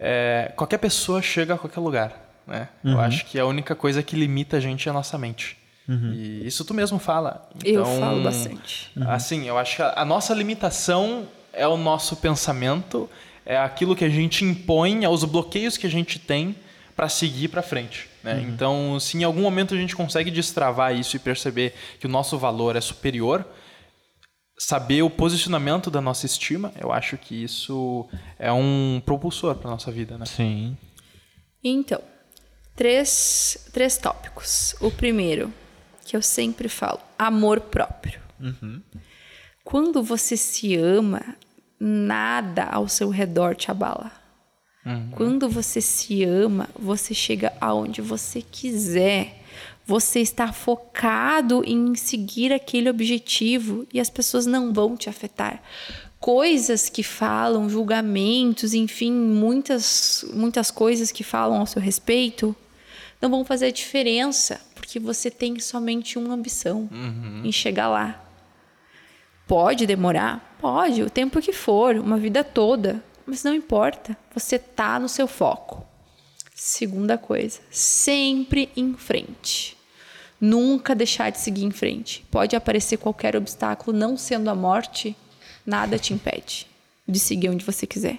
É, 0.00 0.50
qualquer 0.56 0.78
pessoa 0.78 1.20
chega 1.20 1.54
a 1.54 1.58
qualquer 1.58 1.80
lugar. 1.80 2.12
Né? 2.46 2.68
Uhum. 2.82 2.92
Eu 2.92 3.00
acho 3.00 3.26
que 3.26 3.38
a 3.38 3.44
única 3.44 3.76
coisa 3.76 4.02
que 4.02 4.16
limita 4.16 4.56
a 4.56 4.60
gente 4.60 4.88
é 4.88 4.90
a 4.90 4.94
nossa 4.94 5.18
mente. 5.18 5.58
Uhum. 5.86 6.12
E 6.14 6.46
isso 6.46 6.64
tu 6.64 6.72
mesmo 6.72 6.98
fala. 6.98 7.48
Então, 7.56 7.72
eu 7.72 8.00
falo 8.00 8.22
bastante. 8.22 8.90
Uhum. 8.96 9.10
Assim, 9.10 9.46
eu 9.46 9.58
acho 9.58 9.76
que 9.76 9.82
a, 9.82 9.92
a 9.96 10.04
nossa 10.04 10.32
limitação 10.32 11.28
é 11.52 11.66
o 11.66 11.76
nosso 11.76 12.16
pensamento, 12.16 13.10
é 13.44 13.58
aquilo 13.58 13.94
que 13.94 14.04
a 14.04 14.08
gente 14.08 14.44
impõe, 14.44 15.04
é 15.04 15.08
os 15.08 15.24
bloqueios 15.24 15.76
que 15.76 15.86
a 15.86 15.90
gente 15.90 16.18
tem 16.18 16.56
para 16.96 17.08
seguir 17.08 17.48
para 17.48 17.62
frente. 17.62 18.08
Né? 18.22 18.34
Uhum. 18.34 18.40
Então, 18.48 19.00
se 19.00 19.18
em 19.18 19.24
algum 19.24 19.42
momento 19.42 19.74
a 19.74 19.76
gente 19.76 19.94
consegue 19.94 20.30
destravar 20.30 20.94
isso 20.94 21.16
e 21.16 21.18
perceber 21.18 21.74
que 21.98 22.06
o 22.06 22.10
nosso 22.10 22.38
valor 22.38 22.76
é 22.76 22.80
superior, 22.80 23.44
saber 24.60 25.00
o 25.00 25.08
posicionamento 25.08 25.90
da 25.90 26.02
nossa 26.02 26.26
estima, 26.26 26.70
eu 26.78 26.92
acho 26.92 27.16
que 27.16 27.42
isso 27.42 28.06
é 28.38 28.52
um 28.52 29.00
propulsor 29.06 29.54
para 29.54 29.70
nossa 29.70 29.90
vida. 29.90 30.18
Né? 30.18 30.26
Sim. 30.26 30.76
Então, 31.64 31.98
três, 32.76 33.68
três 33.72 33.96
tópicos. 33.96 34.74
O 34.78 34.90
primeiro, 34.90 35.50
que 36.04 36.14
eu 36.14 36.20
sempre 36.20 36.68
falo, 36.68 37.00
amor 37.18 37.58
próprio. 37.62 38.20
Uhum. 38.38 38.82
Quando 39.64 40.02
você 40.02 40.36
se 40.36 40.76
ama, 40.76 41.22
nada 41.80 42.64
ao 42.64 42.86
seu 42.86 43.08
redor 43.08 43.56
te 43.56 43.70
abala. 43.70 44.12
Uhum. 44.84 45.10
Quando 45.12 45.48
você 45.48 45.80
se 45.80 46.22
ama, 46.22 46.68
você 46.78 47.14
chega 47.14 47.54
aonde 47.58 48.02
você 48.02 48.42
quiser. 48.42 49.39
Você 49.90 50.20
está 50.20 50.52
focado 50.52 51.64
em 51.66 51.96
seguir 51.96 52.52
aquele 52.52 52.88
objetivo 52.88 53.84
e 53.92 53.98
as 53.98 54.08
pessoas 54.08 54.46
não 54.46 54.72
vão 54.72 54.96
te 54.96 55.10
afetar. 55.10 55.60
Coisas 56.20 56.88
que 56.88 57.02
falam, 57.02 57.68
julgamentos, 57.68 58.72
enfim, 58.72 59.10
muitas, 59.10 60.24
muitas 60.32 60.70
coisas 60.70 61.10
que 61.10 61.24
falam 61.24 61.58
ao 61.58 61.66
seu 61.66 61.82
respeito, 61.82 62.54
não 63.20 63.28
vão 63.28 63.44
fazer 63.44 63.72
diferença, 63.72 64.60
porque 64.76 65.00
você 65.00 65.28
tem 65.28 65.58
somente 65.58 66.16
uma 66.16 66.34
ambição 66.34 66.88
uhum. 66.92 67.42
em 67.44 67.50
chegar 67.50 67.88
lá. 67.88 68.24
Pode 69.44 69.88
demorar? 69.88 70.56
Pode, 70.60 71.02
o 71.02 71.10
tempo 71.10 71.42
que 71.42 71.52
for, 71.52 71.96
uma 71.96 72.16
vida 72.16 72.44
toda. 72.44 73.02
Mas 73.26 73.42
não 73.42 73.52
importa, 73.52 74.16
você 74.32 74.56
tá 74.56 75.00
no 75.00 75.08
seu 75.08 75.26
foco. 75.26 75.84
Segunda 76.54 77.18
coisa, 77.18 77.58
sempre 77.72 78.70
em 78.76 78.94
frente. 78.94 79.79
Nunca 80.40 80.94
deixar 80.94 81.30
de 81.30 81.38
seguir 81.38 81.64
em 81.64 81.70
frente. 81.70 82.24
Pode 82.30 82.56
aparecer 82.56 82.96
qualquer 82.96 83.36
obstáculo, 83.36 83.96
não 83.96 84.16
sendo 84.16 84.48
a 84.48 84.54
morte, 84.54 85.14
nada 85.66 85.98
te 85.98 86.14
impede 86.14 86.66
de 87.06 87.18
seguir 87.18 87.48
onde 87.48 87.64
você 87.64 87.86
quiser. 87.86 88.18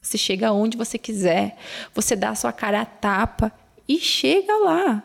Você 0.00 0.18
chega 0.18 0.52
onde 0.52 0.76
você 0.76 0.98
quiser, 0.98 1.56
você 1.94 2.16
dá 2.16 2.30
a 2.30 2.34
sua 2.34 2.52
cara 2.52 2.80
a 2.80 2.84
tapa 2.84 3.52
e 3.88 3.98
chega 3.98 4.52
lá. 4.58 5.02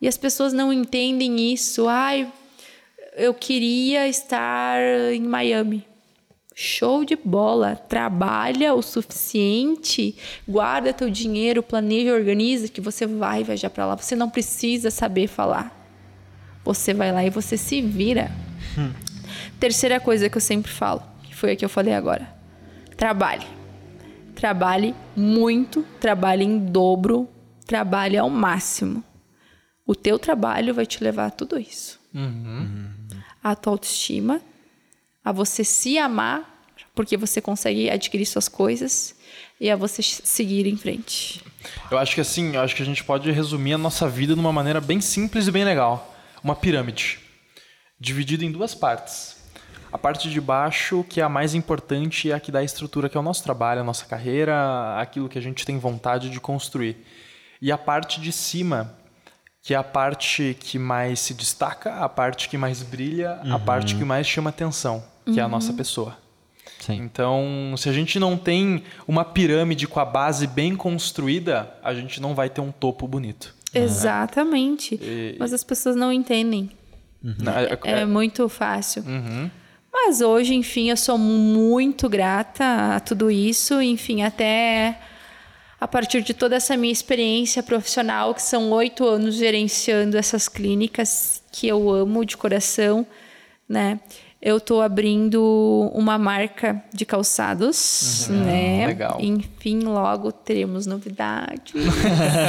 E 0.00 0.06
as 0.06 0.18
pessoas 0.18 0.52
não 0.52 0.72
entendem 0.72 1.52
isso. 1.52 1.88
Ai, 1.88 2.30
eu 3.16 3.32
queria 3.32 4.06
estar 4.06 4.78
em 5.12 5.22
Miami. 5.22 5.86
Show 6.54 7.04
de 7.04 7.16
bola. 7.16 7.74
Trabalha 7.74 8.74
o 8.74 8.82
suficiente, 8.82 10.16
guarda 10.46 10.92
teu 10.92 11.10
dinheiro, 11.10 11.62
planeja, 11.62 12.12
organiza 12.14 12.68
que 12.68 12.80
você 12.80 13.06
vai 13.06 13.42
viajar 13.42 13.70
para 13.70 13.86
lá. 13.86 13.96
Você 13.96 14.14
não 14.14 14.30
precisa 14.30 14.90
saber 14.90 15.26
falar. 15.26 15.74
Você 16.64 16.94
vai 16.94 17.12
lá 17.12 17.24
e 17.24 17.30
você 17.30 17.56
se 17.56 17.82
vira. 17.82 18.30
Hum. 18.78 18.92
Terceira 19.58 19.98
coisa 20.00 20.28
que 20.28 20.36
eu 20.36 20.40
sempre 20.40 20.70
falo, 20.70 21.02
que 21.24 21.34
foi 21.34 21.52
a 21.52 21.56
que 21.56 21.64
eu 21.64 21.68
falei 21.68 21.92
agora. 21.94 22.32
trabalhe. 22.96 23.46
Trabalhe 24.34 24.94
muito, 25.16 25.84
trabalhe 26.00 26.44
em 26.44 26.58
dobro, 26.58 27.28
trabalhe 27.66 28.16
ao 28.16 28.28
máximo. 28.28 29.02
O 29.86 29.94
teu 29.94 30.18
trabalho 30.18 30.74
vai 30.74 30.86
te 30.86 31.02
levar 31.02 31.26
a 31.26 31.30
tudo 31.30 31.58
isso. 31.58 32.00
A 33.42 33.54
tua 33.54 33.74
autoestima, 33.74 34.40
a 35.24 35.32
você 35.32 35.64
se 35.64 35.98
amar, 35.98 36.66
porque 36.94 37.16
você 37.16 37.40
consegue 37.40 37.88
adquirir 37.88 38.26
suas 38.26 38.48
coisas 38.48 39.16
e 39.60 39.70
a 39.70 39.76
você 39.76 40.02
seguir 40.02 40.66
em 40.66 40.76
frente. 40.76 41.42
Eu 41.90 41.98
acho 41.98 42.14
que 42.14 42.20
assim, 42.20 42.54
eu 42.54 42.60
acho 42.60 42.76
que 42.76 42.82
a 42.82 42.86
gente 42.86 43.02
pode 43.02 43.30
resumir 43.30 43.74
a 43.74 43.78
nossa 43.78 44.08
vida 44.08 44.34
de 44.34 44.40
uma 44.40 44.52
maneira 44.52 44.80
bem 44.80 45.00
simples 45.00 45.46
e 45.46 45.50
bem 45.50 45.64
legal. 45.64 46.14
Uma 46.42 46.54
pirâmide. 46.54 47.18
Dividida 47.98 48.44
em 48.44 48.52
duas 48.52 48.74
partes. 48.74 49.34
A 49.90 49.96
parte 49.96 50.28
de 50.28 50.40
baixo, 50.40 51.04
que 51.08 51.20
é 51.20 51.24
a 51.24 51.28
mais 51.28 51.54
importante, 51.54 52.30
é 52.30 52.34
a 52.34 52.40
que 52.40 52.50
dá 52.50 52.58
a 52.58 52.64
estrutura, 52.64 53.08
que 53.08 53.16
é 53.16 53.20
o 53.20 53.22
nosso 53.22 53.44
trabalho, 53.44 53.80
a 53.80 53.84
nossa 53.84 54.04
carreira, 54.04 55.00
aquilo 55.00 55.28
que 55.28 55.38
a 55.38 55.42
gente 55.42 55.64
tem 55.64 55.78
vontade 55.78 56.28
de 56.28 56.40
construir. 56.40 56.96
E 57.62 57.70
a 57.70 57.78
parte 57.78 58.20
de 58.20 58.32
cima, 58.32 58.92
que 59.62 59.72
é 59.72 59.76
a 59.76 59.84
parte 59.84 60.56
que 60.60 60.78
mais 60.78 61.20
se 61.20 61.32
destaca, 61.32 61.94
a 61.94 62.08
parte 62.08 62.48
que 62.48 62.58
mais 62.58 62.82
brilha, 62.82 63.40
a 63.48 63.58
parte 63.58 63.94
que 63.94 64.04
mais 64.04 64.26
chama 64.26 64.50
atenção, 64.50 65.02
que 65.24 65.38
é 65.40 65.42
a 65.42 65.48
nossa 65.48 65.72
pessoa. 65.72 66.16
Sim. 66.80 66.96
Então, 67.02 67.74
se 67.78 67.88
a 67.88 67.92
gente 67.92 68.18
não 68.18 68.36
tem 68.36 68.82
uma 69.08 69.24
pirâmide 69.24 69.86
com 69.86 70.00
a 70.00 70.04
base 70.04 70.46
bem 70.46 70.76
construída, 70.76 71.74
a 71.82 71.94
gente 71.94 72.20
não 72.20 72.34
vai 72.34 72.50
ter 72.50 72.60
um 72.60 72.70
topo 72.72 73.06
bonito. 73.08 73.54
Exatamente. 73.72 74.96
E- 75.00 75.36
Mas 75.38 75.52
as 75.52 75.64
pessoas 75.64 75.96
não 75.96 76.12
entendem. 76.12 76.70
É- 77.84 78.00
É 78.02 78.04
muito 78.04 78.48
fácil. 78.48 79.02
Uhum. 79.06 79.50
Mas 79.92 80.20
hoje, 80.20 80.54
enfim, 80.54 80.90
eu 80.90 80.96
sou 80.96 81.16
muito 81.16 82.08
grata 82.08 82.96
a 82.96 83.00
tudo 83.00 83.30
isso. 83.30 83.80
Enfim, 83.80 84.22
até 84.22 84.98
a 85.80 85.88
partir 85.88 86.22
de 86.22 86.34
toda 86.34 86.56
essa 86.56 86.76
minha 86.76 86.92
experiência 86.92 87.62
profissional, 87.62 88.34
que 88.34 88.42
são 88.42 88.70
oito 88.72 89.06
anos 89.06 89.36
gerenciando 89.36 90.16
essas 90.18 90.48
clínicas 90.48 91.42
que 91.52 91.66
eu 91.68 91.90
amo 91.90 92.24
de 92.24 92.36
coração, 92.36 93.06
né? 93.68 94.00
Eu 94.44 94.58
estou 94.58 94.82
abrindo 94.82 95.90
uma 95.94 96.18
marca 96.18 96.84
de 96.92 97.06
calçados, 97.06 98.28
né? 98.28 98.86
legal. 98.86 99.16
Enfim, 99.18 99.78
logo 99.80 100.30
teremos 100.30 100.84
novidades. 100.86 101.72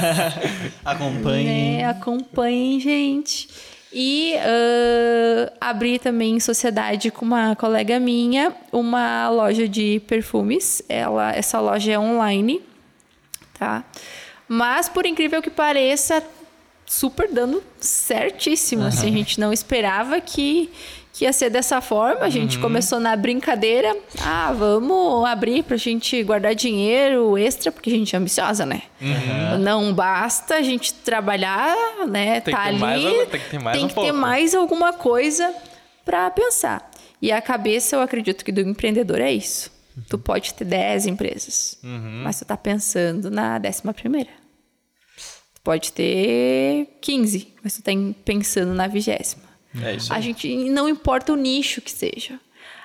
Acompanhe. 0.84 1.46
Né? 1.78 1.86
Acompanhem, 1.86 2.82
gente. 2.82 3.48
E 3.94 4.34
ah, 4.36 5.54
abri 5.70 5.98
também 5.98 6.36
em 6.36 6.40
sociedade 6.42 7.10
com 7.12 7.24
uma 7.24 7.56
colega 7.56 7.98
minha 7.98 8.54
uma 8.74 9.30
loja 9.30 9.66
de 9.66 10.02
perfumes. 10.06 10.82
Ela, 10.90 11.32
essa 11.32 11.62
loja 11.62 11.94
é 11.94 11.98
online, 11.98 12.62
tá? 13.58 13.86
Mas 14.50 14.90
por 14.90 15.06
incrível 15.06 15.42
que 15.42 15.50
pareça, 15.50 16.22
super 16.86 17.32
dando 17.32 17.64
certíssimo. 17.80 18.84
Assim, 18.84 19.08
a 19.08 19.12
gente 19.12 19.40
não 19.40 19.54
esperava 19.54 20.20
que, 20.20 20.70
que 21.16 21.24
ia 21.24 21.32
ser 21.32 21.50
dessa 21.50 21.80
forma. 21.80 22.26
A 22.26 22.30
gente 22.30 22.60
começou 22.60 23.00
na 23.00 23.16
brincadeira. 23.16 23.96
Ah, 24.22 24.52
vamos 24.52 25.26
abrir 25.26 25.64
pra 25.64 25.78
gente 25.78 26.22
guardar 26.24 26.54
dinheiro 26.54 27.38
extra, 27.38 27.72
porque 27.72 27.90
a 27.90 27.94
gente 27.94 28.14
é 28.14 28.20
ambiciosa, 28.20 28.66
né? 28.66 28.82
Não 29.62 29.94
basta 29.94 30.56
a 30.56 30.62
gente 30.62 30.94
trabalhar, 30.94 31.74
né? 32.06 32.42
Tem 32.42 32.54
tá 32.54 32.64
ter 32.64 32.68
ali. 32.68 32.80
mais 32.80 33.04
tem 33.04 33.40
que 33.40 33.50
ter 33.50 33.60
mais 33.60 33.78
tem 33.78 33.86
um 33.86 33.88
que 33.88 33.94
ter 33.96 34.02
pouco. 34.02 34.18
mais 34.18 34.54
alguma 34.54 34.92
coisa 34.92 35.56
pra 36.04 36.30
pensar. 36.30 36.92
E 37.22 37.32
a 37.32 37.42
cabeça, 37.42 37.96
eu 37.96 38.02
acredito 38.02 38.44
que 38.44 38.52
do 38.52 38.60
empreendedor 38.60 39.22
é 39.22 39.32
isso. 39.32 39.72
Tu 40.10 40.18
pode 40.18 40.54
ter 40.54 40.66
10 40.66 41.06
empresas, 41.08 41.80
mas 41.82 42.40
tu 42.40 42.44
tá 42.46 42.58
pensando 42.58 43.32
na 43.32 43.58
décima 43.58 43.94
primeira. 43.94 44.32
Tu 45.56 45.62
pode 45.64 45.94
ter 45.94 46.98
15, 47.00 47.54
mas 47.64 47.76
tu 47.76 47.82
tá 47.82 47.92
pensando 48.26 48.74
na 48.74 48.88
vigésima. 48.88 49.45
É 49.84 49.96
isso. 49.96 50.14
A 50.14 50.20
gente 50.20 50.54
não 50.70 50.88
importa 50.88 51.34
o 51.34 51.36
nicho 51.36 51.82
que 51.82 51.92
seja. 51.92 52.40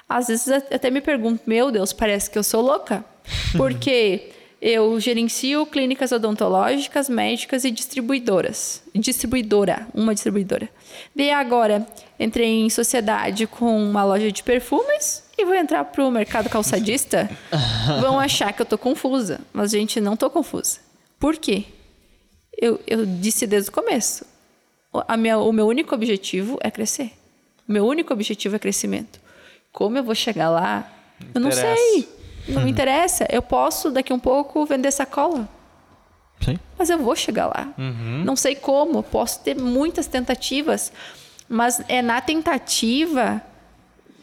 Às 0.09 0.29
vezes 0.29 0.49
até 0.49 0.91
me 0.91 1.01
pergunto, 1.01 1.43
meu 1.47 1.71
Deus, 1.71 1.93
parece 1.93 2.31
que 2.31 2.39
eu 2.39 2.43
sou 2.43 2.63
louca. 2.63 3.05
Porque 3.57 4.31
eu 4.61 5.01
gerencio 5.01 5.65
clínicas 5.65 6.13
odontológicas, 6.13 7.09
médicas 7.09 7.65
e 7.65 7.71
distribuidoras. 7.71 8.83
Distribuidora, 8.95 9.87
uma 9.95 10.13
distribuidora. 10.13 10.69
Daí 11.17 11.31
agora 11.31 11.87
entrei 12.19 12.61
em 12.61 12.69
sociedade 12.69 13.47
com 13.47 13.83
uma 13.83 14.05
loja 14.05 14.31
de 14.31 14.43
perfumes 14.43 15.23
e 15.39 15.45
vou 15.45 15.55
entrar 15.55 15.85
pro 15.85 16.11
mercado 16.11 16.51
calçadista. 16.51 17.31
Vão 18.01 18.21
achar 18.21 18.53
que 18.53 18.61
eu 18.61 18.67
tô 18.67 18.77
confusa, 18.77 19.41
mas 19.53 19.71
gente, 19.71 20.01
não 20.01 20.17
tô 20.17 20.29
confusa. 20.29 20.79
Por 21.19 21.37
quê? 21.37 21.65
Eu, 22.61 22.79
eu 22.87 23.07
disse 23.07 23.47
desde 23.47 23.71
o 23.71 23.73
começo. 23.73 24.27
O- 24.93 25.03
A 25.07 25.17
minha, 25.17 25.39
o 25.39 25.53
meu 25.53 25.67
único 25.67 25.95
objetivo 25.95 26.59
é 26.63 26.71
crescer. 26.71 27.13
O 27.69 27.73
meu 27.73 27.87
único 27.87 28.13
objetivo 28.13 28.57
é 28.57 28.59
crescimento. 28.59 29.21
Como 29.73 29.97
eu 29.99 30.03
vou 30.03 30.15
chegar 30.15 30.51
lá? 30.51 30.91
Eu 31.35 31.41
não 31.41 31.49
Interessa. 31.51 31.77
sei. 31.77 32.09
Não 32.49 32.63
me 32.63 32.71
interessa. 32.71 33.27
Eu 33.31 33.43
posso, 33.43 33.91
daqui 33.91 34.13
um 34.13 34.19
pouco, 34.19 34.65
vender 34.67 34.91
sacola. 34.91 35.49
Sim. 36.41 36.59
Mas 36.79 36.89
eu 36.91 36.99
vou 36.99 37.15
chegar 37.15 37.47
lá. 37.47 37.73
Não 38.25 38.35
sei 38.35 38.55
como. 38.57 39.03
Posso 39.03 39.41
ter 39.41 39.55
muitas 39.57 40.07
tentativas. 40.07 40.91
Mas 41.49 41.83
é 41.89 42.01
na 42.03 42.21
tentativa. 42.21 43.41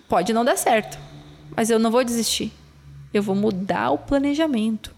Pode 0.09 0.33
não 0.33 0.43
dar 0.43 0.57
certo. 0.57 0.97
Mas 1.55 1.69
eu 1.69 1.77
não 1.79 1.91
vou 1.91 2.03
desistir. 2.03 2.51
Eu 3.13 3.21
vou 3.23 3.35
mudar 3.35 3.91
o 3.91 3.97
planejamento. 3.97 4.93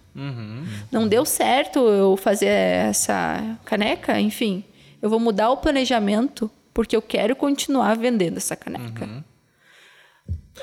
Não 0.92 1.08
deu 1.08 1.24
certo 1.26 1.80
eu 1.80 2.18
fazer 2.18 2.48
essa 2.48 3.58
caneca, 3.66 4.20
enfim. 4.20 4.64
Eu 5.02 5.10
vou 5.10 5.20
mudar 5.20 5.50
o 5.52 5.58
planejamento 5.58 6.50
porque 6.74 6.96
eu 6.96 7.02
quero 7.02 7.36
continuar 7.36 7.96
vendendo 7.96 8.38
essa 8.38 8.56
caneca. 8.56 9.24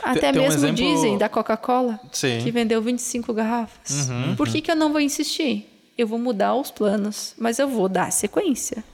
Até 0.02 0.30
tem 0.32 0.40
um 0.40 0.44
mesmo 0.44 0.58
exemplo- 0.66 0.76
dizem 0.76 1.16
da 1.18 1.28
Coca-Cola, 1.28 1.98
Sim. 2.12 2.38
que 2.42 2.50
vendeu 2.50 2.82
25 2.82 3.32
garrafas. 3.32 4.10
Por 4.36 4.48
que, 4.48 4.60
que 4.60 4.70
eu 4.70 4.76
não 4.76 4.92
vou 4.92 5.00
insistir? 5.00 5.72
Eu 5.96 6.06
vou 6.06 6.18
mudar 6.18 6.54
os 6.54 6.70
planos, 6.70 7.34
mas 7.38 7.58
eu 7.58 7.66
vou 7.66 7.88
dar 7.88 8.12
sequência. 8.12 8.84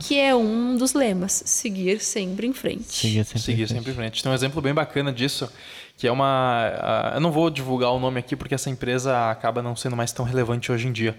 Que 0.00 0.18
é 0.20 0.34
um 0.34 0.76
dos 0.76 0.92
lemas: 0.92 1.42
seguir 1.46 1.98
sempre 2.00 2.46
em 2.46 2.52
frente. 2.52 2.84
Siga 2.92 3.24
sempre. 3.24 3.40
Seguir 3.40 3.62
em 3.62 3.66
frente. 3.66 3.78
sempre 3.78 3.92
em 3.92 3.94
frente. 3.94 4.22
Tem 4.22 4.30
um 4.30 4.34
exemplo 4.34 4.60
bem 4.60 4.74
bacana 4.74 5.10
disso, 5.10 5.50
que 5.96 6.06
é 6.06 6.12
uma. 6.12 6.70
ah, 6.78 7.12
eu 7.14 7.20
não 7.22 7.32
vou 7.32 7.48
divulgar 7.48 7.90
o 7.92 7.98
nome 7.98 8.20
aqui 8.20 8.36
porque 8.36 8.54
essa 8.54 8.68
empresa 8.68 9.30
acaba 9.30 9.62
não 9.62 9.74
sendo 9.74 9.96
mais 9.96 10.12
tão 10.12 10.26
relevante 10.26 10.70
hoje 10.70 10.86
em 10.88 10.92
dia. 10.92 11.16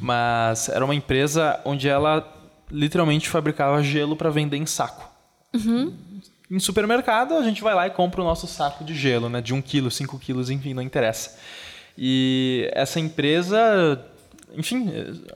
Mas 0.00 0.68
era 0.68 0.84
uma 0.84 0.94
empresa 0.96 1.60
onde 1.64 1.88
ela 1.88 2.20
literalmente 2.72 3.28
fabricava 3.28 3.82
gelo 3.82 4.16
para 4.16 4.30
vender 4.30 4.56
em 4.56 4.66
saco. 4.66 5.08
Em 6.50 6.58
supermercado, 6.58 7.34
a 7.34 7.42
gente 7.42 7.62
vai 7.62 7.74
lá 7.74 7.86
e 7.86 7.90
compra 7.90 8.22
o 8.22 8.24
nosso 8.24 8.46
saco 8.46 8.82
de 8.84 8.94
gelo, 8.94 9.28
né? 9.28 9.40
De 9.40 9.54
1 9.54 9.62
quilo, 9.62 9.90
5 9.90 10.18
quilos, 10.18 10.50
enfim, 10.50 10.74
não 10.74 10.82
interessa. 10.82 11.38
E 11.96 12.70
essa 12.72 12.98
empresa, 12.98 14.02
enfim, 14.56 14.90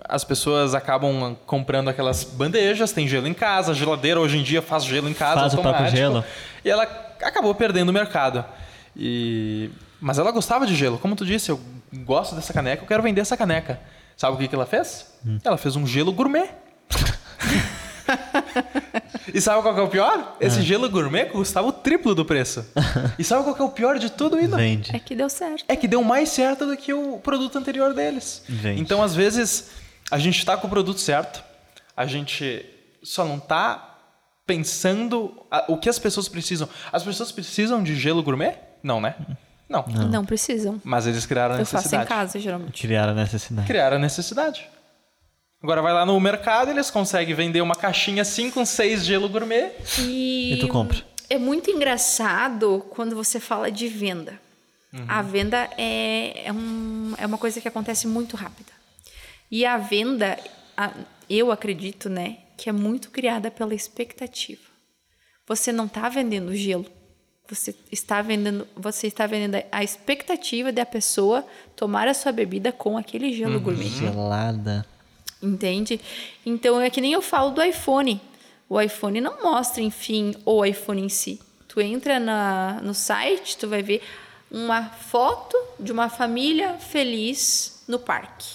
as 0.09 0.25
pessoas 0.25 0.75
acabam 0.75 1.37
comprando 1.47 1.89
aquelas 1.89 2.25
bandejas, 2.25 2.93
tem 2.93 3.07
gelo 3.07 3.29
em 3.29 3.35
casa, 3.35 3.73
a 3.73 3.75
geladeira 3.75 4.19
hoje 4.19 4.39
em 4.39 4.43
dia 4.43 4.63
faz 4.63 4.85
gelo 4.85 5.09
em 5.09 5.15
casa 5.15 5.41
Faz 5.41 5.53
o 5.53 5.57
próprio 5.57 5.85
automático. 5.85 5.97
gelo. 5.97 6.25
E 6.65 6.71
ela 6.71 6.85
acabou 7.23 7.55
perdendo 7.55 7.91
o 7.91 7.93
mercado. 7.93 8.45
E... 8.97 9.71
Mas 10.01 10.19
ela 10.19 10.31
gostava 10.31 10.67
de 10.67 10.75
gelo. 10.75 10.99
Como 10.99 11.15
tu 11.17 11.25
disse, 11.25 11.51
eu 11.51 11.61
gosto 12.05 12.35
dessa 12.35 12.53
caneca, 12.53 12.83
eu 12.83 12.87
quero 12.87 13.03
vender 13.03 13.21
essa 13.21 13.37
caneca. 13.37 13.81
Sabe 14.17 14.35
o 14.37 14.39
que, 14.39 14.49
que 14.49 14.55
ela 14.55 14.67
fez? 14.67 15.15
Ela 15.45 15.57
fez 15.59 15.77
um 15.77 15.87
gelo 15.87 16.13
gourmet. 16.13 16.49
e 19.35 19.41
sabe 19.41 19.63
qual 19.63 19.75
que 19.75 19.81
é 19.81 19.83
o 19.83 19.89
pior? 19.89 20.37
Esse 20.41 20.63
gelo 20.63 20.89
gourmet 20.89 21.27
custava 21.27 21.67
o 21.67 21.73
triplo 21.73 22.15
do 22.15 22.25
preço. 22.25 22.65
e 23.19 23.25
sabe 23.25 23.45
qual 23.45 23.55
que 23.55 23.63
é 23.63 23.65
o 23.65 23.71
pior 23.71 23.99
de 23.99 24.11
tudo 24.11 24.39
isso? 24.39 24.55
Vende. 24.57 24.95
É 24.95 24.99
que 24.99 25.15
deu 25.15 25.29
certo. 25.29 25.65
é 25.69 25.77
que 25.77 25.89
deu 25.89 26.03
mais 26.03 26.29
certo 26.31 26.67
do 26.67 26.77
que 26.77 26.93
o 26.93 27.19
produto 27.19 27.59
anterior 27.59 27.93
deles. 27.95 28.43
Gente. 28.49 28.81
Então, 28.81 29.03
às 29.03 29.15
vezes, 29.15 29.71
a 30.11 30.19
gente 30.19 30.39
está 30.39 30.57
com 30.57 30.67
o 30.67 30.71
produto 30.71 31.01
certo, 31.01 31.43
a 31.97 32.07
gente 32.07 32.65
só 33.03 33.25
não 33.25 33.37
está 33.37 33.95
pensando 34.47 35.35
a- 35.51 35.65
o 35.69 35.77
que 35.77 35.89
as 35.89 35.99
pessoas 35.99 36.29
precisam. 36.29 36.69
As 36.93 37.03
pessoas 37.03 37.33
precisam 37.33 37.83
de 37.83 37.97
gelo 37.97 38.23
gourmet? 38.23 38.55
Não, 38.83 39.01
né? 39.01 39.15
Não. 39.69 39.85
Não, 40.09 40.25
precisam. 40.25 40.81
Mas 40.85 41.09
eles 41.09 41.27
criaram 41.27 41.57
a 41.57 41.59
Eu 41.59 41.67
faço 41.67 41.75
em 41.75 41.99
necessidade. 41.99 42.09
casa, 42.09 42.39
geralmente. 42.39 42.81
Criar 42.81 43.09
a 43.09 43.15
necessidade. 43.15 43.67
Criaram 43.67 43.97
a 43.97 43.99
necessidade. 43.99 44.69
Agora 45.63 45.81
vai 45.83 45.93
lá 45.93 46.05
no 46.07 46.19
mercado, 46.21 46.71
eles 46.71 46.91
conseguem 46.91 47.35
vender 47.35 47.61
uma 47.61 47.75
caixinha 47.75 48.23
assim 48.23 48.51
com 48.51 48.65
seis 48.65 49.05
gelo 49.05 49.29
gourmet. 49.29 49.73
E, 50.01 50.53
E 50.55 50.59
tu 50.61 50.69
compra. 50.69 51.03
É 51.29 51.39
muito 51.39 51.71
engraçado 51.71 52.85
quando 52.91 53.17
você 53.17 53.41
fala 53.41 53.71
de 53.71 53.89
venda. 53.89 54.41
A 55.09 55.21
venda 55.21 55.69
é, 55.77 56.47
é, 56.47 56.53
um- 56.53 57.13
é 57.19 57.27
uma 57.27 57.37
coisa 57.37 57.61
que 57.61 57.69
acontece 57.69 58.07
muito 58.07 58.35
rápida. 58.35 58.73
E 59.51 59.67
a 59.67 59.77
venda, 59.77 60.39
a- 60.77 60.93
eu 61.29 61.53
acredito, 61.53 62.09
né, 62.09 62.39
que 62.57 62.71
é 62.71 62.73
muito 62.73 63.11
criada 63.11 63.51
pela 63.51 63.75
expectativa. 63.75 64.63
Você 65.47 65.71
não 65.71 65.85
está 65.85 66.09
vendendo 66.09 66.55
gelo. 66.57 66.87
Você 67.49 67.75
está 67.93 68.23
vendendo, 68.23 68.67
você 68.75 69.07
está 69.07 69.27
vendendo 69.27 69.63
a 69.71 69.85
expectativa 69.85 70.73
de 70.73 70.81
a 70.81 70.87
pessoa 70.87 71.45
tomar 71.77 72.09
a 72.09 72.15
sua 72.15 72.33
bebida 72.33 72.73
com 72.73 72.97
aquele 72.97 73.33
gelo 73.35 73.61
gourmet. 73.61 73.89
Gelada. 73.89 74.87
Entende? 75.43 76.01
Então 76.45 76.81
é 76.81 76.89
que 76.91 77.01
nem 77.01 77.13
eu 77.13 77.23
falo 77.23 77.51
do 77.51 77.63
iPhone. 77.63 78.21
O 78.69 78.81
iPhone 78.81 79.21
não 79.21 79.43
mostra, 79.43 79.83
enfim, 79.83 80.35
o 80.45 80.65
iPhone 80.65 81.03
em 81.03 81.09
si. 81.09 81.41
Tu 81.69 81.81
entra 81.81 82.19
na, 82.19 82.81
no 82.83 82.95
site, 82.95 83.57
tu 83.57 83.69
vai 83.69 83.83
ver 83.83 84.03
uma 84.51 84.85
foto 84.85 85.57
de 85.79 85.93
uma 85.93 86.09
família 86.09 86.75
feliz 86.75 87.85
no 87.87 87.99
parque. 87.99 88.47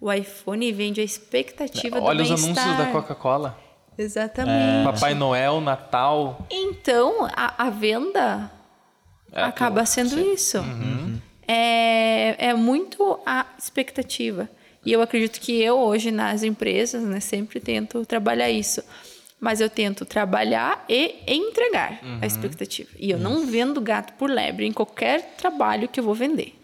O 0.00 0.12
iPhone 0.12 0.72
vende 0.72 1.00
a 1.00 1.04
expectativa 1.04 2.00
Olha 2.00 2.24
do 2.24 2.32
os 2.34 2.44
anúncios 2.44 2.76
da 2.76 2.86
Coca-Cola. 2.86 3.58
Exatamente. 3.96 4.84
Papai 4.84 5.14
Noel, 5.14 5.60
Natal. 5.60 6.46
Então, 6.50 7.28
a, 7.36 7.66
a 7.66 7.70
venda 7.70 8.50
É, 9.32 9.42
acaba 9.42 9.84
sendo 9.84 10.10
sim. 10.10 10.32
isso. 10.32 10.58
É, 11.46 12.48
é 12.48 12.54
muito 12.54 13.18
a 13.26 13.46
expectativa. 13.58 14.48
E 14.88 14.92
eu 14.92 15.02
acredito 15.02 15.38
que 15.38 15.62
eu, 15.62 15.78
hoje, 15.78 16.10
nas 16.10 16.42
empresas, 16.42 17.02
né, 17.02 17.20
sempre 17.20 17.60
tento 17.60 18.06
trabalhar 18.06 18.48
isso. 18.48 18.82
Mas 19.38 19.60
eu 19.60 19.68
tento 19.68 20.06
trabalhar 20.06 20.82
e 20.88 21.16
entregar 21.26 22.00
a 22.22 22.26
expectativa. 22.26 22.88
E 22.98 23.10
eu 23.10 23.18
não 23.18 23.44
vendo 23.44 23.82
gato 23.82 24.14
por 24.14 24.30
lebre 24.30 24.64
em 24.64 24.72
qualquer 24.72 25.34
trabalho 25.36 25.88
que 25.88 26.00
eu 26.00 26.04
vou 26.04 26.14
vender. 26.14 26.58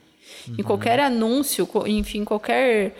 Em 0.59 0.63
qualquer 0.63 1.01
anúncio, 1.01 1.69
enfim, 1.87 2.25
qualquer 2.25 2.97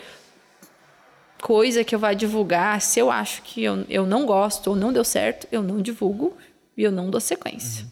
coisa 1.41 1.83
que 1.83 1.95
eu 1.95 1.99
vá 1.99 2.13
divulgar, 2.13 2.79
se 2.79 2.99
eu 2.99 3.09
acho 3.09 3.41
que 3.41 3.63
eu, 3.63 3.83
eu 3.89 4.05
não 4.05 4.27
gosto 4.27 4.67
ou 4.67 4.75
não 4.75 4.93
deu 4.93 5.03
certo, 5.03 5.47
eu 5.51 5.63
não 5.63 5.81
divulgo 5.81 6.37
e 6.77 6.83
eu 6.83 6.91
não 6.91 7.09
dou 7.09 7.19
sequência. 7.19 7.87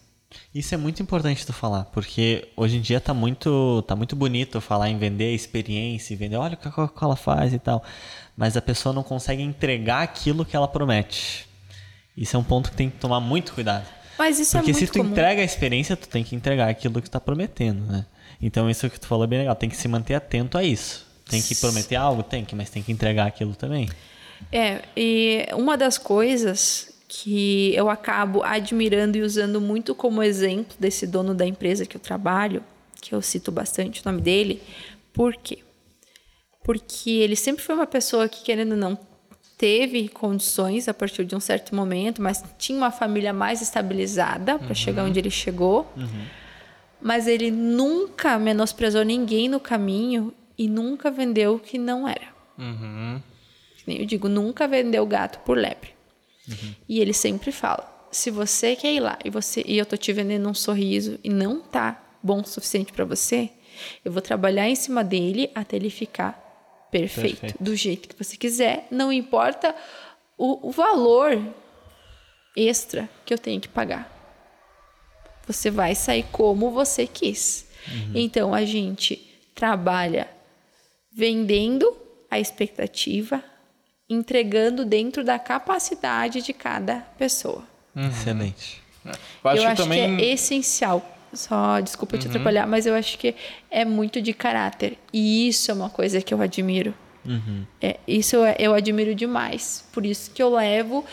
Isso 0.53 0.75
é 0.75 0.77
muito 0.77 1.01
importante 1.01 1.45
tu 1.45 1.51
falar, 1.51 1.85
porque 1.85 2.47
hoje 2.55 2.77
em 2.77 2.81
dia 2.81 3.01
tá 3.01 3.11
muito, 3.11 3.83
tá 3.87 3.95
muito 3.95 4.15
bonito 4.15 4.61
falar 4.61 4.87
em 4.87 4.97
vender 4.99 5.33
experiência, 5.33 6.15
vender, 6.15 6.35
olha 6.35 6.53
o 6.53 6.57
que 6.57 6.67
a 6.67 6.71
Coca-Cola 6.71 7.15
faz 7.15 7.53
e 7.53 7.59
tal. 7.59 7.83
Mas 8.37 8.55
a 8.55 8.61
pessoa 8.61 8.93
não 8.93 9.01
consegue 9.01 9.41
entregar 9.41 10.03
aquilo 10.03 10.45
que 10.45 10.55
ela 10.55 10.67
promete. 10.67 11.47
Isso 12.15 12.35
é 12.35 12.39
um 12.39 12.43
ponto 12.43 12.69
que 12.69 12.77
tem 12.77 12.89
que 12.89 12.97
tomar 12.97 13.19
muito 13.19 13.53
cuidado. 13.53 13.85
Mas 14.17 14.39
isso 14.39 14.51
Porque 14.51 14.69
é 14.69 14.73
muito 14.73 14.85
se 14.85 14.91
tu 14.91 14.99
comum. 14.99 15.09
entrega 15.09 15.41
a 15.41 15.45
experiência, 15.45 15.97
tu 15.97 16.07
tem 16.07 16.23
que 16.23 16.35
entregar 16.35 16.69
aquilo 16.69 17.01
que 17.01 17.09
tu 17.09 17.11
tá 17.11 17.19
prometendo, 17.19 17.83
né? 17.91 18.05
Então 18.39 18.69
isso 18.69 18.87
que 18.91 18.99
tu 18.99 19.07
falou 19.07 19.23
é 19.23 19.27
bem 19.27 19.39
legal, 19.39 19.55
tem 19.55 19.69
que 19.69 19.75
se 19.75 19.87
manter 19.87 20.13
atento 20.13 20.55
a 20.55 20.63
isso. 20.63 21.07
Tem 21.27 21.41
que 21.41 21.55
prometer 21.55 21.95
algo? 21.95 22.21
Tem 22.21 22.45
que, 22.45 22.55
mas 22.55 22.69
tem 22.69 22.83
que 22.83 22.91
entregar 22.91 23.25
aquilo 23.25 23.55
também. 23.55 23.89
É, 24.51 24.81
e 24.95 25.47
uma 25.53 25.75
das 25.75 25.97
coisas 25.97 26.92
que 27.15 27.75
eu 27.75 27.91
acabo 27.91 28.41
admirando 28.41 29.15
e 29.15 29.21
usando 29.21 29.61
muito 29.61 29.93
como 29.93 30.23
exemplo 30.23 30.75
desse 30.79 31.05
dono 31.05 31.35
da 31.35 31.45
empresa 31.45 31.85
que 31.85 31.95
eu 31.95 32.01
trabalho, 32.01 32.63
que 32.99 33.13
eu 33.13 33.21
cito 33.21 33.51
bastante 33.51 34.01
o 34.01 34.03
nome 34.05 34.19
dele, 34.19 34.63
por 35.13 35.35
quê? 35.35 35.59
Porque 36.63 37.11
ele 37.11 37.35
sempre 37.35 37.63
foi 37.63 37.75
uma 37.75 37.85
pessoa 37.85 38.27
que, 38.27 38.43
querendo 38.43 38.71
ou 38.71 38.77
não, 38.77 38.97
teve 39.59 40.09
condições 40.09 40.87
a 40.87 40.93
partir 40.93 41.23
de 41.23 41.35
um 41.35 41.39
certo 41.39 41.75
momento, 41.75 42.19
mas 42.19 42.43
tinha 42.57 42.79
uma 42.79 42.89
família 42.89 43.31
mais 43.31 43.61
estabilizada 43.61 44.57
para 44.57 44.73
chegar 44.73 45.03
onde 45.03 45.19
ele 45.19 45.29
chegou. 45.29 45.87
Mas 46.99 47.27
ele 47.27 47.51
nunca 47.51 48.39
menosprezou 48.39 49.03
ninguém 49.03 49.47
no 49.47 49.59
caminho 49.59 50.33
e 50.57 50.67
nunca 50.67 51.11
vendeu 51.11 51.55
o 51.55 51.59
que 51.59 51.77
não 51.77 52.07
era. 52.07 52.33
Uhum. 52.57 53.21
Eu 53.85 54.05
digo, 54.05 54.27
nunca 54.27 54.67
vendeu 54.67 55.05
gato 55.05 55.39
por 55.39 55.55
lebre. 55.55 55.92
E 56.87 56.99
ele 56.99 57.13
sempre 57.13 57.51
fala: 57.51 58.07
se 58.11 58.29
você 58.29 58.75
quer 58.75 58.93
ir 58.93 58.99
lá 58.99 59.17
e 59.23 59.29
você 59.29 59.63
e 59.65 59.77
eu 59.77 59.85
tô 59.85 59.97
te 59.97 60.11
vendendo 60.13 60.47
um 60.49 60.53
sorriso 60.53 61.19
e 61.23 61.29
não 61.29 61.59
tá 61.61 62.01
bom 62.21 62.41
o 62.41 62.47
suficiente 62.47 62.93
para 62.93 63.05
você, 63.05 63.49
eu 64.03 64.11
vou 64.11 64.21
trabalhar 64.21 64.67
em 64.67 64.75
cima 64.75 65.03
dele 65.03 65.49
até 65.55 65.75
ele 65.75 65.89
ficar 65.89 66.41
perfeito, 66.91 67.41
Perfeito. 67.41 67.63
do 67.63 67.75
jeito 67.75 68.07
que 68.07 68.23
você 68.23 68.37
quiser, 68.37 68.87
não 68.91 69.11
importa 69.11 69.75
o, 70.37 70.69
o 70.69 70.71
valor 70.71 71.41
extra 72.55 73.09
que 73.25 73.33
eu 73.33 73.37
tenho 73.37 73.59
que 73.59 73.67
pagar. 73.67 74.11
Você 75.47 75.71
vai 75.71 75.95
sair 75.95 76.23
como 76.31 76.71
você 76.71 77.07
quis. 77.07 77.67
Então 78.15 78.53
a 78.53 78.63
gente 78.63 79.17
trabalha 79.53 80.29
vendendo 81.11 81.95
a 82.29 82.39
expectativa, 82.39 83.43
entregando 84.09 84.85
dentro 84.85 85.23
da 85.23 85.39
capacidade 85.39 86.41
de 86.41 86.53
cada 86.53 86.97
pessoa. 87.17 87.63
Excelente. 87.95 88.81
Eu 89.05 89.11
acho 89.49 89.57
eu 89.57 89.65
que 89.65 89.65
acho 89.65 89.83
também. 89.83 90.17
que 90.17 90.23
é 90.23 90.33
essencial. 90.33 91.09
Só, 91.33 91.79
desculpa 91.79 92.17
te 92.17 92.27
atrapalhar, 92.27 92.67
mas 92.67 92.85
eu 92.85 92.93
acho 92.93 93.17
que 93.17 93.33
é 93.71 93.83
muito 93.83 94.21
de 94.21 94.33
caráter. 94.33 94.99
E 95.11 95.47
isso 95.47 95.71
é 95.71 95.73
uma 95.73 95.89
coisa 95.89 96.21
que 96.21 96.31
eu 96.33 96.39
admiro. 96.41 96.93
É, 97.81 97.97
isso 98.07 98.35
eu, 98.35 98.43
eu 98.59 98.73
admiro 98.73 99.15
demais. 99.15 99.83
Por 99.91 100.05
isso 100.05 100.29
que 100.31 100.43
eu 100.43 100.53
levo 100.53 101.03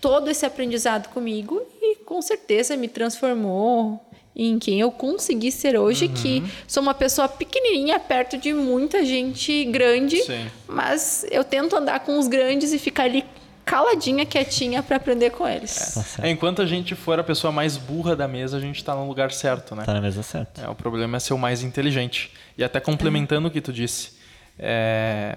todo 0.00 0.30
esse 0.30 0.46
aprendizado 0.46 1.08
comigo 1.08 1.60
e 1.80 1.96
com 1.96 2.20
certeza 2.22 2.76
me 2.76 2.88
transformou 2.88 4.04
em 4.34 4.58
quem 4.58 4.80
eu 4.80 4.90
consegui 4.90 5.52
ser 5.52 5.78
hoje, 5.78 6.08
que 6.08 6.42
sou 6.66 6.82
uma 6.82 6.94
pessoa 6.94 7.28
pequenininha 7.28 7.98
perto 8.00 8.38
de 8.38 8.52
muita 8.52 9.04
gente 9.04 9.64
grande, 9.66 10.22
Sim. 10.22 10.46
mas 10.66 11.26
eu 11.30 11.44
tento 11.44 11.76
andar 11.76 12.00
com 12.00 12.18
os 12.18 12.26
grandes 12.28 12.72
e 12.72 12.78
ficar 12.78 13.04
ali 13.04 13.24
caladinha, 13.64 14.26
quietinha 14.26 14.82
para 14.82 14.96
aprender 14.96 15.30
com 15.30 15.46
eles. 15.46 15.94
Tá. 15.94 16.26
É, 16.26 16.30
enquanto 16.30 16.62
a 16.62 16.66
gente 16.66 16.94
for 16.94 17.18
a 17.18 17.24
pessoa 17.24 17.52
mais 17.52 17.76
burra 17.76 18.16
da 18.16 18.26
mesa, 18.26 18.56
a 18.56 18.60
gente 18.60 18.82
tá 18.82 18.94
no 18.94 19.06
lugar 19.06 19.30
certo, 19.32 19.74
né? 19.74 19.84
Tá 19.84 19.94
na 19.94 20.00
mesa 20.00 20.22
certa. 20.22 20.62
É, 20.62 20.68
o 20.68 20.74
problema 20.74 21.16
é 21.16 21.20
ser 21.20 21.34
o 21.34 21.38
mais 21.38 21.62
inteligente. 21.62 22.32
E 22.56 22.64
até 22.64 22.80
complementando 22.80 23.48
o 23.48 23.50
que 23.50 23.60
tu 23.60 23.72
disse, 23.72 24.12
é, 24.58 25.36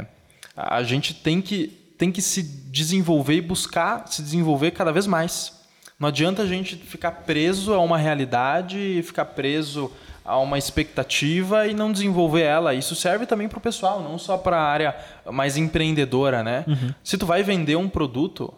a 0.55 0.83
gente 0.83 1.13
tem 1.13 1.41
que, 1.41 1.67
tem 1.97 2.11
que 2.11 2.21
se 2.21 2.41
desenvolver 2.43 3.35
e 3.35 3.41
buscar 3.41 4.07
se 4.07 4.21
desenvolver 4.21 4.71
cada 4.71 4.91
vez 4.91 5.05
mais. 5.05 5.54
Não 5.99 6.09
adianta 6.09 6.41
a 6.41 6.47
gente 6.47 6.75
ficar 6.75 7.11
preso 7.11 7.73
a 7.73 7.79
uma 7.79 7.97
realidade, 7.97 9.01
ficar 9.03 9.25
preso 9.25 9.91
a 10.25 10.37
uma 10.39 10.57
expectativa 10.57 11.67
e 11.67 11.73
não 11.73 11.91
desenvolver 11.91 12.41
ela. 12.41 12.73
Isso 12.73 12.95
serve 12.95 13.25
também 13.25 13.47
para 13.47 13.59
o 13.59 13.61
pessoal, 13.61 14.01
não 14.01 14.17
só 14.17 14.37
para 14.37 14.57
a 14.57 14.63
área 14.63 14.95
mais 15.31 15.55
empreendedora, 15.55 16.43
né? 16.43 16.65
Se 17.03 17.17
tu 17.17 17.25
vai 17.25 17.43
vender 17.43 17.75
um 17.75 17.87
produto, 17.87 18.53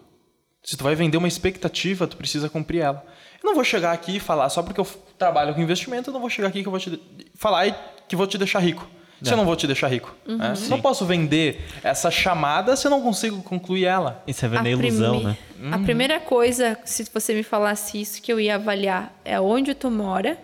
se 0.64 0.76
tu 0.76 0.84
vai 0.84 0.96
vender 0.96 1.18
uma 1.18 1.28
expectativa, 1.28 2.08
tu 2.08 2.18
precisa 2.18 2.50
cumprir 2.50 2.82
ela. 2.82 3.06
Eu 3.44 3.48
não 3.48 3.54
vou 3.56 3.64
chegar 3.64 3.92
aqui 3.92 4.16
e 4.16 4.20
falar 4.20 4.50
só 4.50 4.64
porque 4.64 4.80
eu 4.80 4.88
trabalho 5.18 5.54
com 5.54 5.62
investimento, 5.62 6.10
eu 6.10 6.14
não 6.14 6.22
vou 6.22 6.30
chegar 6.30 6.48
aqui 6.48 6.62
que 6.62 6.68
eu 6.68 6.72
vou 6.72 6.80
te 6.80 7.00
falar 7.36 7.68
e 7.68 7.76
que 8.08 8.16
vou 8.16 8.26
te 8.26 8.38
deixar 8.38 8.60
rico. 8.60 8.88
Se 9.22 9.34
eu 9.34 9.38
não 9.38 9.46
vou 9.46 9.56
te 9.56 9.66
deixar 9.66 9.88
rico. 9.88 10.16
né? 10.26 10.54
Não 10.70 10.80
posso 10.80 11.06
vender 11.06 11.62
essa 11.84 12.12
chamada 12.12 12.76
se 12.76 12.86
eu 12.86 12.92
não 12.92 13.02
consigo 13.02 13.42
concluir 13.42 13.86
ela. 13.86 14.24
Isso 14.28 14.46
é 14.46 14.50
vender 14.50 14.70
A 14.70 14.72
ilusão, 14.72 15.16
prime- 15.20 15.38
né? 15.58 15.76
A 15.76 15.80
primeira 15.80 16.20
coisa, 16.20 16.78
se 16.86 17.04
você 17.12 17.34
me 17.34 17.42
falasse 17.44 18.00
isso, 18.00 18.22
que 18.22 18.32
eu 18.32 18.40
ia 18.40 18.56
avaliar 18.56 19.12
é 19.26 19.40
onde 19.42 19.74
tu 19.74 19.90
mora, 19.90 20.38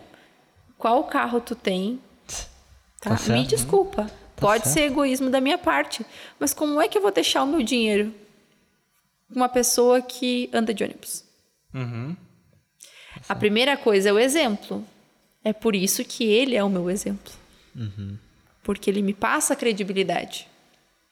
qual 0.77 1.03
carro 1.03 1.39
tu 1.39 1.53
tem. 1.55 1.99
Tá? 2.99 3.15
Tá 3.15 3.33
me 3.33 3.45
desculpa. 3.45 4.09
Pode 4.35 4.63
certo. 4.63 4.73
ser 4.73 4.81
egoísmo 4.91 5.29
da 5.29 5.39
minha 5.39 5.57
parte. 5.57 6.03
Mas 6.39 6.53
como 6.53 6.81
é 6.81 6.87
que 6.87 6.97
eu 6.97 7.01
vou 7.01 7.11
deixar 7.11 7.43
o 7.43 7.47
meu 7.47 7.61
dinheiro 7.61 8.11
com 9.29 9.35
uma 9.35 9.49
pessoa 9.49 10.01
que 10.01 10.49
anda 10.51 10.73
de 10.73 10.83
ônibus? 10.83 11.23
Uhum. 11.73 12.15
A 13.29 13.35
primeira 13.35 13.77
coisa 13.77 14.09
é 14.09 14.13
o 14.13 14.17
exemplo. 14.19 14.83
É 15.43 15.53
por 15.53 15.75
isso 15.75 16.03
que 16.03 16.23
ele 16.23 16.55
é 16.55 16.63
o 16.63 16.69
meu 16.69 16.89
exemplo. 16.89 17.31
Porque 18.63 18.89
ele 18.89 19.01
me 19.01 19.13
passa 19.13 19.55
credibilidade. 19.55 20.47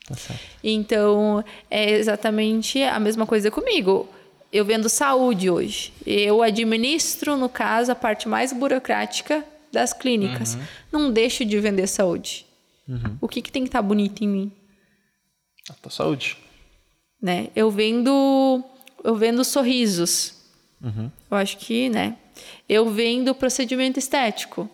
Tá 0.08 0.16
certo. 0.16 0.42
Então, 0.64 1.44
é 1.70 1.92
exatamente 1.92 2.82
a 2.82 3.00
mesma 3.00 3.26
coisa 3.26 3.52
comigo. 3.52 4.10
Eu 4.52 4.66
vendo 4.66 4.90
saúde 4.90 5.50
hoje. 5.50 5.94
Eu 6.06 6.42
administro, 6.42 7.38
no 7.38 7.48
caso, 7.48 7.92
a 7.92 7.96
parte 7.96 8.28
mais 8.28 8.52
burocrática 8.52 9.46
das 9.72 9.94
clínicas. 9.94 10.58
Não 10.92 11.12
deixo 11.12 11.46
de 11.46 11.60
vender 11.60 11.88
saúde. 11.88 12.46
O 13.22 13.28
que, 13.28 13.42
que 13.42 13.52
tem 13.52 13.64
que 13.64 13.70
estar 13.70 13.82
bonito 13.82 14.24
em 14.24 14.28
mim? 14.28 14.52
A 15.70 15.74
tua 15.74 15.92
saúde. 15.92 16.38
Né? 17.22 17.48
Eu 17.56 17.72
vendo, 17.72 18.64
eu 19.04 19.16
vendo 19.16 19.44
sorrisos. 19.46 20.36
Eu 21.30 21.38
acho 21.38 21.58
que, 21.58 21.88
né? 21.90 22.18
Eu 22.68 22.90
vendo 22.90 23.36
procedimento 23.36 24.00
estético. 24.00 24.70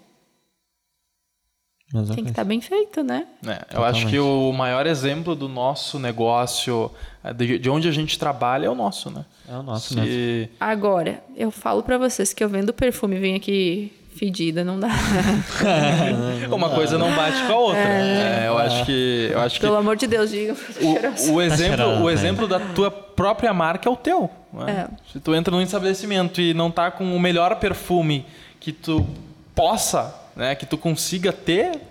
Tem 2.14 2.24
que 2.26 2.32
estar 2.32 2.44
bem 2.44 2.60
feito, 2.60 3.02
né? 3.02 3.26
É, 3.46 3.66
eu 3.74 3.84
acho 3.84 4.08
que 4.08 4.20
o 4.20 4.52
maior 4.52 4.86
exemplo 4.86 5.34
do 5.36 5.48
nosso 5.48 5.98
negócio, 5.98 6.92
é, 7.24 7.32
de, 7.34 7.58
de 7.58 7.70
onde 7.70 7.88
a 7.88 7.92
gente 7.92 8.20
trabalha, 8.20 8.66
é 8.66 8.70
o 8.70 8.76
nosso, 8.76 9.10
né? 9.10 9.24
É 9.50 9.56
o 9.56 9.64
nosso 9.64 9.94
Se- 9.94 10.00
mesmo. 10.00 10.50
Agora, 10.60 11.24
eu 11.36 11.50
falo 11.50 11.82
pra 11.82 11.98
vocês 11.98 12.34
que 12.34 12.44
eu 12.44 12.50
vendo 12.50 12.74
perfume, 12.74 13.18
venho 13.18 13.38
aqui 13.38 13.94
Fedida 14.18 14.64
não 14.64 14.80
dá. 14.80 14.90
Uma 16.52 16.70
coisa 16.72 16.98
não 16.98 17.14
bate 17.16 17.42
com 17.46 17.54
a 17.54 17.58
outra. 17.58 17.80
É, 17.80 18.46
eu 18.48 18.58
acho 18.58 18.84
que. 18.86 19.30
Eu 19.32 19.40
acho 19.42 19.56
que 19.56 19.62
Pelo 19.62 19.76
amor 19.76 19.96
de 19.96 20.08
Deus, 20.08 20.32
diga. 20.32 20.56
o, 20.82 21.34
o 21.36 21.42
exemplo, 21.42 21.78
cheirando, 21.78 22.02
o 22.04 22.08
né? 22.08 22.14
exemplo 22.14 22.48
da 22.48 22.60
tua 22.60 22.90
própria 22.90 23.54
marca 23.54 23.88
é 23.88 23.92
o 23.92 23.96
teu. 23.96 24.30
né? 24.52 24.88
É. 24.90 25.12
Se 25.12 25.20
tu 25.20 25.36
entra 25.36 25.52
num 25.56 25.62
estabelecimento 25.62 26.42
e 26.42 26.54
não 26.54 26.72
tá 26.72 26.90
com 26.90 27.16
o 27.16 27.20
melhor 27.20 27.56
perfume 27.60 28.26
que 28.60 28.72
tu 28.72 29.06
possa, 29.54 30.14
né, 30.38 30.56
que 30.56 30.66
tu 30.66 30.78
consiga 30.78 31.34
ter, 31.34 31.82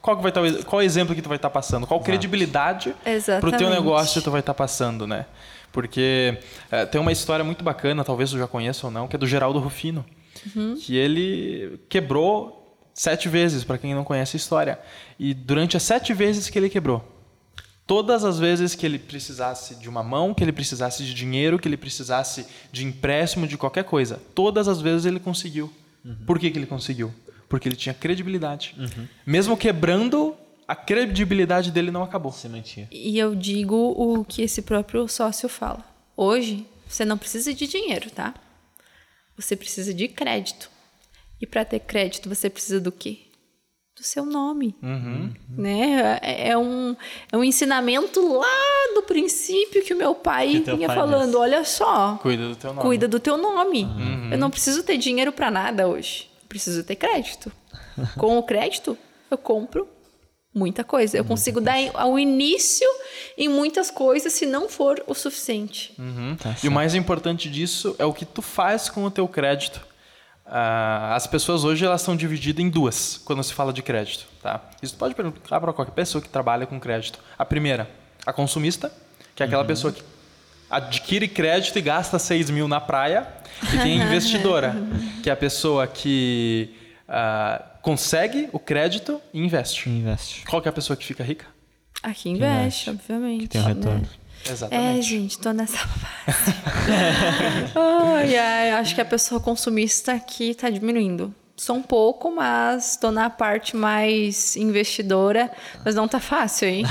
qual 0.00 0.16
que 0.16 0.22
vai 0.22 0.30
estar, 0.30 0.42
o- 0.42 0.64
qual 0.64 0.82
exemplo 0.82 1.14
que 1.14 1.22
tu 1.22 1.28
vai 1.28 1.36
estar 1.36 1.50
passando? 1.50 1.86
Qual 1.86 2.00
credibilidade 2.00 2.90
pro 2.90 3.02
teu 3.02 3.12
Exatamente. 3.14 3.70
negócio 3.70 4.22
tu 4.22 4.30
vai 4.30 4.40
estar 4.40 4.54
passando, 4.54 5.06
né? 5.06 5.26
Porque 5.70 6.36
é, 6.70 6.84
tem 6.86 7.00
uma 7.00 7.12
história 7.12 7.44
muito 7.44 7.62
bacana, 7.62 8.02
talvez 8.02 8.30
tu 8.30 8.38
já 8.38 8.48
conheça 8.48 8.86
ou 8.86 8.90
não, 8.90 9.06
que 9.06 9.14
é 9.14 9.18
do 9.18 9.26
Geraldo 9.26 9.58
Rufino, 9.60 10.04
Uhum. 10.56 10.74
que 10.74 10.96
ele 10.96 11.78
quebrou 11.88 12.56
sete 12.94 13.28
vezes, 13.28 13.62
para 13.62 13.76
quem 13.78 13.94
não 13.94 14.02
conhece 14.02 14.36
a 14.36 14.38
história. 14.38 14.78
E 15.18 15.32
durante 15.34 15.76
as 15.76 15.82
sete 15.82 16.12
vezes 16.14 16.48
que 16.48 16.58
ele 16.58 16.68
quebrou, 16.70 17.06
todas 17.86 18.24
as 18.24 18.38
vezes 18.38 18.74
que 18.74 18.86
ele 18.86 18.98
precisasse 18.98 19.74
de 19.76 19.88
uma 19.88 20.02
mão, 20.02 20.32
que 20.34 20.42
ele 20.42 20.52
precisasse 20.52 21.04
de 21.04 21.12
dinheiro, 21.14 21.58
que 21.58 21.68
ele 21.68 21.76
precisasse 21.76 22.46
de 22.72 22.84
empréstimo, 22.86 23.46
de 23.46 23.56
qualquer 23.58 23.84
coisa, 23.84 24.20
todas 24.34 24.66
as 24.68 24.80
vezes 24.80 25.04
ele 25.06 25.20
conseguiu. 25.20 25.70
Por 26.26 26.38
que, 26.38 26.50
que 26.50 26.58
ele 26.58 26.66
conseguiu? 26.66 27.12
Porque 27.50 27.68
ele 27.68 27.76
tinha 27.76 27.92
credibilidade. 27.92 28.74
Mesmo 29.26 29.56
quebrando, 29.56 30.36
a 30.68 30.76
credibilidade 30.76 31.70
dele 31.72 31.90
não 31.90 32.02
acabou. 32.04 32.30
Se 32.32 32.48
mantinha. 32.48 32.88
E 32.92 33.18
eu 33.18 33.34
digo 33.34 33.74
o 33.76 34.24
que 34.24 34.40
esse 34.42 34.62
próprio 34.62 35.06
sócio 35.08 35.48
fala. 35.48 35.84
Hoje, 36.16 36.64
você 36.86 37.04
não 37.04 37.18
precisa 37.18 37.52
de 37.52 37.66
dinheiro, 37.66 38.08
tá? 38.10 38.32
Você 39.36 39.56
precisa 39.56 39.92
de 39.92 40.06
crédito. 40.06 40.70
E 41.40 41.46
para 41.46 41.64
ter 41.64 41.80
crédito, 41.80 42.28
você 42.28 42.48
precisa 42.48 42.78
do 42.80 42.92
quê? 42.92 43.18
Do 43.96 44.04
seu 44.04 44.24
nome. 44.24 44.76
Né? 45.48 46.18
É, 46.22 46.50
é 46.50 46.56
um, 46.58 46.94
é 47.32 47.36
um 47.36 47.42
ensinamento 47.42 48.20
lá 48.38 48.94
do 48.94 49.02
princípio 49.02 49.82
que 49.82 49.92
o 49.92 49.96
meu 49.98 50.14
pai 50.14 50.60
vinha 50.60 50.86
pai 50.86 50.96
falando. 50.96 51.26
disse. 51.26 51.36
Olha 51.36 51.64
só, 51.64 52.16
Cuida 52.22 52.48
do 52.48 52.54
teu 52.56 52.72
nome. 52.72 52.86
cuida 52.86 53.08
do 53.08 53.18
teu 53.18 53.36
nome. 53.36 53.88
Eu 54.30 54.38
não 54.38 54.50
preciso 54.50 54.84
ter 54.84 54.96
dinheiro 54.98 55.32
para 55.32 55.50
nada 55.50 55.88
hoje. 55.88 56.29
Eu 56.50 56.54
preciso 56.56 56.82
ter 56.82 56.96
crédito. 56.96 57.52
Com 58.18 58.36
o 58.36 58.42
crédito, 58.42 58.98
eu 59.30 59.38
compro 59.38 59.86
muita 60.52 60.82
coisa. 60.82 61.16
Eu 61.16 61.24
consigo 61.24 61.60
dar 61.60 61.76
ao 61.94 62.18
início 62.18 62.88
em 63.38 63.48
muitas 63.48 63.88
coisas 63.88 64.32
se 64.32 64.46
não 64.46 64.68
for 64.68 65.02
o 65.06 65.14
suficiente. 65.14 65.94
Uhum. 65.96 66.36
Tá 66.36 66.56
e 66.62 66.66
o 66.66 66.72
mais 66.72 66.96
importante 66.96 67.48
disso 67.48 67.94
é 68.00 68.04
o 68.04 68.12
que 68.12 68.24
tu 68.24 68.42
faz 68.42 68.88
com 68.88 69.04
o 69.04 69.10
teu 69.10 69.28
crédito. 69.28 69.80
Ah, 70.44 71.14
as 71.14 71.28
pessoas 71.28 71.62
hoje 71.62 71.84
elas 71.84 72.02
são 72.02 72.16
divididas 72.16 72.64
em 72.64 72.68
duas 72.68 73.20
quando 73.24 73.44
se 73.44 73.54
fala 73.54 73.72
de 73.72 73.82
crédito, 73.82 74.26
tá? 74.42 74.68
Isso 74.82 74.96
pode 74.96 75.14
perguntar 75.14 75.60
para 75.60 75.72
qualquer 75.72 75.92
pessoa 75.92 76.20
que 76.20 76.28
trabalha 76.28 76.66
com 76.66 76.80
crédito. 76.80 77.20
A 77.38 77.44
primeira, 77.44 77.88
a 78.26 78.32
consumista, 78.32 78.92
que 79.36 79.44
é 79.44 79.46
aquela 79.46 79.64
pessoa 79.64 79.92
que 79.92 80.02
adquire 80.70 81.26
crédito 81.28 81.78
e 81.78 81.82
gasta 81.82 82.18
6 82.18 82.50
mil 82.50 82.68
na 82.68 82.80
praia. 82.80 83.26
E 83.62 83.78
tem 83.78 84.00
a 84.00 84.04
investidora, 84.06 84.74
que 85.22 85.28
é 85.28 85.32
a 85.32 85.36
pessoa 85.36 85.86
que 85.86 86.74
ah, 87.08 87.62
consegue 87.82 88.48
o 88.52 88.58
crédito 88.58 89.20
e 89.34 89.40
investe. 89.40 89.88
Investe. 89.90 90.44
Qual 90.46 90.62
que 90.62 90.68
é 90.68 90.70
a 90.70 90.72
pessoa 90.72 90.96
que 90.96 91.04
fica 91.04 91.24
rica? 91.24 91.46
Aqui 92.02 92.30
investe, 92.30 92.88
obviamente. 92.88 93.42
Que 93.42 93.48
tem 93.48 93.60
um 93.60 93.64
retorno. 93.64 94.00
né? 94.00 94.08
É, 94.46 94.52
Exatamente. 94.52 95.06
gente, 95.06 95.38
tô 95.38 95.52
nessa 95.52 95.76
fase. 95.76 96.54
ai, 97.76 98.36
ai, 98.38 98.70
acho 98.70 98.94
que 98.94 99.00
a 99.00 99.04
pessoa 99.04 99.38
consumista 99.38 100.12
aqui 100.14 100.54
tá 100.54 100.70
diminuindo. 100.70 101.34
Sou 101.60 101.76
um 101.76 101.82
pouco, 101.82 102.34
mas 102.34 102.96
tô 102.96 103.10
na 103.10 103.28
parte 103.28 103.76
mais 103.76 104.56
investidora, 104.56 105.50
mas 105.84 105.94
não 105.94 106.08
tá 106.08 106.18
fácil, 106.18 106.66
hein? 106.66 106.84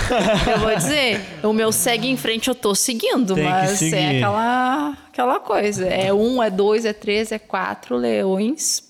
Eu 0.47 0.59
vou 0.59 0.75
dizer, 0.75 1.19
o 1.41 1.51
meu 1.51 1.71
segue 1.71 2.07
em 2.07 2.15
frente 2.15 2.49
eu 2.49 2.53
tô 2.53 2.75
seguindo, 2.75 3.33
Tem 3.33 3.45
que 3.45 3.49
mas 3.49 3.79
seguir. 3.79 3.95
é 3.95 4.17
aquela, 4.17 4.97
aquela 5.11 5.39
coisa. 5.39 5.87
É 5.87 6.13
um, 6.13 6.43
é 6.43 6.51
dois, 6.51 6.85
é 6.85 6.93
três, 6.93 7.31
é 7.31 7.39
quatro 7.39 7.97
leões 7.97 8.83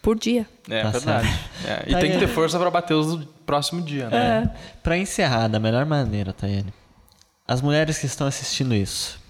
por 0.00 0.18
dia. 0.18 0.48
É 0.70 0.80
Tá 0.82 0.88
verdade. 0.88 1.28
É, 1.66 1.82
E 1.88 1.92
Tá 1.92 1.98
tem 2.00 2.12
que 2.12 2.18
ter 2.18 2.28
força 2.28 2.58
para 2.58 2.70
bater 2.70 2.94
os 2.94 3.14
do 3.14 3.26
próximo 3.44 3.82
dia, 3.82 4.08
né? 4.08 4.50
Pra 4.82 4.96
encerrar 4.96 5.46
da 5.46 5.60
melhor 5.60 5.84
maneira, 5.84 6.32
Tayane. 6.32 6.72
As 7.46 7.60
mulheres 7.60 7.98
que 7.98 8.06
estão 8.06 8.26
assistindo 8.26 8.74
isso, 8.74 9.20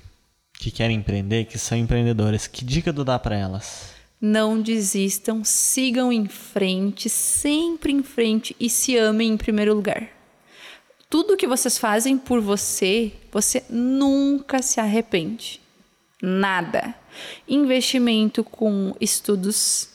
que 0.60 0.70
querem 0.70 0.96
empreender, 0.96 1.46
que 1.46 1.58
são 1.58 1.76
empreendedoras, 1.76 2.46
que 2.46 2.64
dica 2.64 2.92
tu 2.92 3.02
dá 3.02 3.18
pra 3.18 3.36
elas? 3.36 3.91
Não 4.24 4.62
desistam, 4.62 5.42
sigam 5.42 6.12
em 6.12 6.28
frente, 6.28 7.08
sempre 7.08 7.92
em 7.92 8.04
frente 8.04 8.54
e 8.60 8.70
se 8.70 8.96
amem 8.96 9.32
em 9.32 9.36
primeiro 9.36 9.74
lugar. 9.74 10.08
Tudo 11.10 11.36
que 11.36 11.48
vocês 11.48 11.76
fazem 11.76 12.16
por 12.16 12.40
você, 12.40 13.12
você 13.32 13.64
nunca 13.68 14.62
se 14.62 14.78
arrepende. 14.78 15.60
Nada. 16.22 16.94
Investimento 17.48 18.44
com 18.44 18.94
estudos 19.00 19.88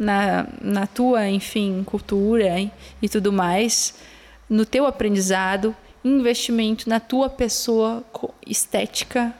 na, 0.00 0.48
na 0.60 0.86
tua, 0.86 1.28
enfim, 1.28 1.84
cultura 1.84 2.58
e, 2.58 2.70
e 3.00 3.08
tudo 3.08 3.32
mais, 3.32 3.94
no 4.48 4.66
teu 4.66 4.86
aprendizado, 4.86 5.74
investimento 6.04 6.88
na 6.88 6.98
tua 6.98 7.30
pessoa 7.30 8.04
estética. 8.46 9.32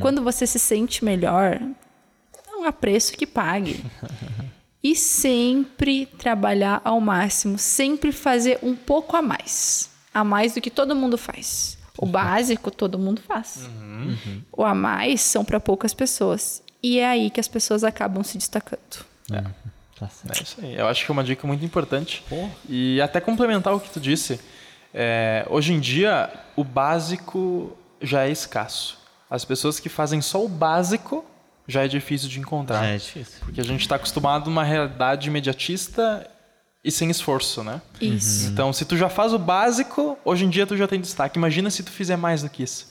Quando 0.00 0.22
você 0.22 0.46
se 0.46 0.58
sente 0.58 1.04
melhor, 1.04 1.60
não 2.58 2.66
há 2.66 2.72
preço 2.72 3.12
que 3.12 3.26
pague. 3.26 3.84
E 4.82 4.94
sempre 4.94 6.06
trabalhar 6.06 6.80
ao 6.84 7.00
máximo, 7.00 7.58
sempre 7.58 8.12
fazer 8.12 8.58
um 8.62 8.74
pouco 8.74 9.16
a 9.16 9.22
mais. 9.22 9.90
A 10.12 10.22
mais 10.24 10.54
do 10.54 10.60
que 10.60 10.70
todo 10.70 10.94
mundo 10.94 11.18
faz. 11.18 11.78
O 11.96 12.06
básico 12.06 12.70
todo 12.70 12.98
mundo 12.98 13.20
faz. 13.20 13.68
O 14.52 14.64
a 14.64 14.74
mais 14.74 15.20
são 15.20 15.44
para 15.44 15.58
poucas 15.58 15.92
pessoas. 15.92 16.62
E 16.82 17.00
é 17.00 17.06
aí 17.06 17.30
que 17.30 17.40
as 17.40 17.48
pessoas 17.48 17.82
acabam 17.82 18.22
se 18.22 18.38
destacando. 18.38 19.04
Tá 19.98 20.08
certo. 20.08 20.38
É 20.38 20.42
isso 20.42 20.56
aí. 20.62 20.76
Eu 20.76 20.86
acho 20.86 21.04
que 21.04 21.10
é 21.10 21.12
uma 21.12 21.24
dica 21.24 21.46
muito 21.46 21.64
importante. 21.64 22.24
E 22.68 23.00
até 23.00 23.20
complementar 23.20 23.74
o 23.74 23.80
que 23.80 23.90
tu 23.90 23.98
disse, 23.98 24.40
é, 24.94 25.44
hoje 25.50 25.72
em 25.72 25.80
dia 25.80 26.30
o 26.54 26.62
básico 26.62 27.76
já 28.00 28.26
é 28.26 28.30
escasso. 28.30 28.96
As 29.28 29.44
pessoas 29.44 29.80
que 29.80 29.88
fazem 29.88 30.22
só 30.22 30.44
o 30.44 30.48
básico 30.48 31.24
já 31.68 31.84
é 31.84 31.88
difícil 31.88 32.30
de 32.30 32.40
encontrar. 32.40 32.82
É 32.84 32.96
difícil. 32.96 33.40
Porque 33.40 33.60
a 33.60 33.64
gente 33.64 33.82
está 33.82 33.96
acostumado 33.96 34.46
numa 34.46 34.64
realidade 34.64 35.28
imediatista 35.28 36.26
e 36.82 36.90
sem 36.90 37.10
esforço, 37.10 37.62
né? 37.62 37.82
Isso. 38.00 38.48
Então, 38.48 38.72
se 38.72 38.86
tu 38.86 38.96
já 38.96 39.10
faz 39.10 39.34
o 39.34 39.38
básico, 39.38 40.18
hoje 40.24 40.46
em 40.46 40.48
dia 40.48 40.66
tu 40.66 40.76
já 40.76 40.88
tem 40.88 40.98
destaque. 40.98 41.38
Imagina 41.38 41.68
se 41.70 41.82
tu 41.82 41.90
fizer 41.90 42.16
mais 42.16 42.42
do 42.42 42.48
que 42.48 42.62
isso. 42.62 42.88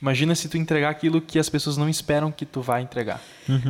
Imagina 0.00 0.34
se 0.34 0.48
tu 0.48 0.56
entregar 0.58 0.90
aquilo 0.90 1.20
que 1.20 1.38
as 1.38 1.48
pessoas 1.48 1.76
não 1.76 1.88
esperam 1.88 2.30
que 2.30 2.46
tu 2.46 2.60
vai 2.60 2.82
entregar. 2.82 3.20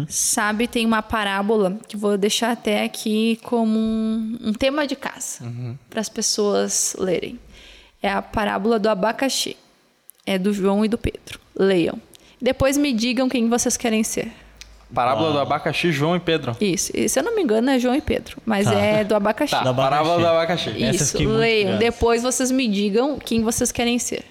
Sabe, 0.09 0.67
tem 0.67 0.85
uma 0.85 1.03
parábola 1.03 1.79
que 1.89 1.97
vou 1.97 2.19
deixar 2.19 2.51
até 2.51 2.85
aqui 2.85 3.39
como 3.45 3.79
um, 3.79 4.39
um 4.43 4.53
tema 4.53 4.87
de 4.87 4.95
casa 4.95 5.45
para 5.89 6.01
as 6.01 6.09
pessoas 6.09 6.95
lerem. 6.99 7.39
É 8.03 8.11
a 8.11 8.21
parábola 8.21 8.79
do 8.79 8.89
abacaxi. 8.89 9.57
É 10.27 10.39
do 10.39 10.53
João 10.53 10.85
e 10.85 10.89
do 10.89 10.99
Pedro. 10.99 11.41
Leiam. 11.57 11.99
Depois 12.43 12.77
me 12.77 12.93
digam 12.93 13.29
quem 13.29 13.49
vocês 13.49 13.77
querem 13.77 14.05
ser. 14.05 14.31
Parábola 14.95 15.33
do 15.33 15.39
abacaxi, 15.41 15.93
João 15.93 16.17
e 16.17 16.21
Pedro. 16.21 16.57
Isso. 16.61 16.91
E, 16.95 17.09
se 17.09 17.19
eu 17.19 17.23
não 17.23 17.35
me 17.37 17.43
engano, 17.43 17.69
é 17.71 17.79
João 17.79 17.95
e 17.95 18.01
Pedro. 18.01 18.39
Mas 18.47 18.67
Tá. 18.67 18.75
é 18.75 19.05
do 19.05 19.15
abacaxi. 19.15 19.51
Tá, 19.53 19.63
Do 19.63 19.69
abacaxi. 19.69 19.91
parábola 19.91 20.19
do 20.21 20.27
abacaxi. 20.27 20.71
Isso, 20.71 21.19
leiam. 21.29 21.79
Depois 21.79 22.23
vocês 22.23 22.51
me 22.51 22.67
digam 22.67 23.19
quem 23.19 23.43
vocês 23.43 23.71
querem 23.71 23.99
ser. 23.99 24.25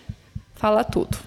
Fala 0.55 0.83
tudo. 0.83 1.17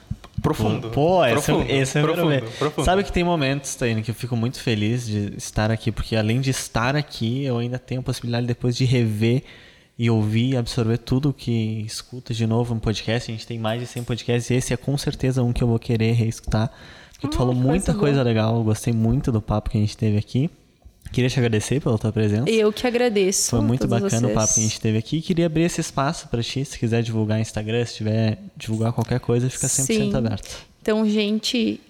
Profundo. 0.43 0.89
Pô, 0.89 1.23
esse, 1.25 1.33
profundo, 1.35 1.71
esse 1.71 1.99
é 1.99 2.03
profundo, 2.03 2.29
profundo, 2.29 2.59
profundo. 2.59 2.85
Sabe 2.85 3.05
que 3.05 3.13
tem 3.13 3.23
momentos, 3.23 3.75
Taine, 3.75 4.03
que 4.03 4.11
eu 4.11 4.15
fico 4.15 4.35
muito 4.35 4.59
feliz 4.59 5.07
de 5.07 5.35
estar 5.37 5.71
aqui, 5.71 5.93
porque 5.93 6.17
além 6.17 6.41
de 6.41 6.51
estar 6.51 6.97
aqui, 6.97 7.45
eu 7.45 7.59
ainda 7.59 7.79
tenho 7.79 8.01
a 8.01 8.03
possibilidade 8.05 8.47
depois 8.47 8.75
de 8.75 8.85
rever 8.87 9.43
e 9.99 10.09
ouvir 10.11 10.55
e 10.55 10.57
absorver 10.57 10.97
tudo 10.97 11.31
que 11.33 11.83
escuta 11.87 12.33
de 12.33 12.47
novo 12.47 12.75
no 12.75 12.81
podcast. 12.81 13.31
A 13.31 13.35
gente 13.35 13.47
tem 13.47 13.59
mais 13.59 13.81
de 13.81 13.87
100 13.87 14.03
podcasts 14.05 14.51
e 14.51 14.55
esse 14.55 14.73
é 14.73 14.77
com 14.79 14.97
certeza 14.97 15.43
um 15.43 15.53
que 15.53 15.63
eu 15.63 15.69
vou 15.69 15.79
querer 15.79 16.13
reescutar. 16.13 16.73
Tu 17.21 17.29
Ah, 17.29 17.33
falou 17.33 17.55
coisa 17.55 17.69
muita 17.69 17.93
boa. 17.93 18.05
coisa 18.05 18.23
legal, 18.23 18.57
eu 18.57 18.63
gostei 18.65 18.93
muito 18.93 19.31
do 19.31 19.41
papo 19.43 19.71
que 19.71 19.77
a 19.79 19.81
gente 19.81 19.97
teve 19.97 20.17
aqui. 20.19 20.51
Queria 21.13 21.29
te 21.29 21.39
agradecer 21.41 21.81
pela 21.81 21.99
tua 21.99 22.13
presença. 22.13 22.49
Eu 22.49 22.73
que 22.73 22.87
agradeço. 22.87 23.51
Foi 23.51 23.61
muito 23.61 23.87
bacana 23.89 24.29
o 24.29 24.31
vocês. 24.31 24.35
papo 24.35 24.55
que 24.55 24.61
a 24.61 24.63
gente 24.63 24.81
teve 24.81 24.99
aqui. 24.99 25.21
Queria 25.21 25.47
abrir 25.47 25.63
esse 25.65 25.81
espaço 25.81 26.29
para 26.29 26.41
ti, 26.43 26.65
se 26.65 26.79
quiser 26.79 27.03
divulgar 27.03 27.41
Instagram, 27.41 27.85
se 27.85 27.97
tiver 27.97 28.39
divulgar 28.57 28.93
qualquer 28.93 29.19
coisa, 29.19 29.51
fica 29.51 29.67
100% 29.67 29.87
Sim. 29.87 30.15
aberto. 30.15 30.49
Então, 30.81 31.05
gente, 31.09 31.81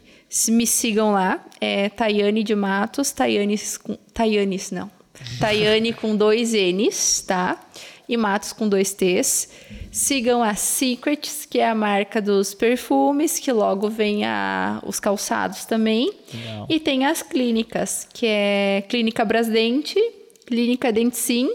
me 0.49 0.67
sigam 0.67 1.13
lá. 1.13 1.45
É 1.61 1.91
Tayane 1.91 2.43
de 2.43 2.55
Matos, 2.55 3.13
Tayanes 3.13 3.77
com. 3.77 3.97
Tayanes, 4.15 4.71
não. 4.71 4.91
Tayane 5.39 5.93
com 5.93 6.17
dois 6.17 6.53
N's, 6.53 7.23
tá? 7.27 7.61
E 8.09 8.17
Matos 8.17 8.53
com 8.53 8.69
dois 8.69 8.93
T's. 8.93 9.49
Sigam 9.93 10.43
a 10.43 10.55
Secrets, 10.55 11.47
que 11.49 11.59
é 11.59 11.69
a 11.69 11.75
marca 11.75 12.21
dos 12.21 12.55
perfumes, 12.55 13.39
que 13.39 13.53
logo 13.53 13.89
vem 13.89 14.25
a, 14.25 14.81
os 14.85 14.99
calçados 15.01 15.65
também. 15.65 16.13
Legal. 16.33 16.67
E 16.69 16.81
tem 16.81 17.07
as 17.07 17.23
clínicas, 17.23 18.07
que 18.13 18.27
é 18.27 18.85
Clínica 18.89 19.25
Brasdente 19.25 19.99
Clínica 20.51 20.93
Denticim, 20.93 21.49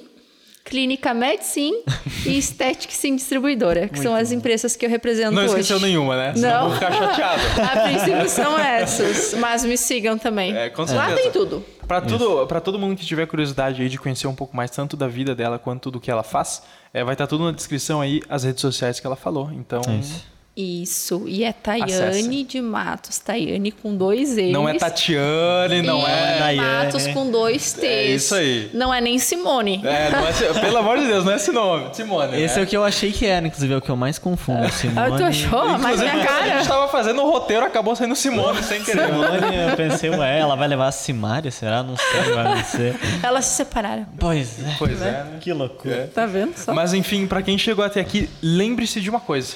Clínica 0.64 1.14
Medicine 1.14 1.84
e 2.26 2.38
Estética 2.40 2.94
Sim 2.94 3.18
Distribuidora, 3.18 3.90
que 3.90 4.00
são 4.00 4.16
as 4.16 4.32
empresas 4.32 4.74
que 4.78 4.86
eu 4.86 4.90
represento 4.90 5.32
Não 5.32 5.42
hoje. 5.44 5.50
esqueceu 5.52 5.82
nenhuma, 5.82 6.16
né? 6.16 6.34
Senão 6.34 6.50
Não. 6.50 6.70
vou 6.70 6.76
ficar 6.80 6.94
chateado. 6.94 7.42
A 7.62 7.84
princípio 7.90 8.30
são 8.30 8.58
essas, 8.58 9.34
mas 9.34 9.66
me 9.66 9.78
sigam 9.78 10.18
também. 10.18 10.56
É, 10.56 10.70
com 10.70 10.84
Lá 10.84 11.14
tem 11.14 11.30
tudo. 11.30 11.64
Pra, 11.88 12.02
tudo, 12.02 12.48
pra 12.48 12.60
todo 12.60 12.80
mundo 12.80 12.98
que 12.98 13.06
tiver 13.06 13.26
curiosidade 13.28 13.82
aí 13.82 13.90
de 13.90 13.98
conhecer 13.98 14.28
um 14.28 14.36
pouco 14.36 14.56
mais 14.56 14.72
tanto 14.72 14.98
da 14.98 15.08
vida 15.08 15.36
dela 15.36 15.60
quanto 15.60 15.92
do 15.92 16.00
que 16.00 16.10
ela 16.10 16.24
faz, 16.24 16.64
é, 16.94 17.04
vai 17.04 17.14
estar 17.14 17.28
tudo 17.28 17.44
na 17.44 17.52
descrição 17.52 18.02
aí, 18.02 18.22
as 18.30 18.44
redes 18.44 18.62
sociais 18.62 19.00
que 19.00 19.06
ela 19.06 19.16
falou. 19.16 19.52
Então, 19.52 19.82
É 19.88 20.35
isso. 20.56 21.24
E 21.28 21.44
é 21.44 21.52
Tayane 21.52 21.94
Acesse. 21.94 22.44
de 22.44 22.62
Matos. 22.62 23.20
Tayane 23.20 23.72
com 23.72 23.96
dois 23.96 24.38
E's. 24.38 24.52
não 24.52 24.68
é 24.68 24.76
Tatiane, 24.76 25.82
não 25.82 26.00
e 26.00 26.06
é... 26.06 26.40
Daiane. 26.40 26.86
Matos 26.86 27.08
com 27.08 27.30
dois 27.30 27.74
T's. 27.74 27.84
É 27.84 28.06
isso 28.06 28.36
aí. 28.36 28.70
Não 28.74 28.94
é 28.94 29.02
nem 29.02 29.20
Simone. 29.20 29.82
É, 29.84 30.10
não 30.12 30.28
é, 30.28 30.62
pelo 30.62 30.78
amor 30.78 30.98
de 30.98 31.08
Deus, 31.08 31.26
não 31.26 31.34
é 31.34 31.36
esse 31.36 31.52
nome. 31.52 31.94
Simone. 31.94 32.42
Esse 32.42 32.56
né? 32.56 32.62
é 32.62 32.64
o 32.64 32.68
que 32.68 32.78
eu 32.78 32.84
achei 32.84 33.12
que 33.12 33.26
era, 33.26 33.46
inclusive, 33.46 33.74
é 33.74 33.78
o 33.78 33.82
que 33.82 33.90
eu 33.90 33.98
mais 33.98 34.18
confundo. 34.18 34.72
Simone. 34.72 35.14
Ah, 35.14 35.18
tu 35.18 35.24
achou? 35.24 35.78
Mas 35.78 36.00
minha 36.00 36.14
A 36.14 36.26
cara. 36.26 36.58
gente 36.58 36.68
tava 36.68 36.88
fazendo 36.88 37.22
o 37.22 37.30
roteiro, 37.30 37.66
acabou 37.66 37.96
saindo 37.96 38.16
Simone 38.16 38.64
sem 38.64 38.84
querer. 38.84 39.08
Simone, 39.08 39.56
eu 39.70 39.76
pensei, 39.76 40.10
ué, 40.10 40.40
ela 40.40 40.56
vai 40.56 40.68
levar 40.68 40.88
a 40.88 40.92
Simária? 40.92 41.52
Será? 41.52 41.84
Não 41.84 41.98
sei, 41.98 42.34
vai 42.34 42.64
ser. 42.64 42.96
Elas 43.22 43.46
se 43.46 43.56
separaram. 43.56 44.06
Pois 44.18 44.60
é. 44.60 44.76
Pois 44.78 45.02
é, 45.02 45.12
né? 45.12 45.38
Que 45.42 45.52
loucura. 45.52 46.10
Tá 46.14 46.26
vendo 46.26 46.56
só? 46.58 46.74
Mas 46.74 46.94
enfim, 46.94 47.28
pra 47.28 47.42
quem 47.42 47.58
chegou 47.58 47.84
até 47.84 48.00
aqui, 48.00 48.30
lembre-se 48.42 49.02
de 49.02 49.10
uma 49.10 49.20
coisa. 49.20 49.56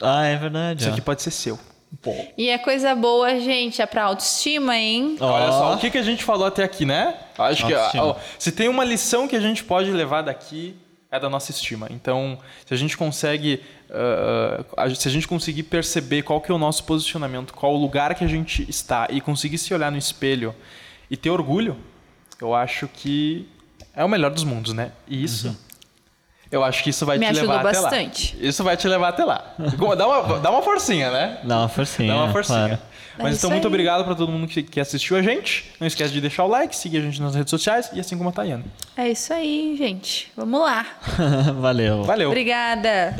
Ah, 0.00 0.24
é 0.26 0.36
verdade. 0.36 0.80
Isso 0.82 0.90
ó. 0.90 0.92
aqui 0.92 1.00
pode 1.00 1.22
ser 1.22 1.30
seu. 1.30 1.58
E 2.36 2.48
é 2.50 2.58
coisa 2.58 2.94
boa, 2.94 3.40
gente. 3.40 3.80
É 3.80 3.86
pra 3.86 4.04
autoestima, 4.04 4.76
hein? 4.76 5.16
Olha 5.20 5.50
só, 5.52 5.74
o 5.74 5.78
que, 5.78 5.90
que 5.90 5.98
a 5.98 6.02
gente 6.02 6.22
falou 6.22 6.46
até 6.46 6.62
aqui, 6.62 6.84
né? 6.84 7.14
Acho 7.38 7.66
que 7.66 7.72
Autoestima. 7.72 8.04
ó, 8.04 8.16
se 8.38 8.52
tem 8.52 8.68
uma 8.68 8.84
lição 8.84 9.26
que 9.26 9.34
a 9.34 9.40
gente 9.40 9.64
pode 9.64 9.90
levar 9.90 10.22
daqui 10.22 10.76
é 11.10 11.18
da 11.18 11.30
nossa 11.30 11.50
estima. 11.50 11.88
Então, 11.90 12.38
se 12.66 12.74
a 12.74 12.76
gente 12.76 12.94
consegue, 12.96 13.62
a- 14.76 14.90
se 14.94 15.08
a 15.08 15.10
gente 15.10 15.26
conseguir 15.26 15.62
perceber 15.62 16.22
qual 16.22 16.40
que 16.40 16.52
é 16.52 16.54
o 16.54 16.58
nosso 16.58 16.84
posicionamento, 16.84 17.54
qual 17.54 17.72
o 17.74 17.78
lugar 17.78 18.14
que 18.14 18.22
a 18.24 18.28
gente 18.28 18.68
está 18.68 19.06
e 19.10 19.20
conseguir 19.20 19.56
se 19.58 19.72
olhar 19.72 19.90
no 19.90 19.96
espelho 19.98 20.54
e 21.10 21.16
ter 21.16 21.30
orgulho, 21.30 21.76
eu 22.40 22.54
acho 22.54 22.86
que 22.88 23.48
é 23.96 24.04
o 24.04 24.08
melhor 24.08 24.30
dos 24.30 24.44
mundos, 24.44 24.74
né? 24.74 24.92
E 25.06 25.24
isso, 25.24 25.56
eu 26.50 26.64
acho 26.64 26.82
que 26.82 26.90
isso 26.90 27.04
vai 27.06 27.18
Me 27.18 27.26
te 27.26 27.32
levar 27.32 27.66
até 27.66 27.80
bastante. 27.80 28.36
lá. 28.40 28.48
Isso 28.48 28.64
vai 28.64 28.76
te 28.76 28.88
levar 28.88 29.08
até 29.08 29.24
lá. 29.24 29.54
Dá 29.96 30.06
uma, 30.06 30.38
dá 30.40 30.50
uma 30.50 30.62
forcinha, 30.62 31.10
né? 31.10 31.38
Dá 31.44 31.58
uma 31.60 31.68
forcinha. 31.68 32.12
Dá 32.12 32.16
uma 32.24 32.32
forcinha. 32.32 32.58
claro. 32.68 32.78
Mas 33.20 33.34
É 33.34 33.38
então, 33.38 33.50
muito 33.50 33.64
aí. 33.64 33.68
obrigado 33.68 34.04
para 34.04 34.14
todo 34.14 34.30
mundo 34.30 34.46
que, 34.46 34.62
que 34.62 34.78
assistiu 34.80 35.16
a 35.16 35.22
gente. 35.22 35.72
Não 35.80 35.86
esquece 35.88 36.12
de 36.12 36.20
deixar 36.20 36.44
o 36.44 36.46
like, 36.48 36.76
seguir 36.76 36.98
a 36.98 37.00
gente 37.00 37.20
nas 37.20 37.34
redes 37.34 37.50
sociais 37.50 37.90
e 37.92 37.98
assim 37.98 38.16
como 38.16 38.28
a 38.30 38.32
Tayane. 38.32 38.64
É 38.96 39.08
isso 39.08 39.32
aí, 39.32 39.74
gente. 39.76 40.30
Vamos 40.36 40.60
lá. 40.60 40.86
Valeu. 41.60 42.04
Valeu! 42.04 42.28
Obrigada. 42.28 43.16